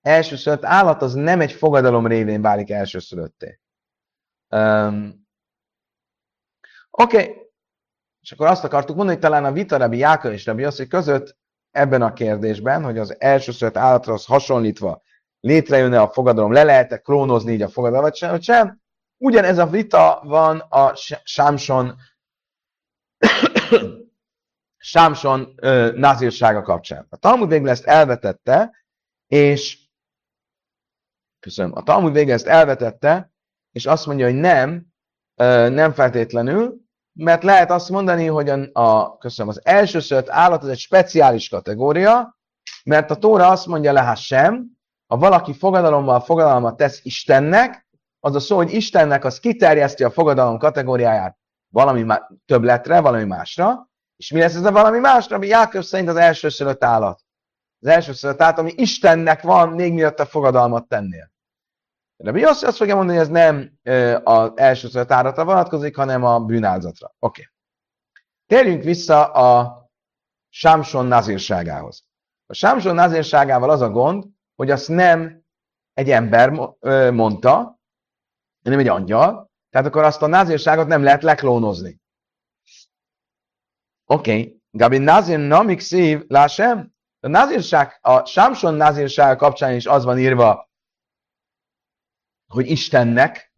elsőszülött 0.00 0.64
állat 0.64 1.02
az 1.02 1.14
nem 1.14 1.40
egy 1.40 1.52
fogadalom 1.52 2.06
révén 2.06 2.42
válik 2.42 2.70
elsőszülötté. 2.70 3.60
Oké, 6.90 7.16
okay. 7.16 7.50
és 8.20 8.32
akkor 8.32 8.46
azt 8.46 8.64
akartuk 8.64 8.96
mondani, 8.96 9.18
hogy 9.18 9.28
talán 9.28 9.44
a 9.44 9.52
vita 9.52 9.76
Rabbi 9.76 9.96
Jáka 9.96 10.32
és 10.32 10.46
Rabbi 10.46 10.62
Yossi 10.62 10.86
között 10.86 11.36
ebben 11.70 12.02
a 12.02 12.12
kérdésben, 12.12 12.82
hogy 12.82 12.98
az 12.98 13.20
elsőszülött 13.20 13.76
állatra 13.76 14.12
az 14.12 14.24
hasonlítva 14.24 15.02
létrejönne 15.40 16.00
a 16.00 16.08
fogadalom, 16.08 16.52
le 16.52 16.62
lehet-e 16.62 16.98
klónozni 16.98 17.52
így 17.52 17.62
a 17.62 17.68
fogadalmat, 17.68 18.14
sem, 18.14 18.30
vagy 18.30 18.42
sem. 18.42 18.80
Ugyanez 19.16 19.58
a 19.58 19.66
vita 19.66 20.20
van 20.24 20.58
a 20.58 20.92
Sámson 21.22 21.96
Sámson 24.76 25.54
nazírsága 25.94 26.62
kapcsán. 26.62 27.06
A 27.10 27.16
Talmud 27.16 27.48
végül 27.48 27.68
ezt 27.68 27.84
elvetette, 27.84 28.84
és 29.26 29.78
köszönöm, 31.40 31.72
a 31.74 31.82
Talmud 31.82 32.12
végül 32.12 32.32
ezt 32.32 32.46
elvetette, 32.46 33.32
és 33.72 33.86
azt 33.86 34.06
mondja, 34.06 34.26
hogy 34.26 34.34
nem, 34.34 34.86
nem 35.72 35.92
feltétlenül, 35.92 36.80
mert 37.12 37.42
lehet 37.42 37.70
azt 37.70 37.88
mondani, 37.88 38.26
hogy 38.26 38.48
a, 38.48 38.70
a 38.72 39.18
köszönöm, 39.18 39.50
az 39.50 39.60
elsőszört 39.64 40.30
állat 40.30 40.62
az 40.62 40.68
egy 40.68 40.78
speciális 40.78 41.48
kategória, 41.48 42.38
mert 42.84 43.10
a 43.10 43.16
Tóra 43.16 43.48
azt 43.48 43.66
mondja 43.66 43.92
le, 43.92 44.14
sem, 44.14 44.66
ha 45.06 45.16
valaki 45.16 45.52
fogadalommal 45.52 46.20
fogadalmat 46.20 46.76
tesz 46.76 47.00
Istennek, 47.02 47.86
az 48.20 48.34
a 48.34 48.40
szó, 48.40 48.56
hogy 48.56 48.72
Istennek 48.72 49.24
az 49.24 49.40
kiterjeszti 49.40 50.04
a 50.04 50.10
fogadalom 50.10 50.58
kategóriáját 50.58 51.36
valami 51.72 52.02
má- 52.02 52.28
többletre, 52.46 53.00
valami 53.00 53.24
másra, 53.24 53.90
és 54.16 54.30
mi 54.30 54.40
lesz 54.40 54.54
ez 54.54 54.64
a 54.64 54.72
valami 54.72 54.98
másra, 54.98 55.36
ami 55.36 55.46
Jákob 55.46 55.82
szerint 55.82 56.08
az 56.08 56.16
elsőszülött 56.16 56.84
állat. 56.84 57.20
Az 57.80 57.88
elsőszülött 57.88 58.42
állat, 58.42 58.58
ami 58.58 58.72
Istennek 58.76 59.42
van, 59.42 59.68
még 59.68 59.92
miatt 59.92 60.18
a 60.18 60.26
fogadalmat 60.26 60.88
tennél. 60.88 61.30
De 62.16 62.30
mi 62.30 62.42
azt, 62.42 62.64
azt 62.64 62.76
fogja 62.76 62.94
mondani, 62.94 63.18
hogy 63.18 63.26
ez 63.26 63.32
nem 63.32 63.78
az 64.24 64.52
elsőszülött 64.54 65.10
állatra 65.10 65.44
vonatkozik, 65.44 65.96
hanem 65.96 66.24
a 66.24 66.40
bűnálzatra. 66.40 67.14
Oké. 67.18 67.40
Okay. 67.40 67.52
Térjünk 68.46 68.82
vissza 68.82 69.32
a 69.32 69.80
Sámson 70.48 71.06
nazírságához. 71.06 72.04
A 72.46 72.54
Sámson 72.54 72.94
nazírságával 72.94 73.70
az 73.70 73.80
a 73.80 73.90
gond, 73.90 74.24
hogy 74.54 74.70
azt 74.70 74.88
nem 74.88 75.44
egy 75.92 76.10
ember 76.10 76.50
mondta, 77.10 77.80
hanem 78.64 78.78
egy 78.78 78.88
angyal, 78.88 79.51
tehát 79.72 79.86
akkor 79.86 80.02
azt 80.02 80.22
a 80.22 80.26
názírságot 80.26 80.86
nem 80.86 81.02
lehet 81.02 81.22
leklónozni. 81.22 82.00
Oké, 84.06 84.30
okay. 84.30 84.60
Gabi 84.70 84.98
nazir 84.98 85.38
namik 85.38 85.80
szív, 85.80 86.24
lássem, 86.28 86.94
a 87.20 87.28
názírság, 87.28 87.98
a 88.00 88.24
Samson 88.24 88.74
názírsága 88.74 89.36
kapcsán 89.36 89.74
is 89.74 89.86
az 89.86 90.04
van 90.04 90.18
írva, 90.18 90.70
hogy 92.48 92.70
Istennek, 92.70 93.52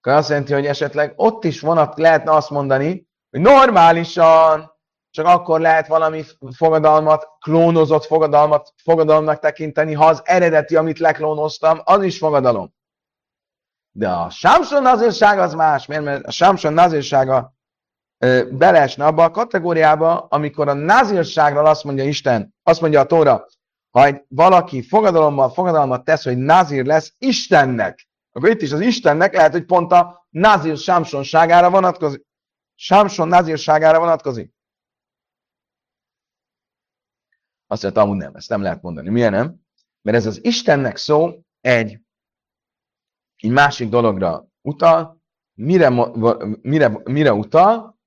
akkor 0.00 0.12
azt 0.12 0.28
jelenti, 0.28 0.52
hogy 0.52 0.66
esetleg 0.66 1.12
ott 1.16 1.44
is 1.44 1.60
vonat, 1.60 1.98
lehetne 1.98 2.30
azt 2.30 2.50
mondani, 2.50 3.08
hogy 3.30 3.40
normálisan 3.40 4.72
csak 5.10 5.26
akkor 5.26 5.60
lehet 5.60 5.86
valami 5.86 6.24
fogadalmat, 6.56 7.28
klónozott 7.38 8.04
fogadalmat 8.04 8.72
fogadalomnak 8.82 9.38
tekinteni, 9.38 9.92
ha 9.92 10.06
az 10.06 10.20
eredeti, 10.24 10.76
amit 10.76 10.98
leklónoztam, 10.98 11.80
az 11.84 12.02
is 12.02 12.18
fogadalom. 12.18 12.73
De 13.96 14.08
a 14.08 14.30
Samson 14.30 14.82
nazírság 14.82 15.38
az 15.38 15.54
más, 15.54 15.86
miért? 15.86 16.04
Mert 16.04 16.24
a 16.24 16.30
Samson 16.30 16.72
nazírsága 16.72 17.54
beleesne 18.50 19.06
abba 19.06 19.24
a 19.24 19.30
kategóriába, 19.30 20.18
amikor 20.18 20.68
a 20.68 20.72
nazírságról 20.72 21.66
azt 21.66 21.84
mondja 21.84 22.04
Isten, 22.04 22.54
azt 22.62 22.80
mondja 22.80 23.00
a 23.00 23.06
Tóra, 23.06 23.46
ha 23.90 24.04
egy 24.04 24.24
valaki 24.28 24.82
fogadalommal 24.82 25.50
fogadalmat 25.50 26.04
tesz, 26.04 26.24
hogy 26.24 26.36
nazír 26.36 26.84
lesz 26.84 27.14
Istennek, 27.18 28.08
akkor 28.32 28.48
itt 28.48 28.62
is 28.62 28.72
az 28.72 28.80
Istennek 28.80 29.34
lehet, 29.34 29.52
hogy 29.52 29.64
pont 29.64 29.92
a 29.92 30.26
nazír 30.30 30.76
Samsonságára 30.76 31.70
vonatkozik. 31.70 32.24
Samson 32.74 33.28
nazírságára 33.28 33.98
vonatkozik. 33.98 34.52
Azt 37.66 37.82
mondja, 37.82 38.02
amúgy 38.02 38.16
nem, 38.16 38.34
ezt 38.34 38.48
nem 38.48 38.62
lehet 38.62 38.82
mondani. 38.82 39.08
Milyen 39.08 39.32
nem? 39.32 39.54
Mert 40.02 40.16
ez 40.16 40.26
az 40.26 40.44
Istennek 40.44 40.96
szó 40.96 41.38
egy 41.60 42.03
egy 43.36 43.50
másik 43.50 43.88
dologra 43.88 44.48
utal, 44.60 45.22
mire, 45.54 45.90
mire, 46.60 47.00
mire 47.04 47.32
utal? 47.32 47.98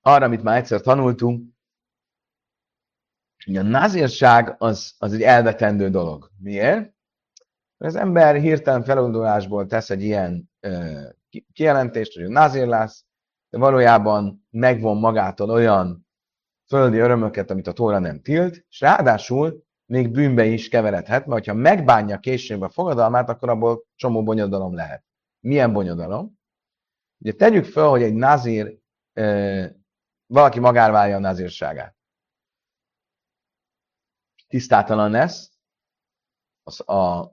Arra, 0.00 0.24
amit 0.24 0.42
már 0.42 0.56
egyszer 0.56 0.80
tanultunk, 0.80 1.50
hogy 3.44 3.56
a 3.56 3.62
nazírság 3.62 4.54
az, 4.58 4.94
az 4.98 5.12
egy 5.12 5.22
elvetendő 5.22 5.88
dolog. 5.88 6.30
Miért? 6.38 6.94
Az 7.76 7.96
ember 7.96 8.34
hirtelen 8.34 8.82
felindulásból 8.82 9.66
tesz 9.66 9.90
egy 9.90 10.02
ilyen 10.02 10.50
ö, 10.60 11.00
kijelentést, 11.52 12.14
hogy 12.14 12.28
nazír 12.28 12.66
lesz, 12.66 13.04
de 13.50 13.58
valójában 13.58 14.46
megvon 14.50 14.96
magától 14.96 15.50
olyan 15.50 16.06
földi 16.66 16.98
örömöket, 16.98 17.50
amit 17.50 17.66
a 17.66 17.72
Tóra 17.72 17.98
nem 17.98 18.20
tilt, 18.20 18.64
és 18.68 18.80
ráadásul 18.80 19.64
még 19.90 20.10
bűnbe 20.10 20.44
is 20.44 20.68
keveredhet, 20.68 21.26
mert 21.26 21.46
ha 21.46 21.54
megbánja 21.54 22.18
később 22.18 22.60
a 22.60 22.68
fogadalmát, 22.68 23.28
akkor 23.28 23.48
abból 23.48 23.84
csomó 23.94 24.22
bonyodalom 24.22 24.74
lehet. 24.74 25.04
Milyen 25.40 25.72
bonyodalom? 25.72 26.38
Ugye 27.18 27.32
tegyük 27.32 27.64
fel, 27.64 27.88
hogy 27.88 28.02
egy 28.02 28.14
nazír, 28.14 28.78
valaki 30.26 30.60
magára 30.60 30.92
válja 30.92 31.16
a 31.16 31.20
nazírságát. 31.20 31.96
Tisztátalan 34.48 35.10
lesz, 35.10 35.52
az 36.62 36.88
a 36.88 37.32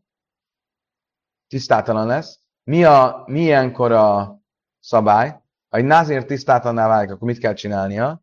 tisztátalan 1.48 2.08
lesz. 2.08 2.40
Mi 2.64 2.84
a, 2.84 3.24
milyenkor 3.26 3.92
a 3.92 4.42
szabály? 4.80 5.30
Ha 5.70 5.78
egy 5.78 5.86
nazír 5.86 6.26
tisztátalanná 6.26 6.88
válik, 6.88 7.12
akkor 7.12 7.28
mit 7.28 7.40
kell 7.40 7.54
csinálnia? 7.54 8.22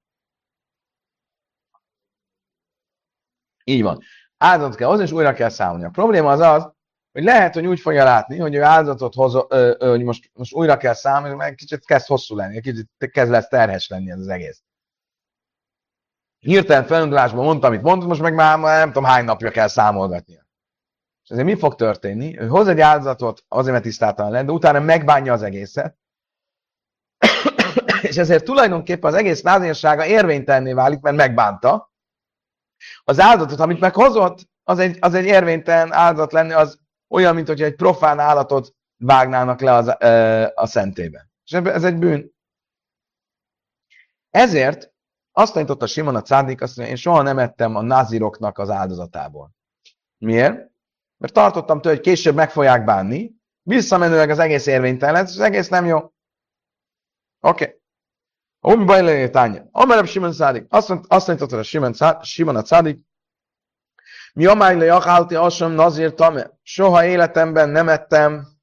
Így 3.64 3.82
van 3.82 4.02
áldozatot 4.44 4.76
kell 4.76 4.88
hozni, 4.88 5.04
és 5.04 5.12
újra 5.12 5.32
kell 5.32 5.48
számolni. 5.48 5.84
A 5.84 5.90
probléma 5.90 6.30
az 6.30 6.40
az, 6.40 6.72
hogy 7.12 7.24
lehet, 7.24 7.54
hogy 7.54 7.66
úgy 7.66 7.80
fogja 7.80 8.04
látni, 8.04 8.38
hogy 8.38 8.54
ő 8.54 8.62
áldozatot 8.62 9.14
hoz, 9.14 9.34
ö, 9.34 9.74
ö, 9.78 9.88
hogy 9.88 10.02
most, 10.02 10.30
most 10.32 10.54
újra 10.54 10.76
kell 10.76 10.94
számolni, 10.94 11.34
mert 11.34 11.54
kicsit 11.54 11.84
kezd 11.84 12.06
hosszú 12.06 12.36
lenni, 12.36 12.60
kicsit 12.60 12.90
kezd 13.10 13.30
lesz 13.30 13.48
terhes 13.48 13.88
lenni 13.88 14.10
ez 14.10 14.18
az 14.18 14.28
egész. 14.28 14.62
Hirtelen 16.38 16.84
felindulásban 16.84 17.44
mondtam, 17.44 17.70
amit 17.70 17.82
mondtam, 17.82 18.08
most 18.08 18.20
meg 18.20 18.34
már 18.34 18.58
nem 18.58 18.88
tudom 18.88 19.04
hány 19.04 19.24
napja 19.24 19.50
kell 19.50 19.68
számolgatnia. 19.68 20.46
És 21.24 21.30
ezért 21.30 21.46
mi 21.46 21.56
fog 21.56 21.74
történni? 21.74 22.38
Ő 22.38 22.46
hoz 22.46 22.68
egy 22.68 22.80
áldozatot, 22.80 23.44
azért 23.48 23.72
mert 23.72 23.84
tisztátalan 23.84 24.30
lenne, 24.30 24.46
de 24.46 24.52
utána 24.52 24.80
megbánja 24.80 25.32
az 25.32 25.42
egészet, 25.42 25.98
és 28.08 28.16
ezért 28.16 28.44
tulajdonképpen 28.44 29.12
az 29.12 29.18
egész 29.18 29.42
názírsága 29.42 30.06
érvénytelenné 30.06 30.72
válik, 30.72 31.00
mert 31.00 31.16
megbánta, 31.16 31.93
az 33.04 33.20
áldozatot, 33.20 33.60
amit 33.60 33.80
meghozott, 33.80 34.48
az 34.62 34.78
egy, 34.78 34.96
az 35.00 35.14
egy 35.14 35.24
érvénytelen 35.24 35.92
áldozat 35.92 36.32
lenni, 36.32 36.52
az 36.52 36.78
olyan, 37.08 37.34
mint 37.34 37.46
hogy 37.46 37.62
egy 37.62 37.74
profán 37.74 38.18
állatot 38.18 38.74
vágnának 38.96 39.60
le 39.60 39.72
az, 39.72 39.96
ö, 39.98 40.46
a 40.54 40.66
szentébe. 40.66 41.28
És 41.44 41.52
ez 41.52 41.84
egy 41.84 41.98
bűn. 41.98 42.32
Ezért 44.30 44.92
azt 45.32 45.52
tanította 45.52 45.86
Simon 45.86 46.16
a 46.16 46.22
cádik, 46.22 46.60
azt 46.60 46.76
mondja, 46.76 46.94
én 46.94 47.00
soha 47.00 47.22
nem 47.22 47.38
ettem 47.38 47.76
a 47.76 47.82
naziroknak 47.82 48.58
az 48.58 48.70
áldozatából. 48.70 49.54
Miért? 50.18 50.70
Mert 51.16 51.32
tartottam 51.32 51.80
tőle, 51.80 51.94
hogy 51.94 52.04
később 52.04 52.34
meg 52.34 52.50
fogják 52.50 52.84
bánni, 52.84 53.34
visszamenőleg 53.62 54.30
az 54.30 54.38
egész 54.38 54.66
érvénytelen 54.66 55.14
lesz, 55.14 55.34
az 55.34 55.40
egész 55.40 55.68
nem 55.68 55.86
jó. 55.86 55.96
Oké. 55.96 56.12
Okay. 57.40 57.82
Omi 58.63 58.85
baj 58.85 59.29
tánya. 59.29 59.67
Amerem 59.71 60.05
Simon 60.05 60.33
Szádik. 60.33 60.65
Azt, 60.69 60.89
azt 61.07 61.27
mondta 61.27 61.57
a 61.57 61.63
Simon, 61.63 61.93
Simon 62.21 62.55
a 62.55 62.65
Szádik, 62.65 62.99
mi 64.33 64.45
amály 64.45 64.75
le 64.77 64.93
asam 65.39 65.71
nazir 65.71 66.13
tame. 66.13 66.59
Soha 66.63 67.05
életemben 67.05 67.69
nem 67.69 67.87
ettem. 67.87 68.57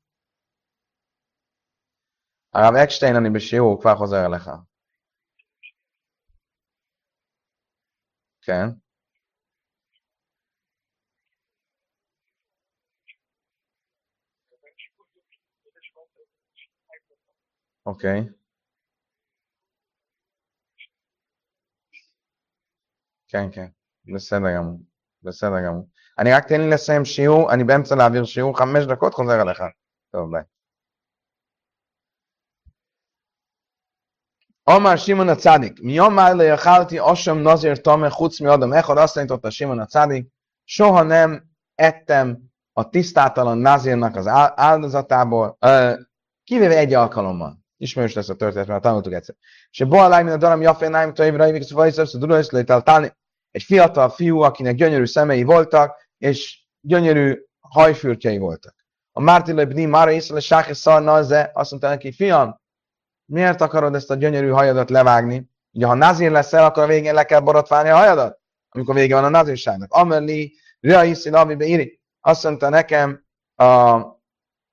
הרב 2.50 2.74
אקשטיין, 2.74 3.16
אני 3.16 3.30
בשיעור, 3.30 3.70
הוא 3.70 3.80
כבר 3.80 3.94
חוזר 3.94 4.26
אליך. 4.26 4.50
כן. 8.40 8.68
אוקיי. 17.86 18.28
כן, 23.30 23.48
כן, 23.52 23.66
בסדר 24.14 24.56
גמור, 24.56 24.80
בסדר 25.22 25.66
גמור. 25.66 25.88
אני 26.18 26.32
רק 26.32 26.48
תן 26.48 26.60
לי 26.60 26.70
לסיים 26.70 27.04
שיעור, 27.04 27.52
אני 27.52 27.64
באמצע 27.64 27.94
להעביר 27.94 28.24
שיעור, 28.24 28.58
חמש 28.58 28.84
דקות 28.84 29.14
חוזר 29.14 29.42
אליך. 29.42 29.62
טוב, 30.12 30.30
ביי. 30.30 30.42
Omar 34.68 34.98
Simon 34.98 35.28
a 35.28 35.36
Cadik, 35.36 35.80
mi 35.80 36.00
Omar 36.00 36.34
le 36.34 36.44
Jachalti 36.44 36.98
Osam 36.98 37.42
Nazir 37.42 37.80
Tome 37.80 38.10
Chutz 38.10 38.40
mi 38.40 38.48
Adam 38.48 38.72
Echad, 38.72 38.98
azt 38.98 39.14
tanította 39.14 39.50
Simon 39.50 39.78
a 39.78 39.86
Cadik, 39.86 40.28
soha 40.64 41.02
nem 41.02 41.50
ettem 41.74 42.38
a 42.72 42.88
tisztátalan 42.88 43.58
Nazirnak 43.58 44.16
az 44.16 44.26
áldozatából, 44.54 45.58
kivéve 46.44 46.76
egy 46.76 46.94
alkalommal. 46.94 47.58
Ismerős 47.76 48.14
lesz 48.14 48.28
a 48.28 48.36
történet, 48.36 48.66
mert 48.66 48.82
tanultuk 48.82 49.12
egyszer. 49.12 49.34
És 49.70 49.80
a 49.80 49.86
Boaláj, 49.86 50.22
mint 50.22 50.34
a 50.34 50.38
Daram 50.38 50.62
Jafé, 50.62 50.88
Náim, 50.88 51.14
Taivra, 51.14 51.46
Ivik, 51.46 51.62
Szvajszor, 51.62 52.06
Durais, 52.06 52.46
Taltálni, 52.46 53.12
egy 53.51 53.63
fiatal 53.63 54.09
fiú, 54.09 54.39
akinek 54.39 54.75
gyönyörű 54.75 55.05
szemei 55.05 55.43
voltak, 55.43 56.09
és 56.17 56.61
gyönyörű 56.81 57.43
hajfürtjei 57.59 58.37
voltak. 58.37 58.75
A 59.11 59.21
Márti 59.21 59.53
Lebni 59.53 59.85
Mára 59.85 60.11
észre, 60.11 60.39
Sáke 60.39 60.71
azt 61.53 61.71
mondta 61.71 61.87
neki, 61.87 62.11
fiam, 62.11 62.61
miért 63.25 63.61
akarod 63.61 63.95
ezt 63.95 64.11
a 64.11 64.15
gyönyörű 64.15 64.49
hajadat 64.49 64.89
levágni? 64.89 65.49
Ugye, 65.71 65.85
ha 65.85 65.93
nazír 65.93 66.31
leszel, 66.31 66.65
akkor 66.65 66.83
a 66.83 66.87
végén 66.87 67.13
le 67.13 67.23
kell 67.23 67.39
borotválni 67.39 67.89
a 67.89 67.95
hajadat, 67.95 68.39
amikor 68.69 68.95
vége 68.95 69.15
van 69.15 69.23
a 69.23 69.29
nazírságnak. 69.29 69.93
Amerli, 69.93 70.55
Reaiszi, 70.79 71.29
Lavi, 71.29 71.69
Iri. 71.69 71.99
Azt 72.19 72.43
mondta 72.43 72.69
nekem 72.69 73.25
a, 73.55 73.63
a, 73.63 74.15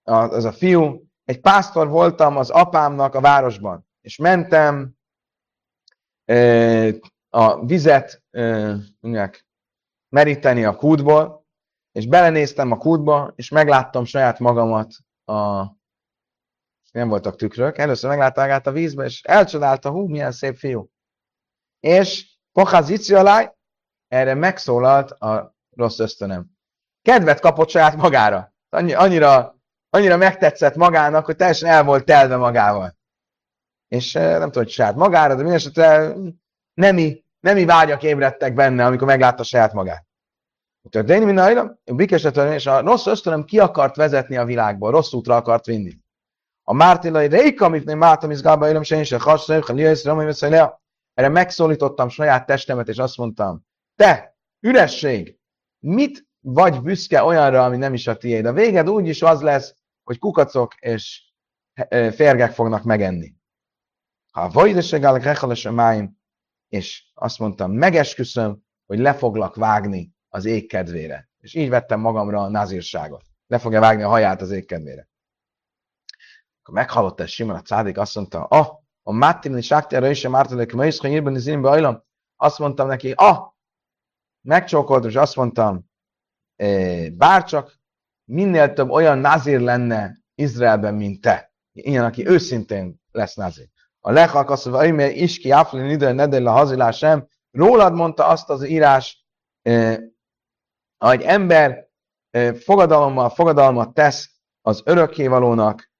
az 0.02 0.44
a 0.44 0.52
fiú, 0.52 1.02
egy 1.24 1.40
pásztor 1.40 1.88
voltam 1.88 2.36
az 2.36 2.50
apámnak 2.50 3.14
a 3.14 3.20
városban, 3.20 3.86
és 4.00 4.16
mentem 4.16 4.96
e, 6.24 6.34
a 7.28 7.64
vizet 7.64 8.22
e, 8.30 8.74
meríteni 10.08 10.64
a 10.64 10.76
kútból, 10.76 11.46
és 11.92 12.06
belenéztem 12.06 12.72
a 12.72 12.76
kútba, 12.76 13.32
és 13.36 13.48
megláttam 13.48 14.04
saját 14.04 14.38
magamat 14.38 14.94
a 15.24 15.66
nem 16.92 17.08
voltak 17.08 17.36
tükrök, 17.36 17.78
először 17.78 18.10
meglátta 18.10 18.40
magát 18.40 18.66
a 18.66 18.72
vízbe, 18.72 19.04
és 19.04 19.22
elcsodálta, 19.22 19.90
hú, 19.90 20.08
milyen 20.08 20.32
szép 20.32 20.56
fiú. 20.56 20.90
És 21.80 22.36
Pohaz 22.52 23.12
alá, 23.12 23.54
erre 24.08 24.34
megszólalt 24.34 25.10
a 25.10 25.54
rossz 25.76 25.98
ösztönöm. 25.98 26.50
Kedvet 27.02 27.40
kapott 27.40 27.68
saját 27.68 27.96
magára. 27.96 28.52
Annyi, 28.68 28.94
annyira, 28.94 29.58
annyira 29.90 30.16
megtetszett 30.16 30.74
magának, 30.74 31.24
hogy 31.24 31.36
teljesen 31.36 31.68
el 31.68 31.84
volt 31.84 32.04
telve 32.04 32.36
magával. 32.36 32.96
És 33.88 34.12
nem 34.12 34.40
tudom, 34.40 34.62
hogy 34.62 34.70
saját 34.70 34.94
magára, 34.94 35.34
de 35.34 35.42
mindesetre 35.42 36.14
nemi, 36.78 37.24
nemi 37.40 37.64
vágyak 37.64 38.02
ébredtek 38.02 38.54
benne, 38.54 38.86
amikor 38.86 39.06
meglátta 39.06 39.42
saját 39.42 39.72
magát. 39.72 40.06
Én 40.90 41.22
minden 41.22 42.52
és 42.52 42.66
a 42.66 42.80
rossz 42.80 43.06
ösztönöm 43.06 43.44
ki 43.44 43.58
akart 43.58 43.96
vezetni 43.96 44.36
a 44.36 44.44
világból, 44.44 44.90
rossz 44.90 45.12
útra 45.12 45.36
akart 45.36 45.66
vinni. 45.66 45.98
A 46.62 46.72
Mártilai 46.72 47.28
Reika, 47.28 47.64
amit 47.64 47.84
nem 47.84 47.98
Mátam 47.98 48.30
izgába 48.30 48.68
élem, 48.68 48.82
se 48.82 49.04
se 49.04 49.18
hasra, 49.20 49.60
ha 49.66 49.72
liasz, 49.72 50.04
ramai 50.04 50.32
Erre 51.14 51.28
megszólítottam 51.28 52.08
saját 52.08 52.46
testemet, 52.46 52.88
és 52.88 52.98
azt 52.98 53.16
mondtam, 53.16 53.66
te, 53.96 54.36
üresség, 54.60 55.38
mit 55.78 56.26
vagy 56.40 56.82
büszke 56.82 57.24
olyanra, 57.24 57.64
ami 57.64 57.76
nem 57.76 57.94
is 57.94 58.06
a 58.06 58.16
tiéd? 58.16 58.46
A 58.46 58.52
véged 58.52 58.90
úgyis 58.90 59.22
az 59.22 59.40
lesz, 59.40 59.74
hogy 60.04 60.18
kukacok 60.18 60.74
és 60.74 61.22
e, 61.74 62.12
férgek 62.12 62.52
fognak 62.52 62.82
megenni. 62.82 63.34
Ha 64.32 64.40
a 64.40 64.48
vajdesegállak 64.48 65.22
rechalas 65.22 65.64
a 65.64 65.72
máim, 65.72 66.17
és 66.68 67.04
azt 67.14 67.38
mondtam, 67.38 67.72
megesküszöm, 67.72 68.62
hogy 68.86 68.98
le 68.98 69.14
foglak 69.14 69.54
vágni 69.54 70.12
az 70.28 70.44
ég 70.44 70.68
kedvére. 70.68 71.28
És 71.38 71.54
így 71.54 71.68
vettem 71.68 72.00
magamra 72.00 72.42
a 72.42 72.48
nazírságot. 72.48 73.24
Le 73.46 73.58
fogja 73.58 73.80
vágni 73.80 74.02
a 74.02 74.08
haját 74.08 74.40
az 74.40 74.50
ég 74.50 74.66
kedvére. 74.66 75.08
Akkor 76.60 76.74
meghallotta 76.74 77.26
Simon 77.26 77.56
a 77.56 77.62
cádik, 77.62 77.98
azt 77.98 78.14
mondta, 78.14 78.44
ah, 78.44 78.68
a 79.02 79.12
Mattin 79.12 79.56
és 79.56 79.66
Sáktiára 79.66 80.10
is 80.10 80.18
sem 80.18 80.34
ártalak, 80.34 80.72
ma 80.72 80.86
is, 80.86 80.98
ha 80.98 81.08
nyírban 81.08 81.34
az 81.34 81.46
én 81.46 82.02
azt 82.36 82.58
mondtam 82.58 82.86
neki, 82.88 83.12
ah, 83.16 83.52
megcsókoltam, 84.40 85.08
és 85.08 85.16
azt 85.16 85.36
mondtam, 85.36 85.90
bárcsak 87.16 87.78
minél 88.24 88.72
több 88.72 88.90
olyan 88.90 89.18
nazír 89.18 89.60
lenne 89.60 90.16
Izraelben, 90.34 90.94
mint 90.94 91.20
te. 91.20 91.52
Ilyen, 91.72 92.04
aki 92.04 92.26
őszintén 92.26 93.00
lesz 93.10 93.34
nazír. 93.34 93.68
A 94.08 94.12
lehak 94.12 94.50
azt 94.50 94.66
mondja, 94.66 95.06
hogy 95.06 95.16
is 95.16 95.38
ki 95.38 95.50
áflin 95.50 95.90
ide, 95.90 96.12
ne 96.12 96.50
a 96.50 96.50
hazilás 96.50 96.96
sem. 96.96 97.28
Rólad 97.50 97.94
mondta 97.94 98.26
azt 98.26 98.50
az 98.50 98.62
írás, 98.62 99.26
hogy 100.98 101.22
ember 101.22 101.88
fogadalommal 102.58 103.30
fogadalmat 103.30 103.94
tesz 103.94 104.30
az 104.60 104.82
örökkévalónak, 104.84 105.90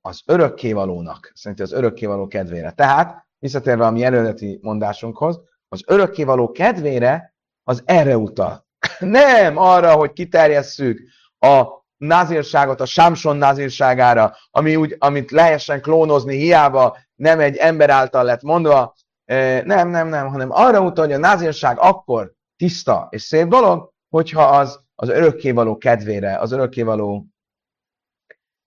az 0.00 0.22
örökkévalónak, 0.26 1.30
szerintem 1.34 1.66
az 1.66 1.72
örökkévaló 1.72 2.26
kedvére. 2.26 2.70
Tehát, 2.70 3.26
visszatérve 3.38 3.86
a 3.86 3.90
mi 3.90 4.04
előleti 4.04 4.58
mondásunkhoz, 4.62 5.40
az 5.68 5.82
örökkévaló 5.86 6.50
kedvére 6.50 7.34
az 7.62 7.82
erre 7.84 8.16
utal. 8.16 8.66
Nem 8.98 9.56
arra, 9.56 9.94
hogy 9.94 10.12
kiterjesszük 10.12 11.00
a 11.38 11.77
názírságot 11.98 12.80
a 12.80 12.86
Samson 12.86 13.36
názírságára, 13.36 14.36
ami 14.50 14.76
úgy, 14.76 14.96
amit 14.98 15.30
lehessen 15.30 15.80
klónozni, 15.80 16.36
hiába 16.36 16.98
nem 17.14 17.40
egy 17.40 17.56
ember 17.56 17.90
által 17.90 18.24
lett 18.24 18.42
mondva. 18.42 18.94
Nem, 19.24 19.88
nem, 19.88 20.08
nem, 20.08 20.28
hanem 20.28 20.50
arra 20.50 20.80
utal, 20.80 21.04
hogy 21.04 21.14
a 21.14 21.18
názírság 21.18 21.78
akkor 21.78 22.32
tiszta 22.56 23.08
és 23.10 23.22
szép 23.22 23.48
dolog, 23.48 23.92
hogyha 24.08 24.42
az 24.42 24.86
az 25.00 25.08
örökkévaló 25.08 25.78
kedvére, 25.78 26.38
az 26.38 26.52
örökkévaló 26.52 27.26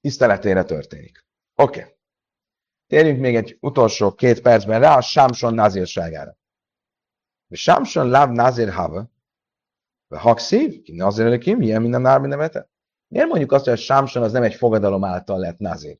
tiszteletére 0.02 0.64
történik. 0.64 1.26
Oké. 1.56 1.80
Okay. 1.80 1.94
Térjünk 2.88 3.20
még 3.20 3.36
egy 3.36 3.58
utolsó 3.60 4.14
két 4.14 4.42
percben 4.42 4.80
rá 4.80 4.98
a 4.98 5.02
Samson 5.02 5.54
nazírságára. 5.54 6.38
A 7.50 7.56
Samson 7.56 8.08
láv 8.08 8.30
nazír 8.30 8.70
hava, 8.70 9.10
a 10.08 10.18
hakszív, 10.18 10.82
ki 10.82 10.96
nazír 10.96 11.26
elekim, 11.26 11.62
ilyen 11.62 11.82
minden 11.82 12.02
nárbi 12.02 12.28
nevete. 12.28 12.70
Miért 13.12 13.28
mondjuk 13.28 13.52
azt, 13.52 13.64
hogy 13.64 13.74
a 13.74 13.78
Samson 13.78 14.24
az 14.24 14.32
nem 14.32 14.44
egy 14.44 14.56
fogadalom 14.56 15.04
által 15.04 15.40
lett 15.40 15.58
nazír? 15.58 16.00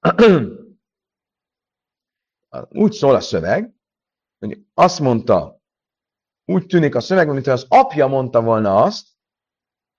Úgy 2.68 2.92
szól 2.92 3.14
a 3.14 3.20
szöveg, 3.20 3.74
hogy 4.38 4.64
azt 4.74 5.00
mondta, 5.00 5.60
úgy 6.44 6.66
tűnik 6.66 6.94
a 6.94 7.00
szövegben, 7.00 7.34
mintha 7.34 7.52
az 7.52 7.66
apja 7.68 8.06
mondta 8.06 8.42
volna 8.42 8.82
azt, 8.82 9.08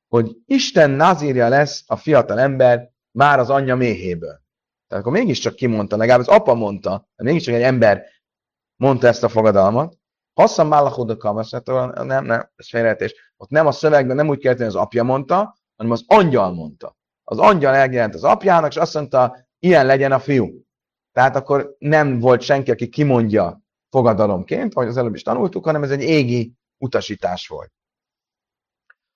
hogy 0.07 0.37
Isten 0.45 0.89
nazírja 0.91 1.47
lesz 1.47 1.83
a 1.87 1.95
fiatal 1.95 2.39
ember 2.39 2.91
már 3.11 3.39
az 3.39 3.49
anyja 3.49 3.75
méhéből. 3.75 4.41
Tehát 4.87 5.05
akkor 5.05 5.11
mégiscsak 5.11 5.55
kimondta, 5.55 5.97
legalább 5.97 6.19
az 6.19 6.27
apa 6.27 6.53
mondta, 6.53 7.09
de 7.15 7.23
mégiscsak 7.23 7.53
egy 7.53 7.61
ember 7.61 8.05
mondta 8.75 9.07
ezt 9.07 9.23
a 9.23 9.29
fogadalmat. 9.29 9.99
Hasszam 10.41 10.67
Málachóda 10.67 11.17
hát 11.51 11.93
nem, 12.03 12.25
nem, 12.25 12.49
ez 12.55 12.69
félrehetés. 12.69 13.33
Ott 13.37 13.49
nem 13.49 13.67
a 13.67 13.71
szövegben 13.71 14.15
nem 14.15 14.27
úgy 14.27 14.39
kellett, 14.39 14.57
hogy 14.57 14.67
az 14.67 14.75
apja 14.75 15.03
mondta, 15.03 15.57
hanem 15.75 15.91
az 15.91 16.03
angyal 16.07 16.53
mondta. 16.53 16.95
Az 17.23 17.37
angyal 17.37 17.75
eljelent 17.75 18.13
az 18.13 18.23
apjának, 18.23 18.69
és 18.69 18.77
azt 18.77 18.93
mondta, 18.93 19.37
ilyen 19.59 19.85
legyen 19.85 20.11
a 20.11 20.19
fiú. 20.19 20.61
Tehát 21.11 21.35
akkor 21.35 21.75
nem 21.77 22.19
volt 22.19 22.41
senki, 22.41 22.71
aki 22.71 22.89
kimondja 22.89 23.61
fogadalomként, 23.89 24.73
ahogy 24.73 24.87
az 24.87 24.97
előbb 24.97 25.15
is 25.15 25.21
tanultuk, 25.21 25.65
hanem 25.65 25.83
ez 25.83 25.91
egy 25.91 26.01
égi 26.01 26.53
utasítás 26.77 27.47
volt. 27.47 27.71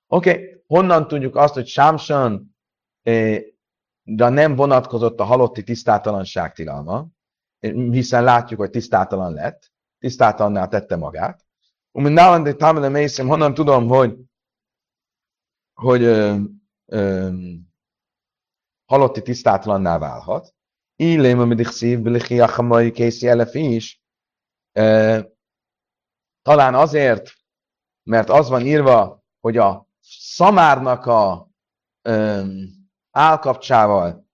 Oké, 0.07 0.29
okay. 0.29 0.63
honnan 0.67 1.07
tudjuk 1.07 1.35
azt, 1.35 1.53
hogy 1.53 1.67
Sámson 1.67 2.55
eh, 3.01 3.41
de 4.03 4.29
nem 4.29 4.55
vonatkozott 4.55 5.19
a 5.19 5.23
halotti 5.23 5.63
tisztátalanság 5.63 6.53
tilalma, 6.53 7.07
hiszen 7.91 8.23
látjuk, 8.23 8.59
hogy 8.59 8.69
tisztátalan 8.69 9.33
lett, 9.33 9.73
tisztátalanná 10.05 10.67
tette 10.67 10.95
magát. 10.95 11.45
Umi 11.91 12.09
nálam 12.09 12.43
de 12.43 12.53
támele 12.53 12.89
mészem, 12.89 13.27
honnan 13.27 13.53
tudom, 13.53 13.87
hogy 13.87 14.17
hogy 15.73 16.03
ö, 16.03 16.35
ö, 16.85 17.29
halotti 18.85 19.21
tisztátlanná 19.21 19.97
válhat. 19.97 20.53
Illém, 20.95 21.39
amit 21.39 21.67
szív, 21.67 21.99
bilichi, 21.99 22.39
achamai, 22.39 22.91
készi 22.91 23.27
elef 23.27 23.53
is. 23.53 24.01
Talán 26.41 26.75
azért, 26.75 27.31
mert 28.03 28.29
az 28.29 28.49
van 28.49 28.65
írva, 28.65 29.23
hogy 29.39 29.57
a 29.57 29.87
szamárnak 30.01 31.05
a 31.05 31.49
ö, 32.01 32.43
állkapcsával 33.11 34.27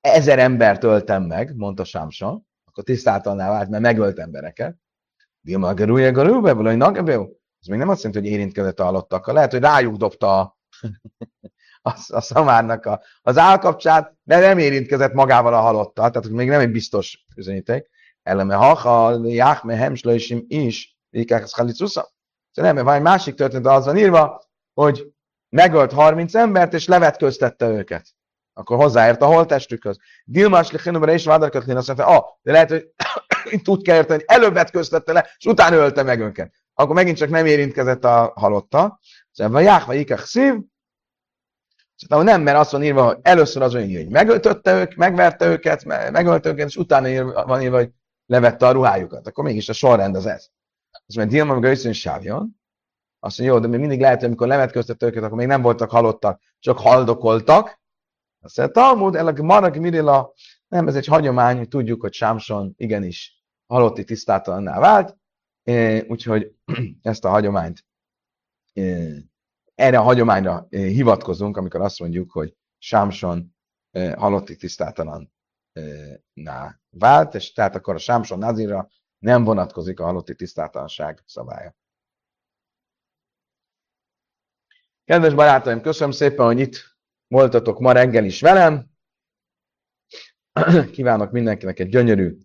ezer 0.00 0.38
embert 0.38 0.84
öltem 0.84 1.22
meg, 1.22 1.56
mondta 1.56 1.84
Sámsa, 1.84 2.42
akkor 2.64 2.84
tisztátalná 2.84 3.48
vált, 3.48 3.68
mert 3.68 3.82
megölt 3.82 4.18
embereket. 4.18 4.81
Dilma 5.44 5.74
Gerúja 5.74 6.10
Gerúbe, 6.10 6.52
vagy 6.52 6.76
Nagebeu. 6.76 7.22
Ez 7.60 7.66
még 7.66 7.78
nem 7.78 7.88
azt 7.88 8.02
jelenti, 8.02 8.24
hogy 8.24 8.38
érintkezett 8.38 8.80
a 8.80 8.84
halottakkal. 8.84 9.34
Lehet, 9.34 9.50
hogy 9.50 9.60
rájuk 9.60 9.96
dobta 9.96 10.40
a, 10.40 10.58
a, 11.90 11.90
a 12.08 12.20
szamárnak 12.20 12.86
a, 12.86 13.00
az 13.22 13.38
állkapcsát, 13.38 14.16
de 14.22 14.38
nem 14.38 14.58
érintkezett 14.58 15.12
magával 15.12 15.54
a 15.54 15.60
halottal, 15.60 16.10
tehát 16.10 16.28
még 16.28 16.48
nem 16.48 16.60
egy 16.60 16.70
biztos 16.70 17.24
üzeníték. 17.36 17.90
Eleme 18.22 18.54
ha 18.54 19.26
Jáhme 19.26 19.76
Hemslöisim 19.76 20.44
is, 20.48 20.96
Rikák 21.10 21.46
Szkalicusza. 21.46 22.12
Szóval 22.50 22.72
nem, 22.72 22.84
van 22.84 22.94
egy 22.94 23.02
másik 23.02 23.34
történet, 23.34 23.66
az 23.66 23.84
van 23.84 23.96
írva, 23.96 24.42
hogy 24.74 25.12
megölt 25.48 25.92
30 25.92 26.34
embert, 26.34 26.74
és 26.74 26.86
levetköztette 26.86 27.68
őket. 27.68 28.06
Akkor 28.52 28.76
hozzáért 28.76 29.22
a 29.22 29.26
holtestükhöz. 29.26 29.98
Dilmas 30.24 30.70
Lichinumra 30.70 31.12
és 31.12 31.26
azt 31.26 31.86
mondta, 31.86 32.06
ah, 32.06 32.24
de 32.42 32.52
lehet, 32.52 32.68
hogy 32.68 32.92
itt 33.50 33.68
úgy 33.68 33.82
kell 33.82 33.96
érteni, 33.96 34.24
hogy 34.26 34.36
előbb 34.36 34.52
vetköztette 34.52 35.12
le, 35.12 35.28
és 35.38 35.46
utána 35.46 35.76
ölte 35.76 36.02
meg 36.02 36.20
őket. 36.20 36.54
Akkor 36.74 36.94
megint 36.94 37.16
csak 37.16 37.30
nem 37.30 37.46
érintkezett 37.46 38.04
a 38.04 38.32
halotta. 38.36 39.00
Szóval 39.30 39.52
van 39.52 39.62
Jáhva 39.62 39.94
Ikach 39.94 40.24
szív, 40.24 40.54
Szóval 42.08 42.24
nem, 42.24 42.42
mert 42.42 42.58
azt 42.58 42.70
van 42.70 42.82
írva, 42.82 43.04
hogy 43.04 43.18
először 43.22 43.62
az 43.62 43.74
olyan, 43.74 43.96
hogy 43.96 44.08
megöltötte 44.08 44.80
ők, 44.80 44.94
megverte 44.94 45.46
őket, 45.46 45.84
megölte 45.84 46.48
őket, 46.48 46.68
és 46.68 46.76
utána 46.76 47.08
írva, 47.08 47.44
van 47.46 47.62
írva, 47.62 47.76
hogy 47.76 47.90
levette 48.26 48.66
a 48.66 48.70
ruhájukat. 48.70 49.26
Akkor 49.26 49.44
mégis 49.44 49.68
a 49.68 49.72
sorrend 49.72 50.16
az 50.16 50.26
ez. 50.26 50.48
Azt 50.90 51.16
mondja, 51.16 51.36
Dilma 51.36 51.60
meg 51.60 51.70
őszön 51.70 51.92
sávjon. 51.92 52.60
Azt 53.18 53.38
mondja, 53.38 53.56
jó, 53.56 53.62
de 53.62 53.68
még 53.68 53.80
mindig 53.80 54.00
lehet, 54.00 54.18
hogy 54.18 54.26
amikor 54.26 54.46
levetköztette 54.46 55.06
őket, 55.06 55.22
akkor 55.22 55.36
még 55.36 55.46
nem 55.46 55.62
voltak 55.62 55.90
halottak, 55.90 56.40
csak 56.58 56.78
haldokoltak. 56.78 57.80
Azt 58.40 58.56
mondja, 58.56 58.82
Talmud, 58.82 59.14
eleg 59.14 59.40
marag 59.40 59.76
mirila, 59.76 60.32
nem, 60.72 60.88
ez 60.88 60.96
egy 60.96 61.06
hagyomány, 61.06 61.56
hogy 61.56 61.68
tudjuk, 61.68 62.00
hogy 62.00 62.12
Sámson 62.12 62.74
igenis 62.76 63.42
halotti 63.66 64.04
tisztátalanná 64.04 64.78
vált, 64.78 65.16
úgyhogy 66.08 66.54
ezt 67.02 67.24
a 67.24 67.28
hagyományt, 67.28 67.84
erre 69.74 69.98
a 69.98 70.02
hagyományra 70.02 70.66
hivatkozunk, 70.70 71.56
amikor 71.56 71.80
azt 71.80 71.98
mondjuk, 71.98 72.30
hogy 72.30 72.56
Sámson 72.78 73.54
halotti 74.16 74.56
tisztátalan 74.56 75.32
vált, 76.90 77.34
és 77.34 77.52
tehát 77.52 77.74
akkor 77.74 77.94
a 77.94 77.98
Sámson 77.98 78.38
Nazira 78.38 78.88
nem 79.18 79.44
vonatkozik 79.44 80.00
a 80.00 80.04
halotti 80.04 80.34
tisztátalanság 80.34 81.22
szabálya. 81.26 81.76
Kedves 85.04 85.34
barátaim, 85.34 85.80
köszönöm 85.80 86.12
szépen, 86.12 86.46
hogy 86.46 86.58
itt 86.60 86.96
voltatok 87.26 87.78
ma 87.78 87.92
reggel 87.92 88.24
is 88.24 88.40
velem. 88.40 88.90
Kívánok 90.92 91.30
mindenkinek 91.30 91.78
egy 91.78 91.88
gyönyörű, 91.88 92.38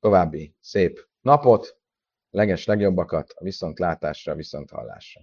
további 0.00 0.54
szép 0.60 1.08
napot, 1.20 1.78
leges 2.30 2.64
legjobbakat, 2.64 3.32
a 3.32 3.44
viszontlátásra, 3.44 4.34
viszonthallásra. 4.34 5.20